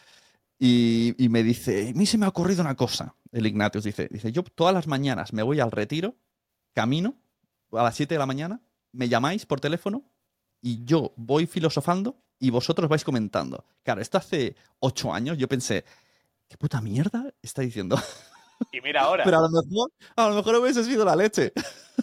Y, 0.58 1.14
y 1.22 1.28
me 1.30 1.42
dice, 1.42 1.88
a 1.88 1.92
mí 1.96 2.04
se 2.04 2.18
me 2.18 2.26
ha 2.26 2.28
ocurrido 2.28 2.60
una 2.60 2.74
cosa, 2.74 3.14
el 3.32 3.46
Ignatius 3.46 3.84
dice, 3.84 4.08
dice, 4.10 4.30
yo 4.32 4.42
todas 4.42 4.74
las 4.74 4.86
mañanas 4.86 5.32
me 5.32 5.42
voy 5.42 5.60
al 5.60 5.70
retiro, 5.70 6.16
camino, 6.74 7.14
a 7.72 7.82
las 7.84 7.96
7 7.96 8.14
de 8.14 8.18
la 8.18 8.26
mañana, 8.26 8.60
me 8.92 9.08
llamáis 9.08 9.46
por 9.46 9.60
teléfono 9.60 10.04
y 10.62 10.84
yo 10.84 11.12
voy 11.16 11.46
filosofando 11.46 12.16
y 12.38 12.50
vosotros 12.50 12.88
vais 12.88 13.04
comentando. 13.04 13.64
Claro, 13.82 14.00
esto 14.00 14.18
hace 14.18 14.54
8 14.80 15.12
años 15.12 15.38
yo 15.38 15.48
pensé, 15.48 15.84
¿qué 16.48 16.56
puta 16.56 16.80
mierda 16.80 17.32
está 17.42 17.62
diciendo? 17.62 17.98
Y 18.72 18.80
mira 18.82 19.02
ahora. 19.02 19.24
Pero 19.24 19.38
a 19.38 19.40
lo 19.40 19.48
mejor, 19.48 19.90
a 20.16 20.28
lo 20.28 20.34
mejor 20.34 20.56
hubiese 20.56 20.84
sido 20.84 21.02
la 21.04 21.16
leche. 21.16 21.50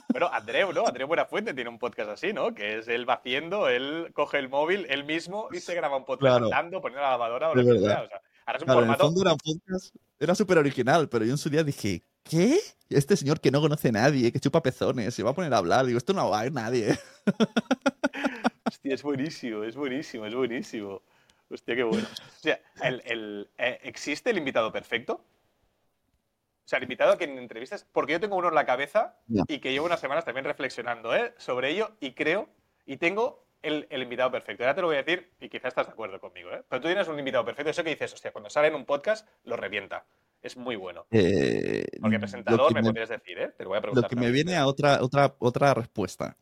Bueno, 0.10 0.28
Andreu, 0.34 0.74
¿no? 0.74 0.88
Andreu 0.88 1.08
Buenafuente 1.08 1.54
tiene 1.54 1.70
un 1.70 1.78
podcast 1.78 2.10
así, 2.10 2.34
¿no? 2.34 2.56
Que 2.56 2.80
es 2.80 2.88
él 2.88 3.08
va 3.08 3.13
haciendo, 3.15 3.70
él 3.70 4.10
coge 4.13 4.39
el 4.39 4.50
móvil, 4.50 4.88
él 4.89 5.04
mismo, 5.04 5.50
y 5.52 5.60
se 5.60 5.76
graba 5.76 5.98
un 5.98 6.06
podcast 6.06 6.39
Claro. 6.39 6.50
poniendo 6.82 7.02
la 7.02 7.12
lavadora 7.12 7.50
o 7.52 7.56
lo 7.56 7.62
que 7.63 7.80
sea. 7.80 8.02
O 8.02 8.08
sea, 8.08 8.22
ahora 8.48 8.58
es 8.58 8.62
un 8.62 8.65
Claro, 8.65 8.80
en 8.82 8.89
el 8.89 8.96
formato. 8.96 9.04
fondo 9.04 9.22
era 9.22 9.32
un 9.34 9.38
podcast, 9.38 9.96
era 10.20 10.34
súper 10.36 10.58
original, 10.58 11.10
pero 11.10 11.26
yo 11.26 11.32
en 11.32 11.38
su 11.38 11.50
día 11.52 11.63
dije, 11.63 12.04
¿qué? 12.24 12.60
Este 12.89 13.15
señor 13.15 13.39
que 13.39 13.52
no 13.52 13.62
conoce 13.62 13.89
a 13.89 13.91
nadie, 13.91 14.32
que 14.32 14.39
chupa 14.39 14.63
pezones, 14.63 15.13
se 15.13 15.22
va 15.22 15.30
a 15.32 15.36
poner 15.36 15.54
a 15.54 15.58
hablar. 15.58 15.86
Digo, 15.86 16.00
esto 16.00 16.13
no 16.13 16.28
va 16.32 16.39
a 16.39 16.46
ir 16.48 16.54
nadie. 16.54 16.98
Hostia, 18.67 18.93
es 18.93 19.03
buenísimo, 19.03 19.63
es 19.63 19.75
buenísimo, 19.75 20.25
es 20.25 20.36
buenísimo. 20.36 21.01
Hostia, 21.49 21.75
qué 21.75 21.84
bueno. 21.84 22.08
O 22.12 22.39
sea, 22.39 22.60
el- 22.84 23.01
el- 23.06 23.49
eh, 23.58 23.80
¿existe 23.84 24.30
el 24.32 24.38
invitado 24.38 24.71
perfecto? 24.71 25.13
O 25.13 26.69
sea, 26.69 26.77
el 26.77 26.84
invitado 26.84 27.13
a 27.13 27.17
quien 27.17 27.38
entrevistas, 27.38 27.86
porque 27.93 28.12
yo 28.13 28.19
tengo 28.19 28.36
uno 28.36 28.49
en 28.49 28.56
la 28.56 28.65
cabeza 28.65 29.15
y 29.47 29.60
que 29.60 29.71
llevo 29.71 29.86
unas 29.86 30.01
semanas 30.01 30.25
también 30.25 30.43
reflexionando 30.43 31.15
¿eh? 31.15 31.34
sobre 31.38 31.69
ello 31.69 31.91
y 32.01 32.12
creo, 32.12 32.49
y 32.86 32.97
tengo 32.97 33.45
el, 33.62 33.88
el 33.89 34.03
invitado 34.03 34.32
perfecto. 34.32 34.63
Ahora 34.63 34.75
te 34.75 34.82
lo 34.82 34.88
voy 34.88 34.97
a 34.97 35.03
decir 35.03 35.32
y 35.39 35.47
quizás 35.47 35.69
estás 35.69 35.88
de 35.88 35.93
acuerdo 35.93 36.19
conmigo, 36.19 36.51
¿eh? 36.51 36.63
Pero 36.67 36.82
tú 36.82 36.88
tienes 36.89 37.08
un 37.08 37.17
invitado 37.17 37.45
perfecto, 37.45 37.69
eso 37.71 37.84
que 37.84 37.91
dices, 37.91 38.13
hostia, 38.13 38.32
cuando 38.34 38.49
sale 38.49 38.67
en 38.67 38.75
un 38.75 38.86
podcast 38.86 39.27
lo 39.45 39.56
revienta. 39.56 40.06
Es 40.41 40.58
muy 40.58 40.75
bueno. 40.75 41.06
Eh, 41.10 41.86
Porque 42.01 42.19
presentador 42.19 42.73
me, 42.73 42.82
me- 42.82 42.89
podrías 42.89 43.10
decir, 43.10 43.39
¿eh? 43.39 43.49
Te 43.58 43.63
lo 43.63 43.69
voy 43.69 43.77
a 43.77 43.82
preguntar. 43.82 44.03
Lo 44.03 44.10
que 44.10 44.15
me 44.17 44.32
viene 44.32 44.56
a 44.58 44.67
otra, 44.67 45.01
otra, 45.01 45.36
otra 45.39 45.73
respuesta. 45.73 46.36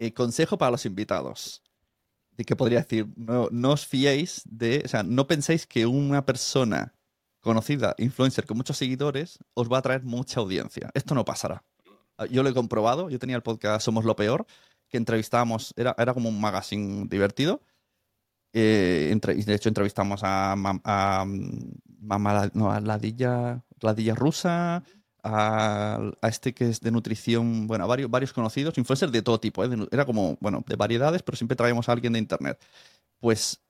Eh, 0.00 0.14
consejo 0.14 0.56
para 0.58 0.72
los 0.72 0.86
invitados. 0.86 1.62
¿De 2.32 2.44
qué 2.44 2.56
podría 2.56 2.80
decir? 2.80 3.06
No, 3.16 3.48
os 3.70 3.86
fiéis 3.86 4.42
de. 4.46 4.82
O 4.84 4.88
sea, 4.88 5.02
no 5.02 5.26
penséis 5.26 5.66
que 5.66 5.84
una 5.86 6.24
persona 6.24 6.94
conocida, 7.40 7.94
influencer 7.98 8.46
con 8.46 8.56
muchos 8.56 8.78
seguidores, 8.78 9.38
os 9.54 9.70
va 9.70 9.78
a 9.78 9.82
traer 9.82 10.02
mucha 10.02 10.40
audiencia. 10.40 10.90
Esto 10.94 11.14
no 11.14 11.24
pasará. 11.26 11.62
Ah, 12.16 12.24
Yo 12.26 12.42
lo 12.42 12.48
he 12.48 12.54
comprobado. 12.54 13.10
Yo 13.10 13.18
tenía 13.18 13.36
el 13.36 13.42
podcast 13.42 13.84
Somos 13.84 14.04
lo 14.06 14.16
Peor, 14.16 14.46
que 14.88 14.96
entrevistábamos. 14.96 15.74
Era, 15.76 15.94
era 15.98 16.14
como 16.14 16.30
un 16.30 16.40
magazine 16.40 17.06
divertido. 17.08 17.60
Eh, 18.52 19.08
entre- 19.12 19.34
de 19.34 19.54
hecho, 19.54 19.68
entrevistamos 19.68 20.22
a, 20.24 20.52
a, 20.84 21.24
mm, 21.26 21.72
no, 22.54 22.72
a 22.72 22.80
Ladilla, 22.80 23.62
Ladilla 23.80 24.14
Rusa, 24.14 24.82
a, 25.22 26.12
este 26.22 26.54
que 26.54 26.68
es 26.68 26.80
de 26.80 26.90
nutrición, 26.90 27.66
bueno, 27.66 27.84
a 27.84 27.86
varios, 27.86 28.10
varios 28.10 28.32
conocidos, 28.32 28.76
influencers 28.78 29.12
de 29.12 29.22
todo 29.22 29.40
tipo, 29.40 29.64
¿eh? 29.64 29.68
De 29.68 29.88
era 29.90 30.04
como, 30.04 30.36
bueno, 30.40 30.64
de 30.66 30.76
variedades, 30.76 31.22
pero 31.22 31.36
siempre 31.36 31.56
traíamos 31.56 31.88
a 31.88 31.92
alguien 31.92 32.12
de 32.12 32.18
internet. 32.18 32.58
Pues 33.18 33.60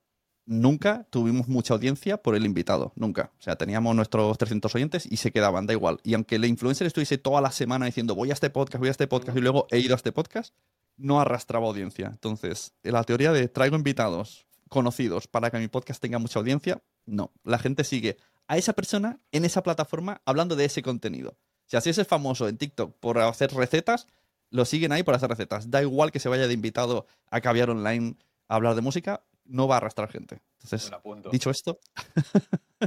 nunca 0.46 1.06
tuvimos 1.10 1.48
mucha 1.48 1.74
audiencia 1.74 2.16
por 2.16 2.34
el 2.34 2.44
invitado, 2.44 2.92
nunca. 2.96 3.32
O 3.38 3.42
sea, 3.42 3.56
teníamos 3.56 3.94
nuestros 3.94 4.36
300 4.36 4.74
oyentes 4.74 5.06
y 5.10 5.16
se 5.16 5.32
quedaban, 5.32 5.66
da 5.66 5.72
igual. 5.72 6.00
Y 6.02 6.14
aunque 6.14 6.36
el 6.36 6.44
influencer 6.44 6.86
estuviese 6.86 7.18
toda 7.18 7.40
la 7.40 7.52
semana 7.52 7.86
diciendo 7.86 8.14
voy 8.14 8.30
a 8.30 8.34
este 8.34 8.50
podcast, 8.50 8.78
voy 8.80 8.88
a 8.88 8.90
este 8.90 9.06
podcast 9.06 9.36
y 9.36 9.40
luego 9.40 9.66
he 9.70 9.78
ido 9.78 9.94
a 9.94 9.96
este 9.96 10.12
podcast, 10.12 10.54
no 10.96 11.20
arrastraba 11.20 11.66
audiencia. 11.66 12.08
Entonces, 12.08 12.74
la 12.82 13.04
teoría 13.04 13.32
de 13.32 13.48
traigo 13.48 13.76
invitados 13.76 14.46
conocidos 14.68 15.26
para 15.26 15.50
que 15.50 15.58
mi 15.58 15.68
podcast 15.68 16.00
tenga 16.00 16.18
mucha 16.18 16.38
audiencia, 16.38 16.82
no. 17.06 17.32
La 17.44 17.58
gente 17.58 17.84
sigue 17.84 18.16
a 18.50 18.56
esa 18.56 18.72
persona 18.72 19.20
en 19.30 19.44
esa 19.44 19.62
plataforma 19.62 20.22
hablando 20.24 20.56
de 20.56 20.64
ese 20.64 20.82
contenido. 20.82 21.38
Si 21.66 21.76
así 21.76 21.90
es 21.90 22.04
famoso 22.04 22.48
en 22.48 22.58
TikTok 22.58 22.98
por 22.98 23.20
hacer 23.20 23.54
recetas, 23.54 24.08
lo 24.50 24.64
siguen 24.64 24.90
ahí 24.90 25.04
por 25.04 25.14
hacer 25.14 25.30
recetas. 25.30 25.70
Da 25.70 25.82
igual 25.82 26.10
que 26.10 26.18
se 26.18 26.28
vaya 26.28 26.48
de 26.48 26.52
invitado 26.52 27.06
a 27.30 27.40
caviar 27.40 27.70
online 27.70 28.16
a 28.48 28.56
hablar 28.56 28.74
de 28.74 28.80
música, 28.80 29.22
no 29.44 29.68
va 29.68 29.76
a 29.76 29.78
arrastrar 29.78 30.10
gente. 30.10 30.34
Me 30.34 30.40
Entonces, 30.64 30.90
dicho 31.30 31.48
esto, 31.48 31.78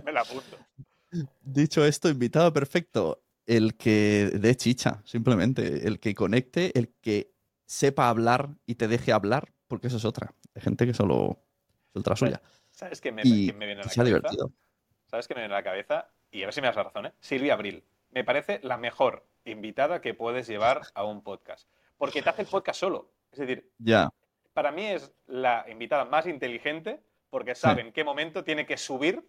Me 0.06 0.12
lo 0.12 0.20
apunto. 0.20 0.58
dicho 1.42 1.86
esto, 1.86 2.10
invitado 2.10 2.52
perfecto, 2.52 3.24
el 3.46 3.78
que 3.78 4.32
dé 4.34 4.58
chicha, 4.58 5.02
simplemente, 5.06 5.88
el 5.88 6.02
que 6.02 6.14
conecte, 6.14 6.78
el 6.78 6.90
que 7.00 7.32
sepa 7.66 8.10
hablar 8.10 8.58
y 8.66 8.76
te 8.76 8.90
deje 8.90 9.14
hablar, 9.14 9.54
porque 9.70 9.88
eso 9.88 9.96
es 9.96 10.04
otra. 10.04 10.36
Hay 10.56 10.62
gente 10.62 10.86
que 10.86 10.94
solo 10.94 11.42
suelta 11.94 12.10
la 12.10 12.16
suya. 12.18 12.42
¿Sabes 12.70 13.00
qué 13.00 13.14
me, 13.14 13.22
Y 13.24 13.46
qué 13.46 13.54
me 13.54 13.66
viene 13.66 13.80
a 13.80 13.84
que 13.84 13.90
la 13.92 13.96
cabeza? 13.96 14.04
divertido. 14.04 14.52
¿Sabes 15.14 15.28
qué 15.28 15.36
me 15.36 15.42
viene 15.42 15.54
a 15.54 15.58
la 15.58 15.64
cabeza? 15.64 16.10
Y 16.32 16.42
a 16.42 16.48
ver 16.48 16.56
si 16.56 16.60
me 16.62 16.66
das 16.66 16.76
la 16.76 16.82
razón, 16.86 17.06
¿eh? 17.06 17.12
Silvia 17.20 17.54
Abril. 17.54 17.84
Me 18.10 18.24
parece 18.24 18.60
la 18.64 18.78
mejor 18.78 19.24
invitada 19.46 20.02
que 20.02 20.16
puedes 20.16 20.48
llevar 20.48 20.82
a 20.96 21.04
un 21.04 21.22
podcast. 21.22 21.70
Porque 22.00 22.24
te 22.24 22.32
hace 22.32 22.42
el 22.42 22.48
podcast 22.48 22.80
solo. 22.80 23.12
Es 23.32 23.38
decir, 23.38 23.70
Ya. 23.78 24.10
para 24.54 24.72
mí 24.72 24.88
es 24.88 25.14
la 25.28 25.66
invitada 25.70 26.06
más 26.06 26.26
inteligente 26.26 27.00
porque 27.30 27.54
sabe 27.54 27.82
en 27.84 27.92
qué 27.94 28.04
momento 28.04 28.44
tiene 28.44 28.66
que 28.66 28.76
subir 28.76 29.24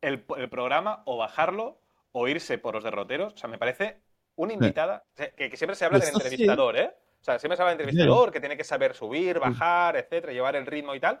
el, 0.00 0.24
el 0.38 0.48
programa 0.48 1.02
o 1.04 1.18
bajarlo 1.18 1.78
o 2.12 2.26
irse 2.26 2.56
por 2.56 2.74
los 2.76 2.82
derroteros. 2.82 3.34
O 3.34 3.36
sea, 3.36 3.50
me 3.50 3.58
parece 3.58 3.98
una 4.36 4.54
invitada 4.54 5.04
que, 5.14 5.50
que 5.50 5.56
siempre 5.58 5.74
se 5.76 5.84
habla 5.84 5.98
del 5.98 6.08
sí. 6.08 6.14
entrevistador, 6.14 6.78
¿eh? 6.78 6.90
O 7.20 7.22
sea, 7.24 7.38
siempre 7.38 7.56
se 7.58 7.62
habla 7.62 7.74
del 7.76 7.86
entrevistador 7.86 8.32
que 8.32 8.40
tiene 8.40 8.56
que 8.56 8.64
saber 8.64 8.94
subir, 8.94 9.38
bajar, 9.38 9.94
etcétera, 9.94 10.32
llevar 10.32 10.56
el 10.56 10.64
ritmo 10.64 10.94
y 10.94 11.00
tal, 11.00 11.20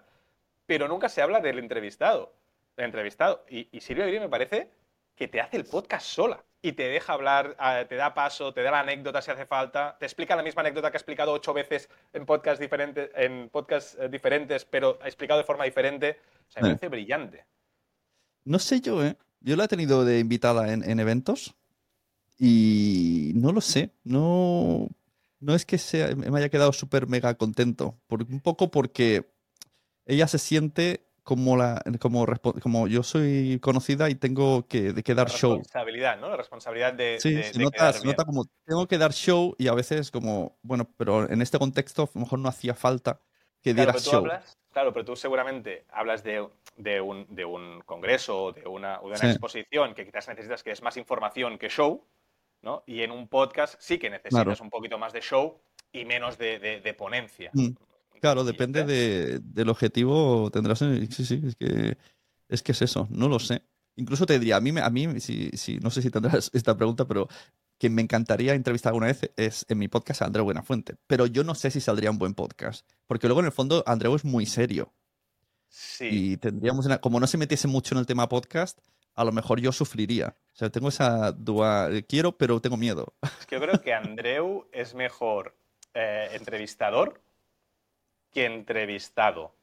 pero 0.64 0.88
nunca 0.88 1.10
se 1.10 1.20
habla 1.20 1.40
del 1.40 1.58
entrevistado. 1.58 2.32
Entrevistado. 2.76 3.44
Y, 3.48 3.68
y 3.76 3.80
Silvia 3.80 4.04
Abril 4.04 4.20
me 4.20 4.28
parece 4.28 4.70
que 5.14 5.28
te 5.28 5.40
hace 5.40 5.56
el 5.56 5.64
podcast 5.64 6.06
sola 6.06 6.44
y 6.62 6.72
te 6.72 6.84
deja 6.84 7.12
hablar, 7.12 7.56
eh, 7.60 7.86
te 7.88 7.96
da 7.96 8.14
paso, 8.14 8.54
te 8.54 8.62
da 8.62 8.70
la 8.70 8.80
anécdota 8.80 9.20
si 9.20 9.30
hace 9.30 9.46
falta, 9.46 9.96
te 9.98 10.06
explica 10.06 10.36
la 10.36 10.44
misma 10.44 10.60
anécdota 10.60 10.90
que 10.90 10.96
ha 10.96 11.00
explicado 11.00 11.32
ocho 11.32 11.52
veces 11.52 11.88
en 12.12 12.24
podcasts 12.24 12.60
diferentes, 12.60 13.10
en 13.14 13.48
podcasts 13.50 13.96
eh, 14.00 14.08
diferentes, 14.08 14.64
pero 14.64 14.98
ha 15.02 15.06
explicado 15.06 15.38
de 15.38 15.44
forma 15.44 15.64
diferente. 15.64 16.20
O 16.48 16.52
sea, 16.52 16.62
me 16.62 16.68
parece 16.68 16.88
brillante. 16.88 17.44
No 18.44 18.58
sé 18.58 18.80
yo, 18.80 19.04
¿eh? 19.04 19.16
Yo 19.40 19.56
la 19.56 19.64
he 19.64 19.68
tenido 19.68 20.04
de 20.04 20.20
invitada 20.20 20.72
en, 20.72 20.88
en 20.88 21.00
eventos 21.00 21.54
y 22.38 23.32
no 23.34 23.52
lo 23.52 23.60
sé. 23.60 23.90
No, 24.04 24.88
no 25.40 25.54
es 25.54 25.66
que 25.66 25.78
sea, 25.78 26.14
me 26.14 26.38
haya 26.38 26.48
quedado 26.48 26.72
súper 26.72 27.08
mega 27.08 27.34
contento. 27.34 27.98
Por, 28.06 28.22
un 28.22 28.40
poco 28.40 28.70
porque 28.70 29.28
ella 30.06 30.28
se 30.28 30.38
siente 30.38 31.08
como, 31.22 31.56
la, 31.56 31.82
como, 32.00 32.26
como 32.62 32.88
yo 32.88 33.02
soy 33.02 33.58
conocida 33.60 34.10
y 34.10 34.14
tengo 34.16 34.66
que, 34.66 34.92
de 34.92 35.02
que 35.02 35.14
dar 35.14 35.28
la 35.30 35.36
show. 35.36 35.56
responsabilidad, 35.58 36.18
¿no? 36.20 36.28
La 36.28 36.36
responsabilidad 36.36 36.92
de, 36.94 37.18
Sí, 37.20 37.32
de- 37.34 37.42
se, 37.44 37.58
de 37.58 37.64
nota, 37.64 37.92
se 37.92 38.04
nota 38.04 38.24
como 38.24 38.44
tengo 38.64 38.86
que 38.88 38.98
dar 38.98 39.12
show 39.12 39.54
y 39.58 39.68
a 39.68 39.74
veces 39.74 40.10
como, 40.10 40.58
bueno, 40.62 40.88
pero 40.96 41.30
en 41.30 41.40
este 41.42 41.58
contexto 41.58 42.02
a 42.02 42.10
lo 42.14 42.20
mejor 42.22 42.38
no 42.40 42.48
hacía 42.48 42.74
falta 42.74 43.20
que 43.62 43.72
Claro, 43.74 43.92
tú 43.92 43.98
show. 44.00 44.16
hablas, 44.20 44.58
claro, 44.72 44.92
pero 44.92 45.04
tú 45.04 45.14
seguramente 45.14 45.84
hablas 45.90 46.24
de, 46.24 46.48
de 46.76 47.00
un, 47.00 47.26
de 47.32 47.44
un 47.44 47.80
congreso 47.86 48.44
o 48.46 48.52
de 48.52 48.66
una, 48.66 48.98
o 49.00 49.02
de 49.04 49.08
una 49.10 49.18
Sí. 49.18 49.26
exposición 49.28 49.94
que 49.94 50.04
quizás 50.04 50.26
necesitas 50.28 50.64
que 50.64 50.72
es 50.72 50.82
más 50.82 50.96
información 50.96 51.56
que 51.58 51.68
show, 51.68 52.04
¿no? 52.62 52.82
Y 52.86 53.02
en 53.02 53.12
un 53.12 53.28
podcast 53.28 53.76
sí 53.78 53.98
que 53.98 54.10
necesitas 54.10 54.42
Claro. 54.44 54.56
un 54.60 54.70
poquito 54.70 54.98
más 54.98 55.12
de 55.12 55.20
show 55.20 55.60
y 55.92 56.04
menos 56.04 56.36
de, 56.38 56.58
de- 56.58 56.80
de 56.80 56.94
ponencia. 56.94 57.50
Mm. 57.54 57.68
Claro, 58.22 58.44
depende 58.44 58.80
¿eh? 58.80 58.84
de, 58.84 59.38
del 59.40 59.68
objetivo. 59.68 60.48
Tendrás. 60.50 60.78
Sí, 60.78 61.06
sí, 61.24 61.42
es 61.44 61.56
que, 61.56 61.98
es 62.48 62.62
que 62.62 62.72
es 62.72 62.80
eso, 62.82 63.08
no 63.10 63.28
lo 63.28 63.38
sé. 63.38 63.62
Incluso 63.96 64.24
te 64.24 64.38
diría, 64.38 64.56
a 64.56 64.60
mí, 64.60 64.72
me- 64.72 64.80
a 64.80 64.88
mí 64.88 65.20
si, 65.20 65.50
si- 65.54 65.78
no 65.80 65.90
sé 65.90 66.00
si 66.02 66.10
tendrás 66.10 66.48
esta 66.54 66.76
pregunta, 66.76 67.04
pero 67.06 67.28
que 67.78 67.90
me 67.90 68.00
encantaría 68.00 68.54
entrevistar 68.54 68.90
alguna 68.90 69.08
vez 69.08 69.28
es 69.36 69.66
en 69.68 69.76
mi 69.78 69.88
podcast 69.88 70.22
a 70.22 70.26
Andreu 70.26 70.44
Buenafuente. 70.44 70.94
Pero 71.08 71.26
yo 71.26 71.42
no 71.42 71.56
sé 71.56 71.70
si 71.72 71.80
saldría 71.80 72.12
un 72.12 72.18
buen 72.18 72.34
podcast. 72.34 72.88
Porque 73.08 73.26
luego 73.26 73.40
en 73.40 73.46
el 73.46 73.52
fondo 73.52 73.82
Andreu 73.86 74.14
es 74.14 74.24
muy 74.24 74.46
serio. 74.46 74.94
Sí. 75.68 76.08
Y 76.10 76.36
tendríamos, 76.36 76.86
una- 76.86 76.98
como 77.00 77.18
no 77.18 77.26
se 77.26 77.38
metiese 77.38 77.66
mucho 77.66 77.94
en 77.96 77.98
el 77.98 78.06
tema 78.06 78.28
podcast, 78.28 78.78
a 79.14 79.24
lo 79.24 79.32
mejor 79.32 79.60
yo 79.60 79.72
sufriría. 79.72 80.36
O 80.52 80.56
sea, 80.56 80.70
tengo 80.70 80.88
esa 80.90 81.32
duda. 81.32 81.90
Quiero, 82.08 82.38
pero 82.38 82.60
tengo 82.60 82.76
miedo. 82.76 83.14
Es 83.40 83.46
que 83.46 83.56
yo 83.56 83.60
creo 83.60 83.80
que 83.82 83.92
Andreu 83.92 84.68
es 84.72 84.94
mejor 84.94 85.56
eh, 85.94 86.28
entrevistador 86.34 87.20
que 88.32 88.44
entrevistado. 88.46 89.54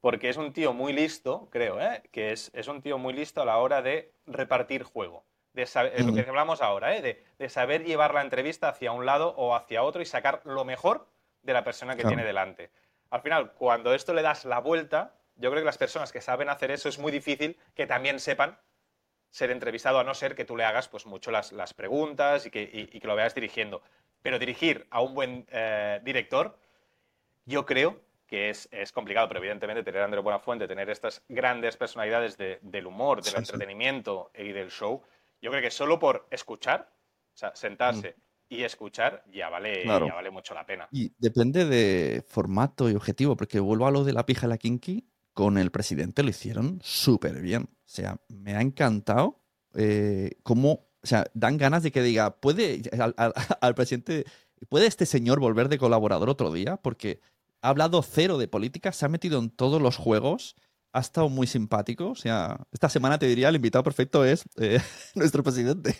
Porque 0.00 0.28
es 0.28 0.36
un 0.36 0.52
tío 0.52 0.72
muy 0.74 0.92
listo, 0.92 1.48
creo, 1.50 1.80
¿eh? 1.80 2.02
que 2.12 2.32
es, 2.32 2.50
es 2.54 2.68
un 2.68 2.82
tío 2.82 2.98
muy 2.98 3.14
listo 3.14 3.40
a 3.40 3.46
la 3.46 3.56
hora 3.58 3.80
de 3.80 4.12
repartir 4.26 4.82
juego. 4.82 5.24
De 5.54 5.66
saber, 5.66 5.92
es 5.94 6.04
lo 6.04 6.12
que 6.12 6.20
Ujú. 6.20 6.28
hablamos 6.30 6.60
ahora, 6.60 6.96
¿eh? 6.96 7.00
de, 7.00 7.24
de 7.38 7.48
saber 7.48 7.84
llevar 7.84 8.12
la 8.12 8.20
entrevista 8.20 8.68
hacia 8.68 8.92
un 8.92 9.06
lado 9.06 9.34
o 9.36 9.54
hacia 9.54 9.82
otro 9.82 10.02
y 10.02 10.06
sacar 10.06 10.42
lo 10.44 10.64
mejor 10.64 11.06
de 11.42 11.52
la 11.54 11.64
persona 11.64 11.94
que 11.94 12.02
Claro. 12.02 12.08
tiene 12.16 12.24
delante. 12.24 12.70
Al 13.10 13.22
final, 13.22 13.52
cuando 13.52 13.94
esto 13.94 14.12
le 14.12 14.22
das 14.22 14.44
la 14.44 14.58
vuelta, 14.58 15.14
yo 15.36 15.50
creo 15.50 15.62
que 15.62 15.66
las 15.66 15.78
personas 15.78 16.12
que 16.12 16.20
saben 16.20 16.48
hacer 16.48 16.70
eso 16.70 16.88
es 16.88 16.98
muy 16.98 17.12
difícil 17.12 17.56
que 17.74 17.86
también 17.86 18.18
sepan 18.20 18.58
ser 19.30 19.50
entrevistado, 19.50 19.98
a 19.98 20.04
no 20.04 20.14
ser 20.14 20.34
que 20.34 20.44
tú 20.44 20.56
le 20.56 20.64
hagas 20.64 20.88
pues 20.88 21.06
mucho 21.06 21.30
las, 21.30 21.52
las 21.52 21.72
preguntas 21.74 22.46
y 22.46 22.50
que, 22.50 22.62
y- 22.62 22.88
y 22.96 23.00
que 23.00 23.06
lo 23.06 23.16
veas 23.16 23.34
dirigiendo. 23.34 23.80
Pero 24.22 24.38
dirigir 24.38 24.86
a 24.90 25.00
un 25.00 25.14
buen 25.14 25.46
eh, 25.50 26.00
director, 26.02 26.58
yo 27.44 27.64
creo 27.66 28.00
que 28.26 28.50
es, 28.50 28.68
es 28.72 28.90
complicado, 28.92 29.28
pero 29.28 29.40
evidentemente 29.40 29.82
tener 29.82 30.00
a 30.02 30.04
Andrés 30.06 30.24
Buenafuente, 30.24 30.66
tener 30.66 30.88
estas 30.90 31.22
grandes 31.28 31.76
personalidades 31.76 32.36
de- 32.38 32.58
del 32.62 32.86
humor, 32.86 33.18
del 33.22 33.24
Sí, 33.26 33.30
sí. 33.32 33.38
entretenimiento 33.38 34.30
y 34.34 34.52
del 34.52 34.70
show, 34.70 35.02
yo 35.42 35.50
creo 35.50 35.62
que 35.62 35.70
solo 35.70 35.98
por 35.98 36.26
escuchar, 36.30 36.90
o 37.34 37.36
sea, 37.36 37.54
sentarse 37.54 38.16
y 38.48 38.62
escuchar, 38.62 39.24
ya 39.32 39.50
vale, 39.50 39.80
Mm. 39.80 39.82
Claro. 39.84 40.06
ya 40.06 40.14
vale 40.14 40.30
mucho 40.30 40.54
la 40.54 40.64
pena. 40.64 40.88
Y 40.90 41.12
depende 41.18 41.64
de 41.66 42.22
formato 42.26 42.88
y 42.90 42.94
objetivo, 42.94 43.36
porque 43.36 43.60
vuelvo 43.60 43.86
a 43.86 43.90
lo 43.90 44.04
de 44.04 44.12
la 44.14 44.24
pija 44.26 44.46
y 44.46 44.50
la 44.50 44.58
kinky, 44.58 45.06
con 45.34 45.58
el 45.58 45.70
presidente 45.70 46.22
lo 46.22 46.30
hicieron 46.30 46.78
súper 46.82 47.40
bien. 47.42 47.64
O 47.64 47.88
sea, 47.88 48.16
me 48.28 48.54
ha 48.54 48.60
encantado 48.62 49.40
eh, 49.76 50.36
cómo 50.44 50.86
o 51.02 51.06
sea, 51.06 51.26
dan 51.34 51.58
ganas 51.58 51.82
de 51.82 51.90
que 51.92 52.00
diga, 52.00 52.36
¿puede 52.40 52.80
al, 52.98 53.14
presidente, 53.76 54.24
¿puede 54.70 54.86
este 54.86 55.04
señor 55.04 55.38
volver 55.40 55.68
de 55.68 55.76
colaborador 55.76 56.30
otro 56.30 56.50
día? 56.52 56.76
Porque 56.78 57.20
ha 57.64 57.70
hablado 57.70 58.02
cero 58.02 58.36
de 58.36 58.46
política, 58.46 58.92
se 58.92 59.06
ha 59.06 59.08
metido 59.08 59.38
en 59.38 59.48
todos 59.48 59.80
los 59.80 59.96
juegos, 59.96 60.54
ha 60.92 61.00
estado 61.00 61.30
muy 61.30 61.46
simpático. 61.46 62.10
O 62.10 62.14
sea, 62.14 62.58
esta 62.72 62.90
semana 62.90 63.18
te 63.18 63.24
diría, 63.26 63.48
el 63.48 63.56
invitado 63.56 63.82
perfecto 63.82 64.22
es 64.22 64.44
eh, 64.60 64.78
nuestro 65.14 65.42
presidente. 65.42 65.96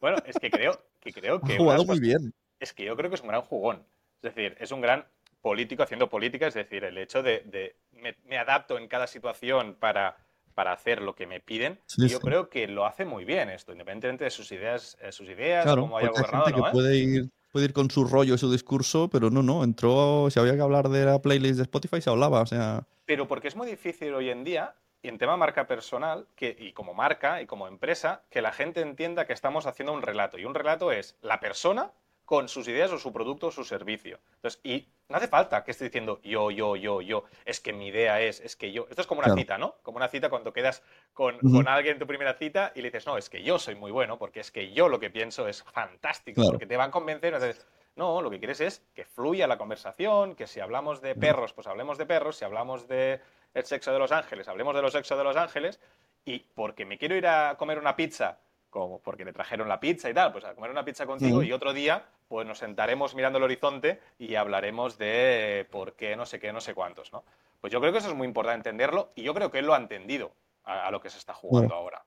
Bueno, 0.00 0.16
es 0.24 0.36
que 0.38 0.50
creo 0.50 0.80
que... 1.00 1.12
Creo 1.12 1.42
que 1.42 1.54
ha 1.54 1.56
jugado 1.58 1.84
muy 1.84 2.00
bien. 2.00 2.32
Es 2.58 2.72
que 2.72 2.86
yo 2.86 2.96
creo 2.96 3.10
que 3.10 3.16
es 3.16 3.20
un 3.20 3.28
gran 3.28 3.42
jugón. 3.42 3.86
Es 4.22 4.34
decir, 4.34 4.56
es 4.58 4.72
un 4.72 4.80
gran 4.80 5.04
político 5.42 5.82
haciendo 5.82 6.08
política, 6.08 6.46
es 6.46 6.54
decir, 6.54 6.84
el 6.84 6.96
hecho 6.96 7.22
de, 7.22 7.76
me, 7.92 8.38
adapto 8.38 8.78
en 8.78 8.88
cada 8.88 9.06
situación 9.06 9.76
para, 9.78 10.16
para 10.54 10.72
hacer 10.72 11.02
lo 11.02 11.14
que 11.14 11.26
me 11.26 11.40
piden, 11.40 11.78
y 11.98 12.08
yo 12.08 12.18
creo 12.18 12.48
que 12.48 12.66
lo 12.66 12.86
hace 12.86 13.04
muy 13.04 13.26
bien 13.26 13.50
esto, 13.50 13.72
independientemente 13.72 14.24
de 14.24 14.30
sus 14.30 14.50
ideas, 14.52 14.96
eh, 15.02 15.12
sus 15.12 15.28
ideas, 15.28 15.66
cómo 15.66 15.98
haya 15.98 16.08
gobernado. 16.08 16.46
Hay 16.46 16.52
gente 16.54 16.66
que 16.66 16.72
puede, 16.72 16.96
ir, 16.96 17.30
puede 17.54 17.66
ir 17.66 17.72
con 17.72 17.88
su 17.88 18.04
rollo 18.04 18.34
y 18.34 18.38
su 18.38 18.50
discurso, 18.50 19.08
pero 19.08 19.30
no, 19.30 19.40
no, 19.40 19.62
entró, 19.62 20.28
si 20.28 20.40
había 20.40 20.56
que 20.56 20.60
hablar 20.60 20.88
de 20.88 21.04
la 21.04 21.22
playlist 21.22 21.58
de 21.58 21.62
Spotify, 21.62 22.00
se 22.00 22.10
hablaba, 22.10 22.40
o 22.40 22.46
sea... 22.46 22.84
Pero 23.06 23.28
porque 23.28 23.46
es 23.46 23.54
muy 23.54 23.68
difícil 23.68 24.12
hoy 24.12 24.28
en 24.28 24.42
día, 24.42 24.74
y 25.02 25.06
en 25.06 25.18
tema 25.18 25.36
marca 25.36 25.68
personal, 25.68 26.26
que, 26.34 26.56
y 26.58 26.72
como 26.72 26.94
marca 26.94 27.40
y 27.42 27.46
como 27.46 27.68
empresa, 27.68 28.24
que 28.28 28.42
la 28.42 28.50
gente 28.50 28.80
entienda 28.80 29.24
que 29.24 29.32
estamos 29.32 29.66
haciendo 29.66 29.92
un 29.92 30.02
relato, 30.02 30.36
y 30.36 30.44
un 30.44 30.52
relato 30.52 30.90
es 30.90 31.16
la 31.22 31.38
persona 31.38 31.92
con 32.24 32.48
sus 32.48 32.66
ideas 32.68 32.90
o 32.92 32.98
su 32.98 33.12
producto 33.12 33.48
o 33.48 33.50
su 33.50 33.64
servicio. 33.64 34.18
Entonces, 34.36 34.60
y 34.64 34.88
no 35.08 35.16
hace 35.16 35.28
falta 35.28 35.62
que 35.62 35.72
esté 35.72 35.84
diciendo 35.84 36.20
yo, 36.22 36.50
yo, 36.50 36.76
yo, 36.76 37.02
yo, 37.02 37.24
es 37.44 37.60
que 37.60 37.72
mi 37.72 37.88
idea 37.88 38.20
es, 38.20 38.40
es 38.40 38.56
que 38.56 38.72
yo. 38.72 38.86
Esto 38.88 39.02
es 39.02 39.06
como 39.06 39.20
una 39.20 39.34
cita, 39.34 39.58
¿no? 39.58 39.76
Como 39.82 39.98
una 39.98 40.08
cita 40.08 40.30
cuando 40.30 40.52
quedas 40.52 40.82
con, 41.12 41.38
alguien 41.68 41.94
en 41.94 41.98
tu 41.98 42.06
primera 42.06 42.34
cita 42.34 42.72
y 42.74 42.80
le 42.80 42.88
dices, 42.88 43.06
no, 43.06 43.18
es 43.18 43.28
que 43.28 43.42
yo 43.42 43.58
soy 43.58 43.74
muy 43.74 43.90
bueno, 43.90 44.18
porque 44.18 44.40
es 44.40 44.50
que 44.50 44.72
yo 44.72 44.88
lo 44.88 44.98
que 44.98 45.10
pienso 45.10 45.46
es 45.46 45.62
fantástico, 45.62 46.42
porque 46.46 46.66
te 46.66 46.76
van 46.76 46.88
a 46.88 46.92
convencer. 46.92 47.34
Entonces, 47.34 47.66
no, 47.96 48.22
lo 48.22 48.30
que 48.30 48.38
quieres 48.38 48.60
es 48.60 48.82
que 48.94 49.04
fluya 49.04 49.46
la 49.46 49.58
conversación, 49.58 50.34
que 50.34 50.46
si 50.46 50.60
hablamos 50.60 51.00
de 51.00 51.14
perros, 51.14 51.52
pues 51.52 51.66
hablemos 51.66 51.98
de 51.98 52.06
perros, 52.06 52.36
si 52.36 52.44
hablamos 52.44 52.88
de 52.88 53.20
el 53.52 53.64
sexo 53.64 53.92
de 53.92 53.98
los 53.98 54.10
ángeles, 54.10 54.48
hablemos 54.48 54.74
de 54.74 54.82
los 54.82 54.92
sexos 54.92 55.16
de 55.16 55.24
los 55.24 55.36
ángeles, 55.36 55.78
y 56.24 56.40
porque 56.40 56.86
me 56.86 56.98
quiero 56.98 57.14
ir 57.14 57.26
a 57.26 57.56
comer 57.56 57.78
una 57.78 57.94
pizza 57.94 58.38
como 58.74 58.98
porque 58.98 59.24
le 59.24 59.32
trajeron 59.32 59.68
la 59.68 59.78
pizza 59.78 60.10
y 60.10 60.14
tal, 60.14 60.32
pues 60.32 60.44
a 60.44 60.52
comer 60.52 60.72
una 60.72 60.84
pizza 60.84 61.06
contigo 61.06 61.44
y 61.44 61.52
otro 61.52 61.72
día 61.72 62.04
pues 62.26 62.44
nos 62.44 62.58
sentaremos 62.58 63.14
mirando 63.14 63.38
el 63.38 63.44
horizonte 63.44 64.00
y 64.18 64.34
hablaremos 64.34 64.98
de 64.98 65.68
por 65.70 65.94
qué 65.94 66.16
no 66.16 66.26
sé 66.26 66.40
qué, 66.40 66.52
no 66.52 66.60
sé 66.60 66.74
cuántos, 66.74 67.12
¿no? 67.12 67.22
Pues 67.60 67.72
yo 67.72 67.80
creo 67.80 67.92
que 67.92 67.98
eso 67.98 68.08
es 68.08 68.16
muy 68.16 68.26
importante 68.26 68.68
entenderlo 68.68 69.12
y 69.14 69.22
yo 69.22 69.32
creo 69.32 69.52
que 69.52 69.60
él 69.60 69.66
lo 69.66 69.74
ha 69.74 69.78
entendido 69.78 70.32
a, 70.64 70.90
lo 70.90 71.00
que 71.00 71.08
se 71.08 71.18
está 71.18 71.34
jugando 71.34 71.72
ahora. 71.72 72.04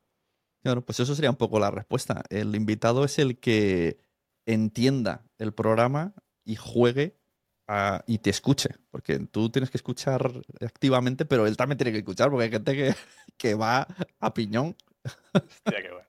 Claro, 0.61 0.81
pues 0.81 0.99
eso 0.99 1.15
sería 1.15 1.29
un 1.29 1.37
poco 1.37 1.57
la 1.57 1.71
respuesta. 1.71 2.23
El 2.29 2.53
invitado 2.53 3.05
es 3.05 3.17
el 3.17 3.39
que 3.39 3.97
entienda 4.45 5.23
el 5.37 5.53
programa 5.53 6.15
y 6.43 6.57
juegue 6.57 7.15
y 8.07 8.17
te 8.17 8.29
escuche, 8.29 8.71
porque 8.91 9.19
tú 9.19 9.49
tienes 9.49 9.69
que 9.69 9.77
escuchar 9.77 10.33
activamente, 10.61 11.23
pero 11.23 11.47
él 11.47 11.55
también 11.55 11.77
tiene 11.77 11.93
que 11.93 11.99
escuchar, 11.99 12.29
porque 12.29 12.43
hay 12.43 12.51
gente 12.51 12.75
que, 12.75 12.93
que 13.37 13.55
va 13.55 13.87
a 14.19 14.33
piñón. 14.33 14.75
Hostia, 15.33 15.81
qué 15.81 15.91
bueno. 15.91 16.06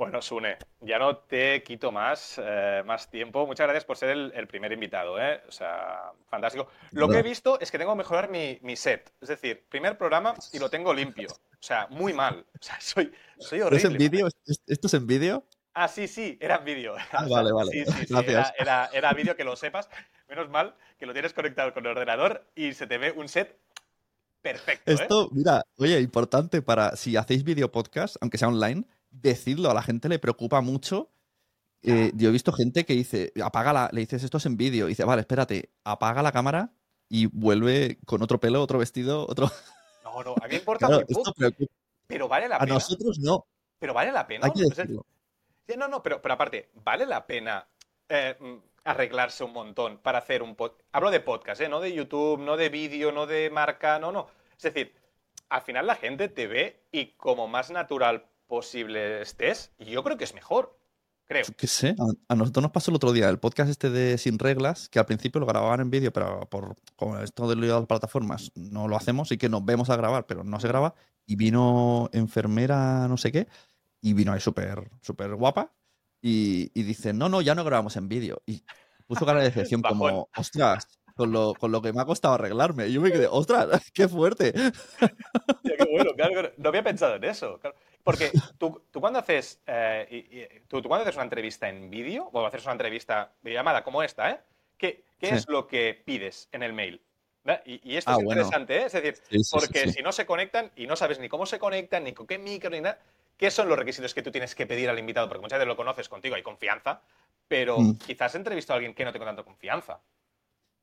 Bueno, 0.00 0.22
Sune, 0.22 0.56
ya 0.80 0.98
no 0.98 1.18
te 1.18 1.62
quito 1.62 1.92
más, 1.92 2.40
eh, 2.42 2.82
más 2.86 3.10
tiempo. 3.10 3.46
Muchas 3.46 3.66
gracias 3.66 3.84
por 3.84 3.98
ser 3.98 4.08
el, 4.08 4.46
primer 4.48 4.72
invitado, 4.72 5.20
¿eh? 5.20 5.42
O 5.46 5.52
sea, 5.52 6.12
fantástico. 6.26 6.68
Lo 6.92 7.06
que 7.06 7.18
he 7.18 7.22
visto 7.22 7.60
es 7.60 7.70
que 7.70 7.76
tengo 7.76 7.92
que 7.92 7.98
mejorar 7.98 8.30
mi, 8.30 8.76
set. 8.76 9.12
Es 9.20 9.28
decir, 9.28 9.66
primer 9.68 9.98
programa 9.98 10.34
y 10.54 10.58
lo 10.58 10.70
tengo 10.70 10.94
limpio. 10.94 11.28
O 11.28 11.62
sea, 11.62 11.86
muy 11.90 12.14
mal. 12.14 12.46
O 12.58 12.62
sea, 12.62 12.80
soy, 12.80 13.12
soy 13.38 13.60
horrible. 13.60 13.76
¿Es 13.76 13.84
en 13.84 13.98
vídeo? 13.98 14.28
¿Esto 14.66 14.86
es 14.86 14.94
en 14.94 15.06
vídeo? 15.06 15.44
Ah, 15.74 15.86
sí, 15.86 16.08
sí, 16.08 16.38
era 16.40 16.56
en 16.56 16.64
vídeo. 16.64 16.94
Ah, 17.12 17.26
vale, 17.28 17.52
vale. 17.52 17.70
Sí, 17.72 17.84
sí, 17.84 18.06
sí, 18.06 18.14
Gracias. 18.14 18.54
Era, 18.58 18.88
era, 18.94 19.12
vídeo 19.12 19.36
que 19.36 19.44
lo 19.44 19.54
sepas. 19.54 19.90
Menos 20.30 20.48
mal 20.48 20.76
que 20.98 21.04
lo 21.04 21.12
tienes 21.12 21.34
conectado 21.34 21.74
con 21.74 21.84
el 21.84 21.90
ordenador 21.90 22.46
y 22.54 22.72
se 22.72 22.86
te 22.86 22.96
ve 22.96 23.12
un 23.12 23.28
set 23.28 23.54
perfecto. 24.40 24.92
¿eh? 24.92 24.94
Esto, 24.94 25.28
mira, 25.30 25.62
oye, 25.76 26.00
importante 26.00 26.62
para 26.62 26.96
si 26.96 27.18
hacéis 27.18 27.44
vídeo 27.44 27.70
podcast, 27.70 28.16
aunque 28.22 28.38
sea 28.38 28.48
online, 28.48 28.86
decirlo, 29.10 29.70
a 29.70 29.74
la 29.74 29.82
gente 29.82 30.08
le 30.08 30.18
preocupa 30.18 30.60
mucho. 30.60 31.10
Eh, 31.82 32.12
yo 32.14 32.28
he 32.28 32.32
visto 32.32 32.52
gente 32.52 32.84
que 32.84 32.92
dice, 32.92 33.32
apaga 33.42 33.88
le 33.92 34.00
dices 34.00 34.22
esto 34.22 34.36
es 34.36 34.46
en 34.46 34.56
vídeo, 34.56 34.86
y 34.86 34.90
dice, 34.90 35.04
vale, 35.04 35.20
espérate, 35.20 35.70
apaga 35.84 36.22
la 36.22 36.32
cámara 36.32 36.72
y 37.08 37.26
vuelve 37.26 37.98
con 38.04 38.22
otro 38.22 38.38
pelo, 38.38 38.62
otro 38.62 38.78
vestido, 38.78 39.26
otro. 39.28 39.50
No, 40.02 40.24
no, 40.24 40.34
a 40.42 40.46
mí 40.48 40.50
me 40.50 40.56
importa 40.56 40.88
muy 40.88 41.04
poco, 41.04 41.32
pero 42.08 42.26
vale 42.26 42.48
la 42.48 42.58
pena. 42.58 42.72
A 42.72 42.74
nosotros 42.74 43.20
no. 43.20 43.46
Pero 43.78 43.94
vale 43.94 44.10
la 44.10 44.26
pena. 44.26 44.48
no, 45.76 45.88
no, 45.88 46.02
pero, 46.02 46.20
pero 46.20 46.34
aparte, 46.34 46.70
¿vale 46.82 47.06
la 47.06 47.24
pena 47.24 47.64
eh, 48.08 48.36
mm, 48.40 48.56
arreglarse 48.84 49.44
un 49.44 49.52
montón 49.52 49.98
para 49.98 50.18
hacer 50.18 50.42
un 50.42 50.56
podcast? 50.56 50.84
Hablo 50.90 51.12
de 51.12 51.20
podcast, 51.20 51.60
¿eh? 51.60 51.68
No 51.68 51.80
de 51.80 51.94
YouTube, 51.94 52.40
no 52.40 52.56
de 52.56 52.70
vídeo, 52.70 53.12
no 53.12 53.26
de 53.26 53.50
marca, 53.50 54.00
no, 54.00 54.10
no. 54.10 54.26
Es 54.56 54.62
decir, 54.62 54.92
al 55.48 55.62
final 55.62 55.86
la 55.86 55.94
gente 55.94 56.28
te 56.28 56.48
ve 56.48 56.82
y 56.90 57.12
como 57.12 57.46
más 57.46 57.70
natural 57.70 58.26
posible 58.50 59.22
estés, 59.22 59.72
yo 59.78 60.04
creo 60.04 60.18
que 60.18 60.24
es 60.24 60.34
mejor. 60.34 60.76
Creo. 61.24 61.44
que 61.56 61.68
sé, 61.68 61.94
a, 62.28 62.34
nosotros 62.34 62.60
nos 62.60 62.72
pasó 62.72 62.90
el 62.90 62.96
otro 62.96 63.12
día 63.12 63.28
el 63.28 63.38
podcast 63.38 63.70
este 63.70 63.88
de 63.88 64.18
Sin 64.18 64.36
Reglas, 64.36 64.88
que 64.88 64.98
al 64.98 65.06
principio 65.06 65.40
lo 65.40 65.46
grababan 65.46 65.80
en 65.80 65.88
vídeo, 65.88 66.12
pero 66.12 66.40
por 66.50 66.74
como 66.96 67.20
esto 67.20 67.48
de 67.48 67.54
las 67.54 67.86
plataformas 67.86 68.50
no 68.56 68.88
lo 68.88 68.96
hacemos 68.96 69.30
y 69.30 69.38
que 69.38 69.48
nos 69.48 69.64
vemos 69.64 69.90
a 69.90 69.96
grabar, 69.96 70.26
pero 70.26 70.42
no 70.42 70.58
se 70.58 70.66
graba. 70.66 70.96
Y 71.26 71.36
vino 71.36 72.10
enfermera, 72.12 73.06
no 73.06 73.16
sé 73.16 73.30
qué, 73.30 73.46
y 74.00 74.12
vino 74.12 74.32
ahí 74.32 74.40
súper 74.40 74.90
súper 75.02 75.36
guapa. 75.36 75.72
Y, 76.20 76.68
dice, 76.82 77.12
no, 77.12 77.28
no, 77.28 77.40
ya 77.40 77.54
no 77.54 77.64
grabamos 77.64 77.96
en 77.96 78.08
vídeo. 78.08 78.42
Y 78.44 78.64
puso 79.06 79.24
cara 79.24 79.38
de 79.38 79.46
decepción 79.46 79.82
como, 79.82 80.28
ostras, 80.36 80.88
con 81.14 81.32
lo, 81.32 81.54
con 81.54 81.70
lo, 81.70 81.80
que 81.80 81.92
me 81.92 82.00
ha 82.00 82.04
costado 82.04 82.34
arreglarme. 82.34 82.88
Y 82.88 82.94
yo 82.94 83.00
me 83.00 83.12
quedé, 83.12 83.28
ostras, 83.28 83.68
qué 83.94 84.08
fuerte. 84.08 84.52
qué 85.64 85.86
bueno, 85.90 86.10
claro, 86.16 86.50
no 86.56 86.68
había 86.68 86.82
pensado 86.82 87.14
en 87.14 87.24
eso. 87.24 87.60
Porque 88.10 88.30
tú, 88.58 88.82
tú 88.90 89.00
cuando 89.00 89.18
haces 89.18 89.60
eh, 89.66 90.62
tú, 90.68 90.82
cuando 90.82 91.02
haces 91.02 91.16
una 91.16 91.24
entrevista 91.24 91.68
en 91.68 91.90
vídeo 91.90 92.28
o 92.32 92.46
haces 92.46 92.64
una 92.64 92.72
entrevista 92.72 93.32
de 93.42 93.52
llamada 93.52 93.82
como 93.82 94.02
esta, 94.02 94.30
¿eh? 94.30 94.40
¿Qué, 94.76 95.04
qué 95.18 95.30
es 95.30 95.48
lo 95.48 95.66
que 95.66 96.02
pides 96.04 96.48
en 96.52 96.62
el 96.62 96.72
mail? 96.72 97.00
Y, 97.64 97.96
esto 97.96 98.10
ah, 98.10 98.16
es 98.16 98.22
interesante, 98.22 98.76
¿eh? 98.76 98.84
Es 98.86 98.92
decir, 98.92 99.14
porque 99.50 99.90
si 99.90 100.02
no 100.02 100.12
se 100.12 100.26
conectan 100.26 100.70
y 100.76 100.86
no 100.86 100.94
sabes 100.94 101.18
ni 101.18 101.28
cómo 101.28 101.46
se 101.46 101.58
conectan, 101.58 102.04
ni 102.04 102.12
con 102.12 102.26
qué 102.26 102.38
micro, 102.38 102.70
ni 102.70 102.80
nada, 102.80 102.98
¿qué 103.36 103.50
son 103.50 103.68
los 103.68 103.78
requisitos 103.78 104.14
que 104.14 104.22
tú 104.22 104.30
tienes 104.30 104.54
que 104.54 104.66
pedir 104.66 104.88
al 104.90 104.98
invitado? 104.98 105.28
Porque 105.28 105.40
muchas 105.40 105.58
veces 105.58 105.68
lo 105.68 105.76
conoces 105.76 106.08
contigo, 106.08 106.34
hay 106.34 106.42
confianza, 106.42 107.00
pero 107.48 107.78
mm. 107.78 107.98
quizás 107.98 108.34
he 108.34 108.38
entrevistado 108.38 108.74
a 108.74 108.78
alguien 108.78 108.94
que 108.94 109.04
no 109.04 109.12
tengo 109.12 109.24
tanta 109.24 109.42
confianza. 109.42 110.00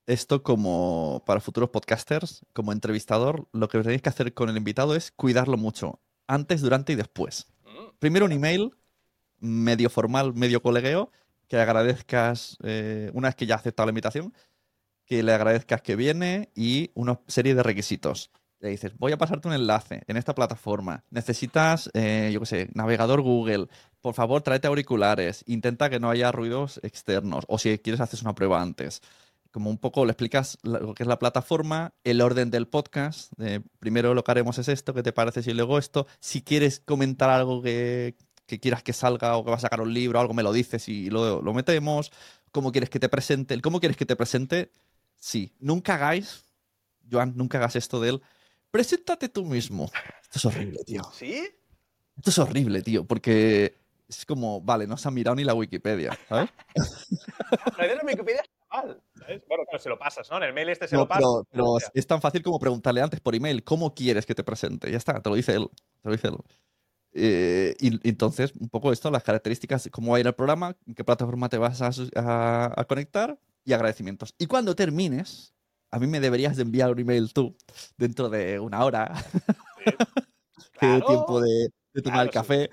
Esto 0.08 0.42
como 0.42 1.22
para 1.26 1.42
futuros 1.42 1.70
podcasters, 1.70 2.46
como 2.54 2.72
entrevistador, 2.72 3.48
lo 3.52 3.68
que 3.68 3.80
tenéis 3.80 4.02
que 4.02 4.10
hacer 4.10 4.34
con 4.34 4.50
el 4.50 4.58
invitado 4.58 4.96
es 4.96 5.12
cuidarlo 5.12 5.58
mucho 5.58 6.00
antes, 6.28 6.62
durante 6.62 6.94
y 6.94 6.96
después. 6.96 7.48
Primero 8.00 8.26
un 8.26 8.32
email 8.32 8.72
medio 9.40 9.90
formal, 9.90 10.34
medio 10.34 10.62
colegueo, 10.62 11.12
que 11.48 11.58
agradezcas, 11.58 12.58
eh, 12.64 13.10
una 13.14 13.30
vez 13.30 13.36
que 13.36 13.46
ya 13.46 13.56
ha 13.56 13.58
aceptado 13.58 13.88
la 13.88 13.92
invitación, 13.92 14.34
que 15.06 15.24
le 15.24 15.34
agradezcas 15.34 15.82
que 15.82 15.96
viene 15.96 16.50
y 16.56 16.92
una 16.94 17.20
serie 17.28 17.56
de 17.56 17.64
requisitos. 17.64 18.32
Le 18.60 18.70
dices, 18.70 18.98
voy 18.98 19.12
a 19.12 19.18
pasarte 19.18 19.48
un 19.48 19.54
enlace 19.54 20.02
en 20.08 20.18
esta 20.18 20.34
plataforma. 20.34 21.04
Necesitas, 21.12 21.92
eh, 21.94 22.32
yo 22.34 22.40
qué 22.40 22.46
sé, 22.46 22.70
navegador 22.74 23.22
Google. 23.22 23.68
Por 24.02 24.16
favor, 24.16 24.42
tráete 24.42 24.68
auriculares. 24.68 25.44
Intenta 25.48 25.90
que 25.90 26.00
no 26.00 26.10
haya 26.10 26.32
ruidos 26.32 26.80
externos. 26.82 27.46
O 27.48 27.60
si 27.60 27.78
quieres, 27.78 28.02
haces 28.02 28.24
una 28.24 28.34
prueba 28.34 28.62
antes 28.62 29.02
como 29.52 29.70
un 29.70 29.78
poco 29.78 30.06
le 30.06 30.12
explicas 30.12 30.58
lo 30.64 30.94
que 30.94 31.04
es 31.04 31.08
la 31.08 31.20
plataforma, 31.20 31.94
el 32.04 32.22
orden 32.22 32.52
del 32.52 32.68
podcast. 32.68 33.32
primero 33.80 34.14
lo 34.14 34.24
que 34.24 34.32
haremos 34.32 34.58
es 34.58 34.68
esto, 34.68 34.94
¿qué 34.94 35.04
te 35.04 35.14
parece 35.14 35.44
si 35.44 35.54
luego 35.54 35.78
esto? 35.78 36.08
Si 36.20 36.42
quieres 36.42 36.80
comentar 36.80 37.30
algo 37.30 37.62
que, 37.62 38.16
quieras 38.62 38.84
que 38.84 38.94
salga 38.94 39.38
o 39.38 39.44
que 39.44 39.52
va 39.52 39.58
a 39.58 39.62
sacar 39.62 39.82
un 39.82 39.94
libro, 39.94 40.20
algo 40.20 40.34
me 40.34 40.44
lo 40.44 40.54
dices 40.54 40.88
y 40.90 41.10
lo, 41.10 41.42
lo 41.42 41.54
metemos. 41.54 42.12
¿Cómo 42.52 42.72
quieres 42.72 42.90
que 42.90 43.00
te 43.00 43.10
presente? 43.10 43.60
¿Cómo 43.62 43.80
quieres 43.80 43.98
que 43.98 44.06
te 44.06 44.16
presente? 44.16 44.72
Sí. 45.18 45.54
Nunca 45.60 45.96
hagáis, 45.96 46.44
Joan, 47.12 47.34
nunca 47.36 47.58
hagas 47.58 47.76
esto 47.76 48.00
de 48.00 48.10
él. 48.10 48.22
Preséntate 48.72 49.30
tú 49.30 49.46
mismo. 49.46 49.90
Esto 50.24 50.40
es 50.40 50.46
horrible, 50.46 50.80
tío. 50.86 51.02
¿Sí? 51.14 51.48
Esto 52.18 52.30
es 52.30 52.38
horrible, 52.40 52.82
tío, 52.82 53.06
porque 53.06 53.78
es 54.08 54.26
como, 54.26 54.62
vale, 54.62 54.88
no 54.88 54.98
se 54.98 55.08
ha 55.08 55.12
mirado 55.12 55.36
ni 55.36 55.44
la 55.44 55.54
Wikipedia, 55.54 56.18
¿sabes? 56.28 56.50
la 57.78 58.00
Wikipedia 58.04 58.44
mal. 58.82 59.02
Bueno, 59.48 59.64
claro, 59.66 59.80
se 59.80 59.90
lo 59.90 60.00
pasas, 60.00 60.30
¿no? 60.30 60.38
En 60.38 60.44
el 60.44 60.54
mail 60.54 60.70
este 60.70 60.88
se 60.88 60.96
lo 60.96 61.08
pasas. 61.08 61.26
Pero, 61.52 61.78
es 61.94 62.08
tan 62.08 62.22
fácil 62.22 62.42
como 62.42 62.60
preguntarle 62.60 63.02
antes 63.02 63.20
por 63.20 63.36
email, 63.36 63.64
¿cómo 63.64 63.94
quieres 63.94 64.26
que 64.26 64.36
te 64.36 64.44
presente? 64.44 64.90
Ya 64.92 64.98
está, 64.98 65.22
te 65.22 65.30
lo 65.30 65.36
dice 65.36 65.54
él. 65.54 65.70
Te 66.02 66.10
lo 66.10 66.12
dice 66.12 66.28
él. 66.28 66.38
Eh, 67.14 67.76
y, 67.80 68.08
entonces, 68.08 68.54
un 68.60 68.70
poco 68.70 68.92
esto, 68.92 69.10
las 69.10 69.24
características, 69.24 69.90
cómo 69.92 70.12
va 70.12 70.18
a 70.18 70.20
ir 70.20 70.28
el 70.28 70.36
programa, 70.36 70.76
en 70.86 70.94
qué 70.94 71.04
plataforma 71.04 71.50
te 71.50 71.58
vas 71.58 71.82
a, 71.82 72.86
conectar 72.88 73.40
y 73.66 73.74
agradecimientos. 73.74 74.34
Y 74.38 74.46
cuando 74.46 74.76
termines, 74.76 75.54
a 75.92 76.00
mí 76.00 76.08
me 76.08 76.20
deberías 76.20 76.56
de 76.56 76.64
enviar 76.64 76.92
un 76.92 77.00
email 77.00 77.34
tú 77.34 77.58
dentro 77.98 78.30
de 78.30 78.60
una 78.60 78.86
hora. 78.86 79.14
Sí. 79.84 79.92
tiempo 81.08 81.42
de, 81.42 81.70
de 81.98 82.04
tomar 82.04 82.28
el 82.28 82.32
café 82.32 82.70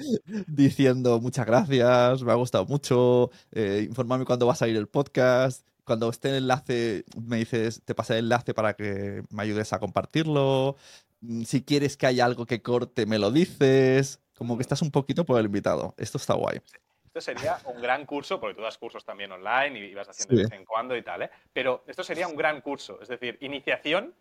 diciendo 0.46 1.18
muchas 1.18 1.46
gracias, 1.46 2.22
me 2.22 2.30
ha 2.30 2.34
gustado 2.34 2.66
mucho, 2.66 3.30
eh, 3.52 3.86
informarme 3.88 4.26
cuándo 4.26 4.46
va 4.46 4.52
a 4.52 4.56
salir 4.56 4.76
el 4.76 4.86
podcast. 4.86 5.66
Cuando 5.84 6.08
esté 6.08 6.30
el 6.30 6.36
enlace, 6.36 7.04
me 7.20 7.36
dices, 7.36 7.82
te 7.84 7.94
pasaré 7.94 8.20
el 8.20 8.26
enlace 8.26 8.54
para 8.54 8.74
que 8.74 9.22
me 9.30 9.42
ayudes 9.42 9.72
a 9.72 9.78
compartirlo. 9.78 10.76
Mm, 11.20 11.42
si 11.42 11.62
quieres 11.62 11.96
que 11.96 12.06
haya 12.06 12.24
algo 12.24 12.46
que 12.46 12.62
corte, 12.62 13.06
me 13.06 13.18
lo 13.18 13.30
dices. 13.30 14.20
Como 14.36 14.56
que 14.56 14.62
estás 14.62 14.82
un 14.82 14.90
poquito 14.90 15.24
por 15.24 15.38
el 15.38 15.46
invitado. 15.46 15.94
Esto 15.96 16.18
está 16.18 16.34
guay. 16.34 16.60
Esto 17.06 17.20
sería 17.20 17.58
un 17.66 17.80
gran 17.80 18.06
curso, 18.06 18.40
porque 18.40 18.56
tú 18.56 18.62
das 18.62 18.76
cursos 18.76 19.04
también 19.04 19.30
online 19.30 19.78
y 19.78 19.94
vas 19.94 20.08
haciendo 20.08 20.34
de 20.34 20.42
vez 20.42 20.52
en 20.52 20.64
cuando 20.64 20.96
y 20.96 21.02
tal, 21.02 21.22
¿eh? 21.22 21.30
Pero 21.52 21.84
esto 21.86 22.02
sería 22.02 22.26
un 22.26 22.34
gran 22.34 22.60
curso, 22.60 23.00
es 23.00 23.06
decir, 23.06 23.38
iniciación 23.40 24.12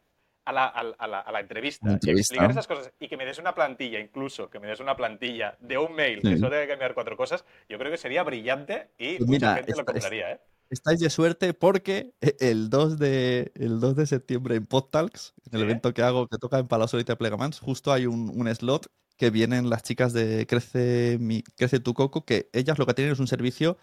a 0.45 0.51
la, 0.51 0.68
a 0.68 1.07
la, 1.07 1.20
a 1.20 1.32
la 1.32 1.39
entrevista, 1.39 1.97
explicar 2.05 2.51
esas 2.51 2.68
cosas 2.68 2.91
y 2.99 3.07
que 3.07 3.18
me 3.18 3.26
des 3.26 3.39
una 3.39 3.55
plantilla, 3.55 3.99
incluso 3.99 4.49
que 4.49 4.59
me 4.59 4.68
des 4.68 4.80
una 4.80 4.95
plantilla 4.95 5.57
de 5.59 5.78
un 5.78 5.93
mail 5.93 6.22
que 6.22 6.38
solo 6.38 6.49
tenga 6.49 6.64
que 6.64 6.68
cambiar 6.68 6.93
cuatro 6.93 7.18
cosas, 7.18 7.45
yo 7.70 7.80
creo 7.80 7.89
que 7.89 7.97
sería 7.97 8.22
brillante 8.24 8.89
y 8.97 9.18
pues 9.18 9.30
mucha 9.30 9.55
gente 9.55 9.74
lo 9.76 9.86
compraría, 9.86 10.32
¿eh? 10.34 10.39
Estáis 10.74 10.99
de 10.99 11.11
suerte 11.11 11.53
porque 11.53 12.15
el 12.39 12.69
2 12.71 12.97
de, 12.97 13.51
el 13.55 13.80
2 13.80 13.95
de 13.95 14.07
septiembre 14.07 14.55
en 14.55 14.65
PodTalks, 14.65 15.36
en 15.45 15.55
el 15.55 15.61
evento 15.61 15.93
que 15.93 16.01
hago 16.01 16.28
que 16.28 16.39
toca 16.39 16.57
en 16.57 16.67
Palau 16.67 16.88
Solita 16.88 17.15
Plegamans, 17.15 17.59
justo 17.59 17.93
hay 17.93 18.07
un, 18.07 18.32
un 18.34 18.53
slot 18.53 18.88
que 19.15 19.30
vienen 19.30 19.69
las 19.69 19.84
chicas 19.84 20.13
de 20.13 20.47
Crece, 20.47 21.17
mi, 21.19 21.43
Crece 21.43 21.80
tu 21.80 21.93
Coco, 21.93 22.26
que 22.26 22.49
ellas 22.53 22.80
lo 22.80 22.88
que 22.88 22.95
tienen 22.95 23.13
es 23.13 23.19
un 23.19 23.28
servicio 23.28 23.78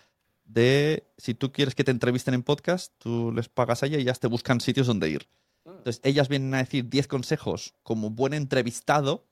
de, 0.44 1.06
si 1.16 1.34
tú 1.34 1.52
quieres 1.52 1.76
que 1.76 1.84
te 1.84 1.92
entrevisten 1.92 2.34
en 2.34 2.42
podcast, 2.42 2.92
tú 2.98 3.30
les 3.30 3.48
pagas 3.48 3.84
a 3.84 3.86
ella 3.86 3.98
y 3.98 4.02
ellas 4.02 4.18
te 4.18 4.26
buscan 4.26 4.60
sitios 4.60 4.88
donde 4.88 5.10
ir. 5.10 5.28
Mm. 5.64 5.70
Entonces, 5.70 6.00
ellas 6.02 6.28
vienen 6.28 6.52
a 6.54 6.58
decir 6.58 6.88
10 6.88 7.06
consejos 7.06 7.74
como 7.84 8.10
buen 8.10 8.34
entrevistado 8.34 9.28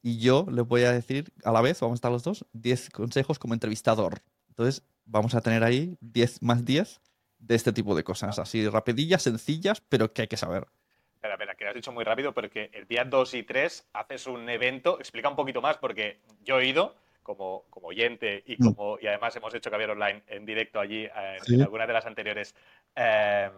y 0.00 0.18
yo 0.18 0.46
les 0.48 0.64
voy 0.64 0.84
a 0.84 0.92
decir 0.92 1.32
a 1.42 1.50
la 1.50 1.60
vez, 1.60 1.80
vamos 1.80 1.96
a 1.96 1.98
estar 1.98 2.12
los 2.12 2.22
dos, 2.22 2.46
10 2.52 2.90
consejos 2.90 3.40
como 3.40 3.54
entrevistador. 3.54 4.22
Entonces, 4.48 4.84
vamos 5.08 5.34
a 5.34 5.40
tener 5.40 5.64
ahí 5.64 5.96
10 6.00 6.42
más 6.42 6.64
10 6.64 7.00
de 7.38 7.54
este 7.54 7.72
tipo 7.72 7.94
de 7.94 8.04
cosas, 8.04 8.38
así 8.38 8.68
rapidillas, 8.68 9.22
sencillas, 9.22 9.80
pero 9.80 10.12
que 10.12 10.22
hay 10.22 10.28
que 10.28 10.36
saber. 10.36 10.66
Espera, 11.14 11.34
espera, 11.34 11.54
que 11.54 11.64
lo 11.64 11.70
has 11.70 11.76
dicho 11.76 11.92
muy 11.92 12.04
rápido, 12.04 12.32
porque 12.32 12.70
el 12.72 12.86
día 12.86 13.04
2 13.04 13.34
y 13.34 13.42
3 13.42 13.88
haces 13.92 14.26
un 14.26 14.48
evento, 14.48 14.98
explica 14.98 15.28
un 15.28 15.36
poquito 15.36 15.60
más, 15.60 15.76
porque 15.78 16.20
yo 16.44 16.60
he 16.60 16.66
ido 16.66 16.94
como, 17.22 17.64
como 17.70 17.88
oyente 17.88 18.42
y, 18.46 18.54
mm. 18.54 18.64
como, 18.64 18.98
y 19.00 19.06
además 19.06 19.34
hemos 19.36 19.52
hecho 19.54 19.70
Caviar 19.70 19.90
Online 19.90 20.22
en 20.28 20.46
directo 20.46 20.80
allí 20.80 21.04
eh, 21.04 21.38
en, 21.46 21.62
alguna 21.62 21.86
de 21.86 21.92
las 21.92 22.06
anteriores 22.06 22.54
em, 22.94 23.52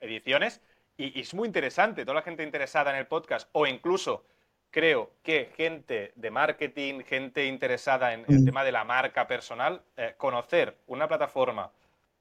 ediciones, 0.00 0.60
y, 0.96 1.20
es 1.20 1.34
muy 1.34 1.46
interesante, 1.46 2.04
toda 2.04 2.16
la 2.16 2.22
gente 2.22 2.42
interesada 2.42 2.90
en 2.90 2.96
el 2.96 3.06
podcast, 3.06 3.48
o 3.52 3.66
incluso 3.66 4.24
creo 4.72 5.10
que 5.22 5.52
gente 5.56 6.12
de 6.16 6.30
marketing, 6.32 7.00
gente 7.04 7.46
interesada 7.46 8.14
en 8.14 8.24
el 8.26 8.40
mm. 8.40 8.44
tema 8.44 8.64
de 8.64 8.72
la 8.72 8.82
marca 8.82 9.28
personal, 9.28 9.82
eh, 9.96 10.14
conocer 10.16 10.76
una 10.88 11.06
plataforma 11.06 11.70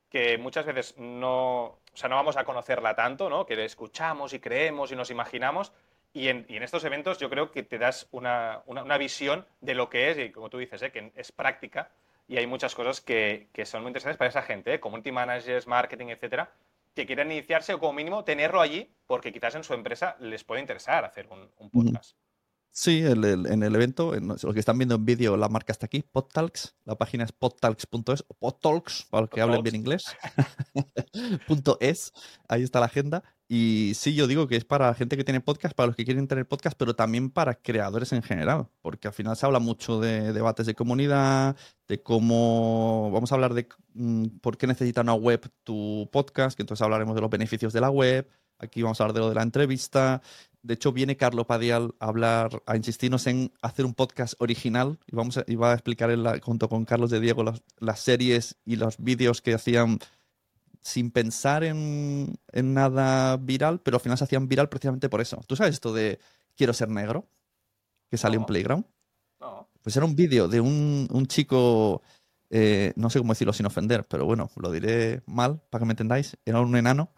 que 0.10 0.38
muchas 0.38 0.66
veces 0.66 0.98
no, 0.98 1.64
o 1.64 1.80
sea, 1.94 2.10
no 2.10 2.18
vamos 2.18 2.36
a 2.36 2.44
conocerla 2.44 2.96
tanto, 2.96 3.30
¿no? 3.30 3.46
Que 3.46 3.64
escuchamos 3.64 4.34
y 4.34 4.40
creemos 4.40 4.92
y 4.92 4.96
nos 4.96 5.10
imaginamos. 5.10 5.72
Y 6.14 6.28
en, 6.28 6.46
estos 6.50 6.84
eventos 6.84 7.18
yo 7.18 7.30
creo 7.30 7.52
que 7.52 7.64
te 7.64 7.78
das 7.78 8.10
una, 8.12 8.62
visión 9.00 9.46
de 9.62 9.74
lo 9.74 9.90
que 9.90 10.12
es, 10.12 10.18
y 10.20 10.30
como 10.30 10.50
tú 10.50 10.58
dices, 10.58 10.82
¿eh? 10.82 10.92
que 10.92 11.14
es 11.16 11.32
práctica, 11.32 11.90
y 12.28 12.38
hay 12.38 12.46
muchas 12.46 12.76
cosas 12.76 13.00
que, 13.00 13.48
son 13.64 13.84
muy 13.84 13.90
interesantes 13.90 14.18
para 14.18 14.30
esa 14.30 14.42
gente, 14.42 14.74
¿eh? 14.74 14.80
community 14.82 15.14
managers, 15.14 15.68
marketing, 15.68 16.08
etcétera, 16.08 16.52
que 16.94 17.06
quieren 17.06 17.32
iniciarse 17.32 17.74
o 17.74 17.80
como 17.80 17.94
mínimo 17.94 18.26
tenerlo 18.26 18.60
allí, 18.60 18.94
porque 19.08 19.32
quizás 19.32 19.56
en 19.56 19.64
su 19.64 19.74
empresa 19.74 20.18
les 20.20 20.44
puede 20.44 20.60
interesar 20.60 21.06
hacer 21.06 21.30
un, 21.30 21.70
podcast. 21.70 22.18
Sí, 22.74 23.04
en 23.06 23.64
el 23.64 23.76
evento, 23.76 24.16
en, 24.16 24.30
los 24.30 24.42
que 24.42 24.60
están 24.60 24.78
viendo 24.78 24.96
en 24.96 25.04
vídeo, 25.04 25.36
la 25.36 25.50
marca 25.50 25.74
está 25.74 25.88
aquí, 25.88 26.04
PodTalks. 26.10 26.74
La 26.86 26.98
página 26.98 27.26
es 27.26 27.34
podtalks.es 27.34 28.24
o 28.30 28.34
podtalks, 28.34 29.08
para 29.10 29.22
los 29.22 29.30
que 29.30 29.42
hablen 29.42 29.62
bien 29.62 29.76
inglés. 29.76 30.06
.es, 31.82 32.14
ahí 32.48 32.64
está 32.64 32.80
la 32.80 32.86
agenda. 32.86 33.24
Y 33.50 33.92
sí, 33.96 34.16
yo 34.16 34.28
digo 34.28 34.48
que 34.48 34.56
es 34.56 34.64
para 34.64 34.94
gente 34.94 35.18
que 35.18 35.26
tiene 35.26 35.42
podcast, 35.42 35.76
para 35.76 35.88
los 35.88 35.98
que 35.98 36.06
quieren 36.06 36.26
tener 36.30 36.48
podcast, 36.48 36.78
pero 36.78 36.96
también 36.96 37.30
para 37.30 37.56
creadores 37.56 38.14
en 38.14 38.24
general, 38.24 38.70
porque 38.82 39.10
al 39.10 39.14
final 39.14 39.36
se 39.36 39.46
habla 39.46 39.60
mucho 39.60 40.00
de 40.00 40.32
debates 40.32 40.66
de 40.66 40.74
comunidad, 40.74 41.58
de 41.90 42.02
cómo 42.02 43.12
vamos 43.12 43.34
a 43.34 43.36
hablar 43.36 43.54
de 43.54 43.68
mm, 43.96 44.28
por 44.40 44.58
qué 44.58 44.68
necesita 44.68 45.02
una 45.02 45.16
web 45.16 45.52
tu 45.66 46.10
podcast, 46.14 46.56
que 46.56 46.64
entonces 46.64 46.82
hablaremos 46.82 47.14
de 47.16 47.20
los 47.22 47.30
beneficios 47.30 47.74
de 47.74 47.82
la 47.82 47.90
web. 47.90 48.30
Aquí 48.58 48.84
vamos 48.84 49.02
a 49.02 49.04
hablar 49.04 49.16
de 49.16 49.20
lo 49.20 49.30
de 49.30 49.36
la 49.36 49.44
entrevista, 49.44 50.22
de 50.64 50.76
hecho, 50.76 50.92
viene 50.92 51.18
Carlos 51.18 51.48
Padial 51.48 51.96
a 52.00 52.06
hablar, 52.06 52.62
a 52.68 52.76
insistirnos 52.76 53.26
en 53.26 53.52
hacer 53.62 53.86
un 53.86 53.96
podcast 53.96 54.36
original 54.40 55.00
y, 55.08 55.16
vamos 55.16 55.38
a, 55.38 55.46
va 55.60 55.72
a 55.72 55.74
explicar 55.74 56.12
junto 56.42 56.70
con 56.70 56.86
Carlos 56.86 57.10
de 57.10 57.20
Diego 57.20 57.44
las, 57.80 58.00
series 58.00 58.58
y 58.64 58.76
los 58.76 58.98
vídeos 58.98 59.42
que 59.42 59.56
hacían 59.56 59.98
sin 60.82 61.10
pensar 61.10 61.64
en, 61.64 62.38
nada 62.54 63.38
viral, 63.38 63.82
pero 63.82 63.98
al 63.98 64.02
final 64.02 64.18
se 64.18 64.24
hacían 64.24 64.48
viral 64.48 64.70
precisamente 64.70 65.10
por 65.10 65.22
eso. 65.22 65.42
¿Tú 65.48 65.56
sabes 65.56 65.74
esto 65.74 65.94
de 65.94 66.20
Quiero 66.56 66.74
ser 66.74 66.90
negro? 66.90 67.28
Que 68.10 68.18
salió 68.18 68.40
en 68.40 68.46
Playground. 68.46 68.86
No. 69.40 69.68
Pues 69.82 69.96
era 69.96 70.06
un 70.06 70.16
vídeo 70.16 70.48
de 70.48 70.62
un, 70.62 71.26
chico, 71.28 72.04
eh, 72.52 72.94
no 72.98 73.10
sé 73.10 73.18
cómo 73.20 73.34
decirlo 73.34 73.54
sin 73.54 73.66
ofender, 73.66 74.06
pero 74.08 74.26
bueno, 74.26 74.52
lo 74.58 74.72
diré 74.72 75.24
mal 75.26 75.60
para 75.72 75.82
que 75.82 75.86
me 75.86 75.94
entendáis. 75.94 76.38
Era 76.46 76.60
un 76.60 76.76
enano. 76.76 77.12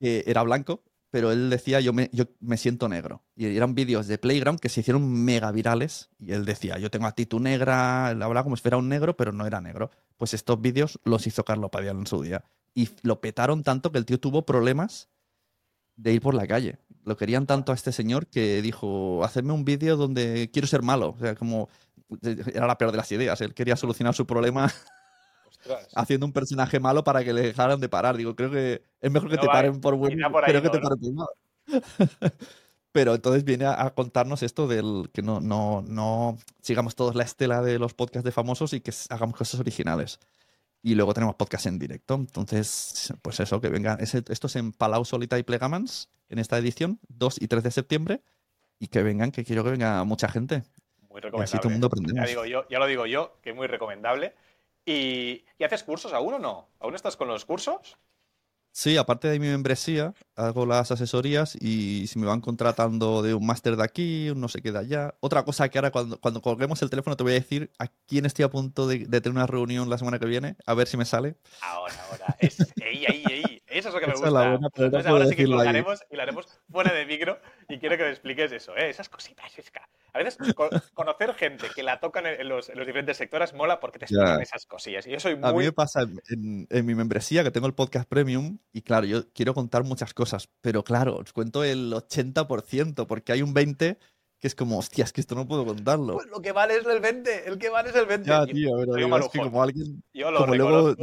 que 0.00 0.24
era 0.26 0.42
blanco 0.42 0.82
pero 1.12 1.30
él 1.30 1.50
decía, 1.50 1.78
yo 1.80 1.92
me, 1.92 2.08
yo 2.14 2.24
me 2.40 2.56
siento 2.56 2.88
negro. 2.88 3.22
Y 3.36 3.54
eran 3.54 3.74
vídeos 3.74 4.06
de 4.06 4.16
Playground 4.16 4.58
que 4.58 4.70
se 4.70 4.80
hicieron 4.80 5.12
mega 5.12 5.52
virales. 5.52 6.08
Y 6.18 6.32
él 6.32 6.46
decía, 6.46 6.78
yo 6.78 6.90
tengo 6.90 7.06
actitud 7.06 7.38
negra, 7.38 8.12
él 8.12 8.22
hablaba 8.22 8.44
como 8.44 8.56
si 8.56 8.62
fuera 8.62 8.78
un 8.78 8.88
negro, 8.88 9.14
pero 9.14 9.30
no 9.30 9.46
era 9.46 9.60
negro. 9.60 9.90
Pues 10.16 10.32
estos 10.32 10.58
vídeos 10.62 10.98
los 11.04 11.26
hizo 11.26 11.44
Carlos 11.44 11.68
Padial 11.70 11.98
en 11.98 12.06
su 12.06 12.22
día. 12.22 12.46
Y 12.74 12.88
lo 13.02 13.20
petaron 13.20 13.62
tanto 13.62 13.92
que 13.92 13.98
el 13.98 14.06
tío 14.06 14.18
tuvo 14.18 14.46
problemas 14.46 15.10
de 15.96 16.14
ir 16.14 16.22
por 16.22 16.32
la 16.32 16.46
calle. 16.46 16.78
Lo 17.04 17.18
querían 17.18 17.44
tanto 17.46 17.72
a 17.72 17.74
este 17.74 17.92
señor 17.92 18.28
que 18.28 18.62
dijo, 18.62 19.22
hacedme 19.22 19.52
un 19.52 19.66
vídeo 19.66 19.98
donde 19.98 20.48
quiero 20.50 20.66
ser 20.66 20.80
malo. 20.80 21.10
O 21.10 21.18
sea, 21.18 21.34
como 21.34 21.68
era 22.22 22.66
la 22.66 22.78
peor 22.78 22.90
de 22.90 22.96
las 22.96 23.12
ideas. 23.12 23.38
Él 23.42 23.52
quería 23.52 23.76
solucionar 23.76 24.14
su 24.14 24.26
problema 24.26 24.72
haciendo 25.94 26.26
un 26.26 26.32
personaje 26.32 26.80
malo 26.80 27.04
para 27.04 27.24
que 27.24 27.32
le 27.32 27.42
dejaran 27.42 27.80
de 27.80 27.88
parar. 27.88 28.16
Digo, 28.16 28.34
creo 28.34 28.50
que 28.50 28.82
es 29.00 29.10
mejor 29.10 29.30
que 29.30 29.38
te 29.38 29.46
paren 29.46 29.80
por 29.80 29.96
bueno. 29.96 30.30
Creo 30.44 30.62
que 30.62 30.70
te 30.70 30.78
paren 30.80 30.98
por 30.98 31.12
malo. 31.12 31.30
Pero 32.92 33.14
entonces 33.14 33.44
viene 33.44 33.64
a, 33.64 33.90
contarnos 33.94 34.42
esto 34.42 34.68
del 34.68 35.08
que 35.14 35.22
no, 35.22 35.40
no, 35.40 35.82
no 35.86 36.36
sigamos 36.60 36.94
todos 36.94 37.14
la 37.14 37.24
estela 37.24 37.62
de 37.62 37.78
los 37.78 37.94
podcasts 37.94 38.24
de 38.24 38.32
famosos 38.32 38.74
y 38.74 38.80
que 38.82 38.92
hagamos 39.08 39.36
cosas 39.36 39.60
originales. 39.60 40.20
Y 40.82 40.94
luego 40.94 41.14
tenemos 41.14 41.36
podcast 41.36 41.66
en 41.66 41.78
directo. 41.78 42.14
Entonces, 42.14 43.14
pues 43.22 43.40
eso, 43.40 43.60
que 43.60 43.68
venga. 43.68 43.96
esto 44.00 44.46
es 44.46 44.56
en 44.56 44.72
Palau 44.72 45.04
Solita 45.04 45.38
y 45.38 45.42
Plegamans, 45.42 46.10
en 46.28 46.38
esta 46.38 46.58
edición, 46.58 46.98
2 47.08 47.40
y 47.40 47.48
3 47.48 47.62
de 47.62 47.70
septiembre. 47.70 48.22
Y 48.78 48.88
que 48.88 49.02
vengan, 49.02 49.30
que 49.30 49.44
quiero 49.44 49.64
que 49.64 49.70
venga 49.70 50.04
mucha 50.04 50.28
gente. 50.28 50.64
Muy 51.08 51.20
recomendable. 51.20 52.14
Ya, 52.14 52.26
digo 52.26 52.44
yo, 52.44 52.68
ya 52.68 52.78
lo 52.78 52.86
digo 52.86 53.06
yo, 53.06 53.38
que 53.42 53.50
es 53.50 53.56
muy 53.56 53.68
recomendable. 53.68 54.34
¿Y, 54.84 55.44
haces 55.64 55.84
cursos 55.84 56.12
aún 56.12 56.34
o 56.34 56.38
no? 56.38 56.68
¿Aún 56.80 56.94
estás 56.94 57.16
con 57.16 57.28
los 57.28 57.44
cursos? 57.44 57.98
Sí, 58.74 58.96
aparte 58.96 59.28
de 59.28 59.38
mi 59.38 59.48
membresía, 59.48 60.14
hago 60.34 60.64
las 60.64 60.90
asesorías 60.90 61.56
y 61.60 62.06
si 62.06 62.18
me 62.18 62.26
van 62.26 62.40
contratando 62.40 63.20
de 63.20 63.34
un 63.34 63.44
máster 63.44 63.76
de 63.76 63.84
aquí, 63.84 64.30
un 64.30 64.40
no 64.40 64.48
sé 64.48 64.62
qué 64.62 64.72
de 64.72 64.78
allá. 64.78 65.14
Otra 65.20 65.44
cosa 65.44 65.68
que 65.68 65.76
ahora 65.76 65.90
cuando, 65.90 66.18
cuando 66.18 66.40
colguemos 66.40 66.80
el 66.80 66.88
teléfono 66.88 67.14
te 67.14 67.22
voy 67.22 67.32
a 67.32 67.34
decir 67.34 67.70
a 67.78 67.88
quién 68.06 68.24
estoy 68.24 68.46
a 68.46 68.50
punto 68.50 68.88
de, 68.88 69.06
tener 69.06 69.30
una 69.30 69.46
reunión 69.46 69.90
la 69.90 69.98
semana 69.98 70.18
que 70.18 70.24
viene, 70.24 70.56
a 70.64 70.72
ver 70.72 70.88
si 70.88 70.96
me 70.96 71.04
sale. 71.04 71.36
Ahora, 71.60 71.94
ahora. 72.10 72.36
Es, 72.40 72.60
ahí, 72.82 73.04
ahí, 73.06 73.24
ahí. 73.28 73.62
Eso 73.66 73.88
es 73.88 73.94
lo 73.94 74.00
que 74.00 74.06
me 74.06 74.14
gusta. 74.14 74.54
Entonces 74.54 75.06
ahora 75.06 75.26
sí 75.26 75.36
que 75.36 75.46
lo 75.46 75.60
haremos 75.60 76.02
y 76.10 76.16
lo 76.16 76.22
haremos 76.22 76.46
fuera 76.70 76.94
de 76.94 77.04
micro 77.04 77.38
y 77.72 77.78
quiero 77.78 77.96
que 77.96 78.04
me 78.04 78.10
expliques 78.10 78.52
eso, 78.52 78.76
¿eh? 78.76 78.90
esas 78.90 79.08
cositas. 79.08 79.46
Es 79.58 79.72
a 80.12 80.18
veces 80.18 80.36
conocer 80.92 81.32
gente 81.34 81.68
que 81.74 81.82
la 81.82 82.00
tocan 82.00 82.26
en 82.26 82.46
los, 82.46 82.68
diferentes 82.68 83.16
sectores 83.16 83.54
mola 83.54 83.80
porque 83.80 83.98
te 83.98 84.04
explican 84.04 84.42
esas 84.42 84.66
cosillas. 84.66 85.06
Y 85.06 85.10
yo 85.10 85.18
soy 85.18 85.36
muy... 85.36 85.48
A 85.48 85.52
mí 85.54 85.64
me 85.64 85.72
pasa 85.72 86.02
en, 86.28 86.86
mi 86.86 86.94
membresía 86.94 87.42
que 87.42 87.50
tengo 87.50 87.66
el 87.66 87.72
podcast 87.72 88.06
premium 88.06 88.58
y 88.72 88.82
claro, 88.82 89.06
yo 89.06 89.32
quiero 89.32 89.54
contar 89.54 89.84
muchas 89.84 90.12
cosas, 90.12 90.50
pero 90.60 90.84
claro, 90.84 91.16
os 91.16 91.32
cuento 91.32 91.64
el 91.64 91.92
80% 91.92 93.06
porque 93.06 93.32
hay 93.32 93.40
un 93.40 93.54
20% 93.54 93.96
que 94.38 94.48
es 94.48 94.56
como, 94.56 94.76
hostia, 94.76 95.04
es 95.04 95.12
que 95.12 95.20
esto 95.20 95.36
no 95.36 95.46
puedo 95.46 95.64
contarlo. 95.64 96.14
Pues 96.14 96.26
lo 96.26 96.42
que 96.42 96.50
vale 96.50 96.76
es 96.76 96.84
el 96.84 96.98
20, 96.98 97.48
el 97.48 97.58
que 97.58 97.70
vale 97.70 97.90
es 97.90 97.94
el 97.94 98.06
20. 98.06 98.28
Ya, 98.28 98.44
tío, 98.44 98.70
pero 98.76 98.94
digo, 98.94 99.16
es 99.16 99.28
que 99.28 99.38
como 99.38 99.62
alguien, 99.62 100.02
como 100.36 100.54
luego 100.56 100.96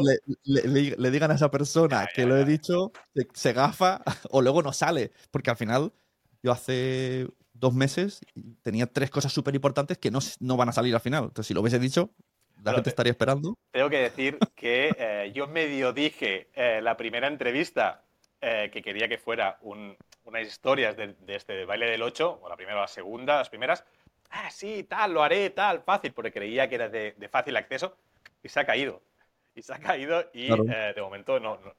le, 0.44 1.10
digan 1.10 1.32
a 1.32 1.36
esa 1.36 1.50
persona 1.50 2.06
que 2.14 2.26
lo 2.26 2.36
he 2.36 2.44
dicho, 2.44 2.92
se, 3.34 3.54
gafa 3.54 4.02
o 4.30 4.42
luego 4.42 4.62
no 4.62 4.74
sale, 4.74 5.14
porque 5.32 5.52
al 5.52 5.56
final 5.56 5.94
yo 6.44 6.52
hace 6.52 7.28
dos 7.54 7.74
meses 7.74 8.22
tenía 8.62 8.88
tres 8.88 9.10
cosas 9.10 9.34
súper 9.34 9.56
importantes 9.56 9.98
que 9.98 10.12
no, 10.12 10.20
no, 10.40 10.58
van 10.58 10.70
a 10.70 10.74
salir 10.74 10.94
al 10.96 11.02
final. 11.02 11.26
Entonces, 11.26 11.48
si 11.48 11.54
lo 11.54 11.62
hubiese 11.62 11.80
dicho, 11.80 12.12
la 12.64 12.74
gente 12.74 12.90
estaría 12.90 13.12
esperando. 13.12 13.56
Tengo 13.72 13.90
que 13.90 14.00
decir 14.00 14.38
que 14.56 14.96
eh, 14.98 15.32
yo 15.34 15.48
medio 15.48 15.94
dije 15.94 16.50
eh, 16.54 16.82
la 16.82 16.96
primera 16.98 17.28
entrevista 17.28 18.04
eh, 18.42 18.70
que 18.72 18.82
quería 18.82 19.10
que 19.10 19.18
fuera 19.18 19.60
unas 19.62 20.48
historias 20.48 20.96
de, 20.96 21.14
este 21.28 21.66
baile 21.66 21.90
del 21.92 22.02
8, 22.02 22.40
o 22.42 22.48
la 22.48 22.56
primera 22.56 22.78
o 22.78 22.82
la 22.82 22.88
segunda, 22.88 23.38
las 23.38 23.50
primeras, 23.50 23.84
ah, 24.30 24.50
sí, 24.50 24.86
tal, 24.86 25.14
lo 25.14 25.22
haré, 25.22 25.50
tal, 25.50 25.82
fácil, 25.82 26.14
porque 26.14 26.32
creía 26.32 26.70
que 26.70 26.76
era 26.76 26.88
de, 26.88 27.30
fácil 27.30 27.58
acceso 27.58 27.98
y 28.42 28.48
se 28.48 28.62
ha 28.62 28.66
caído. 28.66 29.02
Y 29.56 29.62
se 29.62 29.74
ha 29.74 29.80
caído 29.80 30.30
y 30.34 30.54
eh, 30.54 30.94
de 30.96 31.02
momento 31.02 31.38
no, 31.42 31.60
no, 31.60 31.74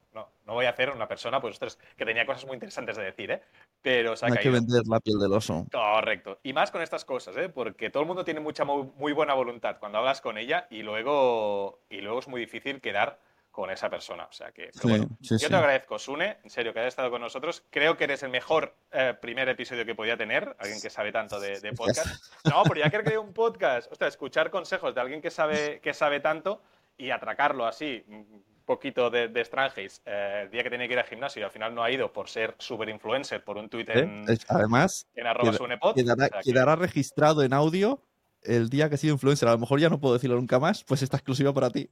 no, 0.51 0.55
voy 0.55 0.65
a 0.65 0.71
hacer 0.71 0.89
una 0.89 1.07
persona, 1.07 1.39
pues, 1.39 1.59
que 1.95 2.05
tenía 2.05 2.25
cosas 2.25 2.45
muy 2.45 2.55
interesantes 2.55 2.97
de 2.97 3.03
decir, 3.03 3.31
¿eh? 3.31 3.41
Pero 3.81 4.15
se 4.15 4.25
ha 4.25 4.29
no 4.29 4.35
caído. 4.35 4.51
Hay 4.51 4.59
que 4.59 4.65
vender 4.65 4.83
la 4.87 4.99
piel 4.99 5.17
del 5.17 5.31
oso. 5.31 5.65
Correcto. 5.71 6.39
Y 6.43 6.51
más 6.51 6.71
con 6.71 6.81
estas 6.81 7.05
cosas, 7.05 7.37
¿eh? 7.37 7.49
Porque 7.49 7.89
todo 7.89 8.03
el 8.03 8.07
mundo 8.07 8.25
tiene 8.25 8.41
mucha, 8.41 8.65
muy 8.65 9.13
buena 9.13 9.33
voluntad 9.33 9.77
cuando 9.79 9.99
hablas 9.99 10.19
con 10.19 10.37
ella 10.37 10.67
y 10.69 10.83
luego, 10.83 11.79
y 11.89 12.01
luego 12.01 12.19
es 12.19 12.27
muy 12.27 12.41
difícil 12.41 12.81
quedar 12.81 13.19
con 13.51 13.69
esa 13.69 13.89
persona. 13.89 14.25
O 14.25 14.31
sea 14.31 14.51
que, 14.51 14.71
yo 14.73 15.49
te 15.49 15.55
agradezco, 15.55 15.99
Sune, 15.99 16.37
en 16.43 16.49
serio, 16.49 16.73
que 16.73 16.79
hayas 16.79 16.93
estado 16.93 17.11
con 17.11 17.21
nosotros. 17.21 17.63
Creo 17.69 17.97
que 17.97 18.05
eres 18.05 18.23
el 18.23 18.29
mejor 18.29 18.75
eh, 18.91 19.13
primer 19.21 19.47
episodio 19.49 19.85
que 19.85 19.95
podía 19.95 20.17
tener, 20.17 20.55
alguien 20.59 20.81
que 20.81 20.89
sabe 20.89 21.11
tanto 21.11 21.39
de, 21.39 21.73
podcast. 21.73 22.23
No, 22.45 22.63
pero 22.63 22.79
ya 22.79 22.89
que 22.89 22.99
creado 22.99 23.21
un 23.21 23.33
podcast, 23.33 23.91
o 23.91 23.95
sea, 23.95 24.07
escuchar 24.07 24.51
consejos 24.51 24.95
de 24.95 25.01
alguien 25.01 25.21
que 25.21 25.29
sabe, 25.29 25.79
que 25.81 25.93
sabe 25.93 26.19
tanto 26.19 26.61
y 26.97 27.11
atracarlo 27.11 27.65
así, 27.65 28.05
poquito 28.71 29.09
de, 29.09 29.27
de 29.27 29.41
eh, 29.41 30.41
el 30.43 30.49
día 30.49 30.63
que 30.63 30.69
tenía 30.69 30.87
que 30.87 30.93
ir 30.93 30.99
al 30.99 31.05
gimnasio 31.05 31.41
y 31.41 31.43
al 31.43 31.51
final 31.51 31.75
no 31.75 31.83
ha 31.83 31.91
ido 31.91 32.13
por 32.13 32.29
ser 32.29 32.55
super 32.57 32.87
influencer, 32.87 33.43
por 33.43 33.57
un 33.57 33.67
tweet 33.67 33.85
en, 33.89 34.25
Además, 34.47 35.07
en 35.13 35.27
arroba 35.27 35.93
quedará, 35.93 36.29
quedará 36.41 36.75
registrado 36.77 37.43
en 37.43 37.51
audio 37.51 38.01
el 38.43 38.69
día 38.69 38.87
que 38.87 38.95
ha 38.95 38.97
sido 38.97 39.13
influencer. 39.13 39.49
A 39.49 39.51
lo 39.51 39.57
mejor 39.57 39.81
ya 39.81 39.89
no 39.89 39.99
puedo 39.99 40.13
decirlo 40.13 40.37
nunca 40.37 40.57
más, 40.57 40.85
pues 40.85 41.01
está 41.01 41.17
exclusiva 41.17 41.53
para 41.53 41.69
ti. 41.69 41.89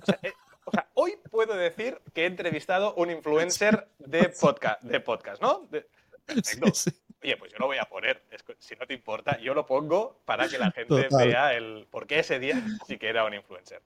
O 0.00 0.06
sea, 0.06 0.18
eh, 0.22 0.32
o 0.64 0.70
sea, 0.70 0.88
hoy 0.94 1.18
puedo 1.30 1.54
decir 1.54 2.00
que 2.14 2.22
he 2.22 2.26
entrevistado 2.26 2.94
un 2.94 3.10
influencer 3.10 3.86
de 3.98 4.30
podcast, 4.30 4.82
de 4.82 5.00
podcast 5.00 5.42
¿no? 5.42 5.68
Perfecto. 5.68 6.72
Oye, 7.22 7.36
pues 7.36 7.52
yo 7.52 7.58
lo 7.58 7.66
voy 7.66 7.76
a 7.76 7.84
poner. 7.84 8.22
Si 8.58 8.74
no 8.76 8.86
te 8.86 8.94
importa, 8.94 9.38
yo 9.40 9.54
lo 9.54 9.66
pongo 9.66 10.20
para 10.24 10.48
que 10.48 10.58
la 10.58 10.70
gente 10.70 11.06
vea 11.10 11.52
el 11.52 11.86
por 11.90 12.06
qué 12.06 12.20
ese 12.20 12.38
día 12.38 12.62
sí 12.86 12.96
que 12.96 13.08
era 13.08 13.24
un 13.24 13.34
influencer. 13.34 13.82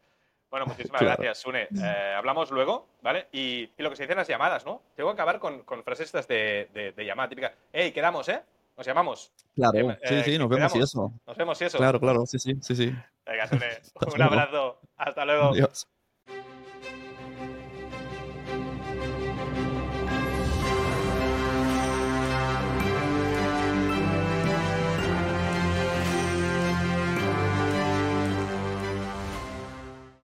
Bueno, 0.50 0.66
muchísimas 0.66 1.02
gracias, 1.02 1.38
Sune. 1.38 1.68
Eh, 1.76 2.14
hablamos 2.16 2.50
luego, 2.50 2.88
¿vale? 3.02 3.26
Y, 3.32 3.70
lo 3.76 3.90
que 3.90 3.96
se 3.96 4.04
dicen 4.04 4.16
las 4.16 4.28
llamadas, 4.28 4.64
¿no? 4.64 4.82
Tengo 4.96 5.10
que 5.10 5.14
acabar 5.14 5.38
con, 5.38 5.62
frases 5.84 6.06
estas 6.06 6.26
de, 6.26 6.92
de, 6.96 7.04
llamada 7.04 7.28
típica. 7.28 7.54
¡Ey, 7.72 7.92
quedamos, 7.92 8.28
eh! 8.28 8.40
Nos 8.76 8.86
llamamos. 8.86 9.32
Claro, 9.54 9.96
sí, 10.04 10.14
eh, 10.14 10.22
sí, 10.24 10.38
nos 10.38 10.48
vemos 10.48 10.74
y 10.76 10.78
eso. 10.78 11.12
Nos 11.26 11.36
vemos 11.36 11.60
y 11.60 11.64
eso. 11.64 11.78
Claro, 11.78 12.00
claro, 12.00 12.24
sí, 12.26 12.38
sí, 12.38 12.56
sí, 12.62 12.76
sí. 12.76 12.94
Venga, 13.26 13.46
Sune, 13.48 13.66
un 14.14 14.22
abrazo. 14.22 14.80
Hasta 14.96 15.24
luego. 15.24 15.50
Adiós. 15.50 15.86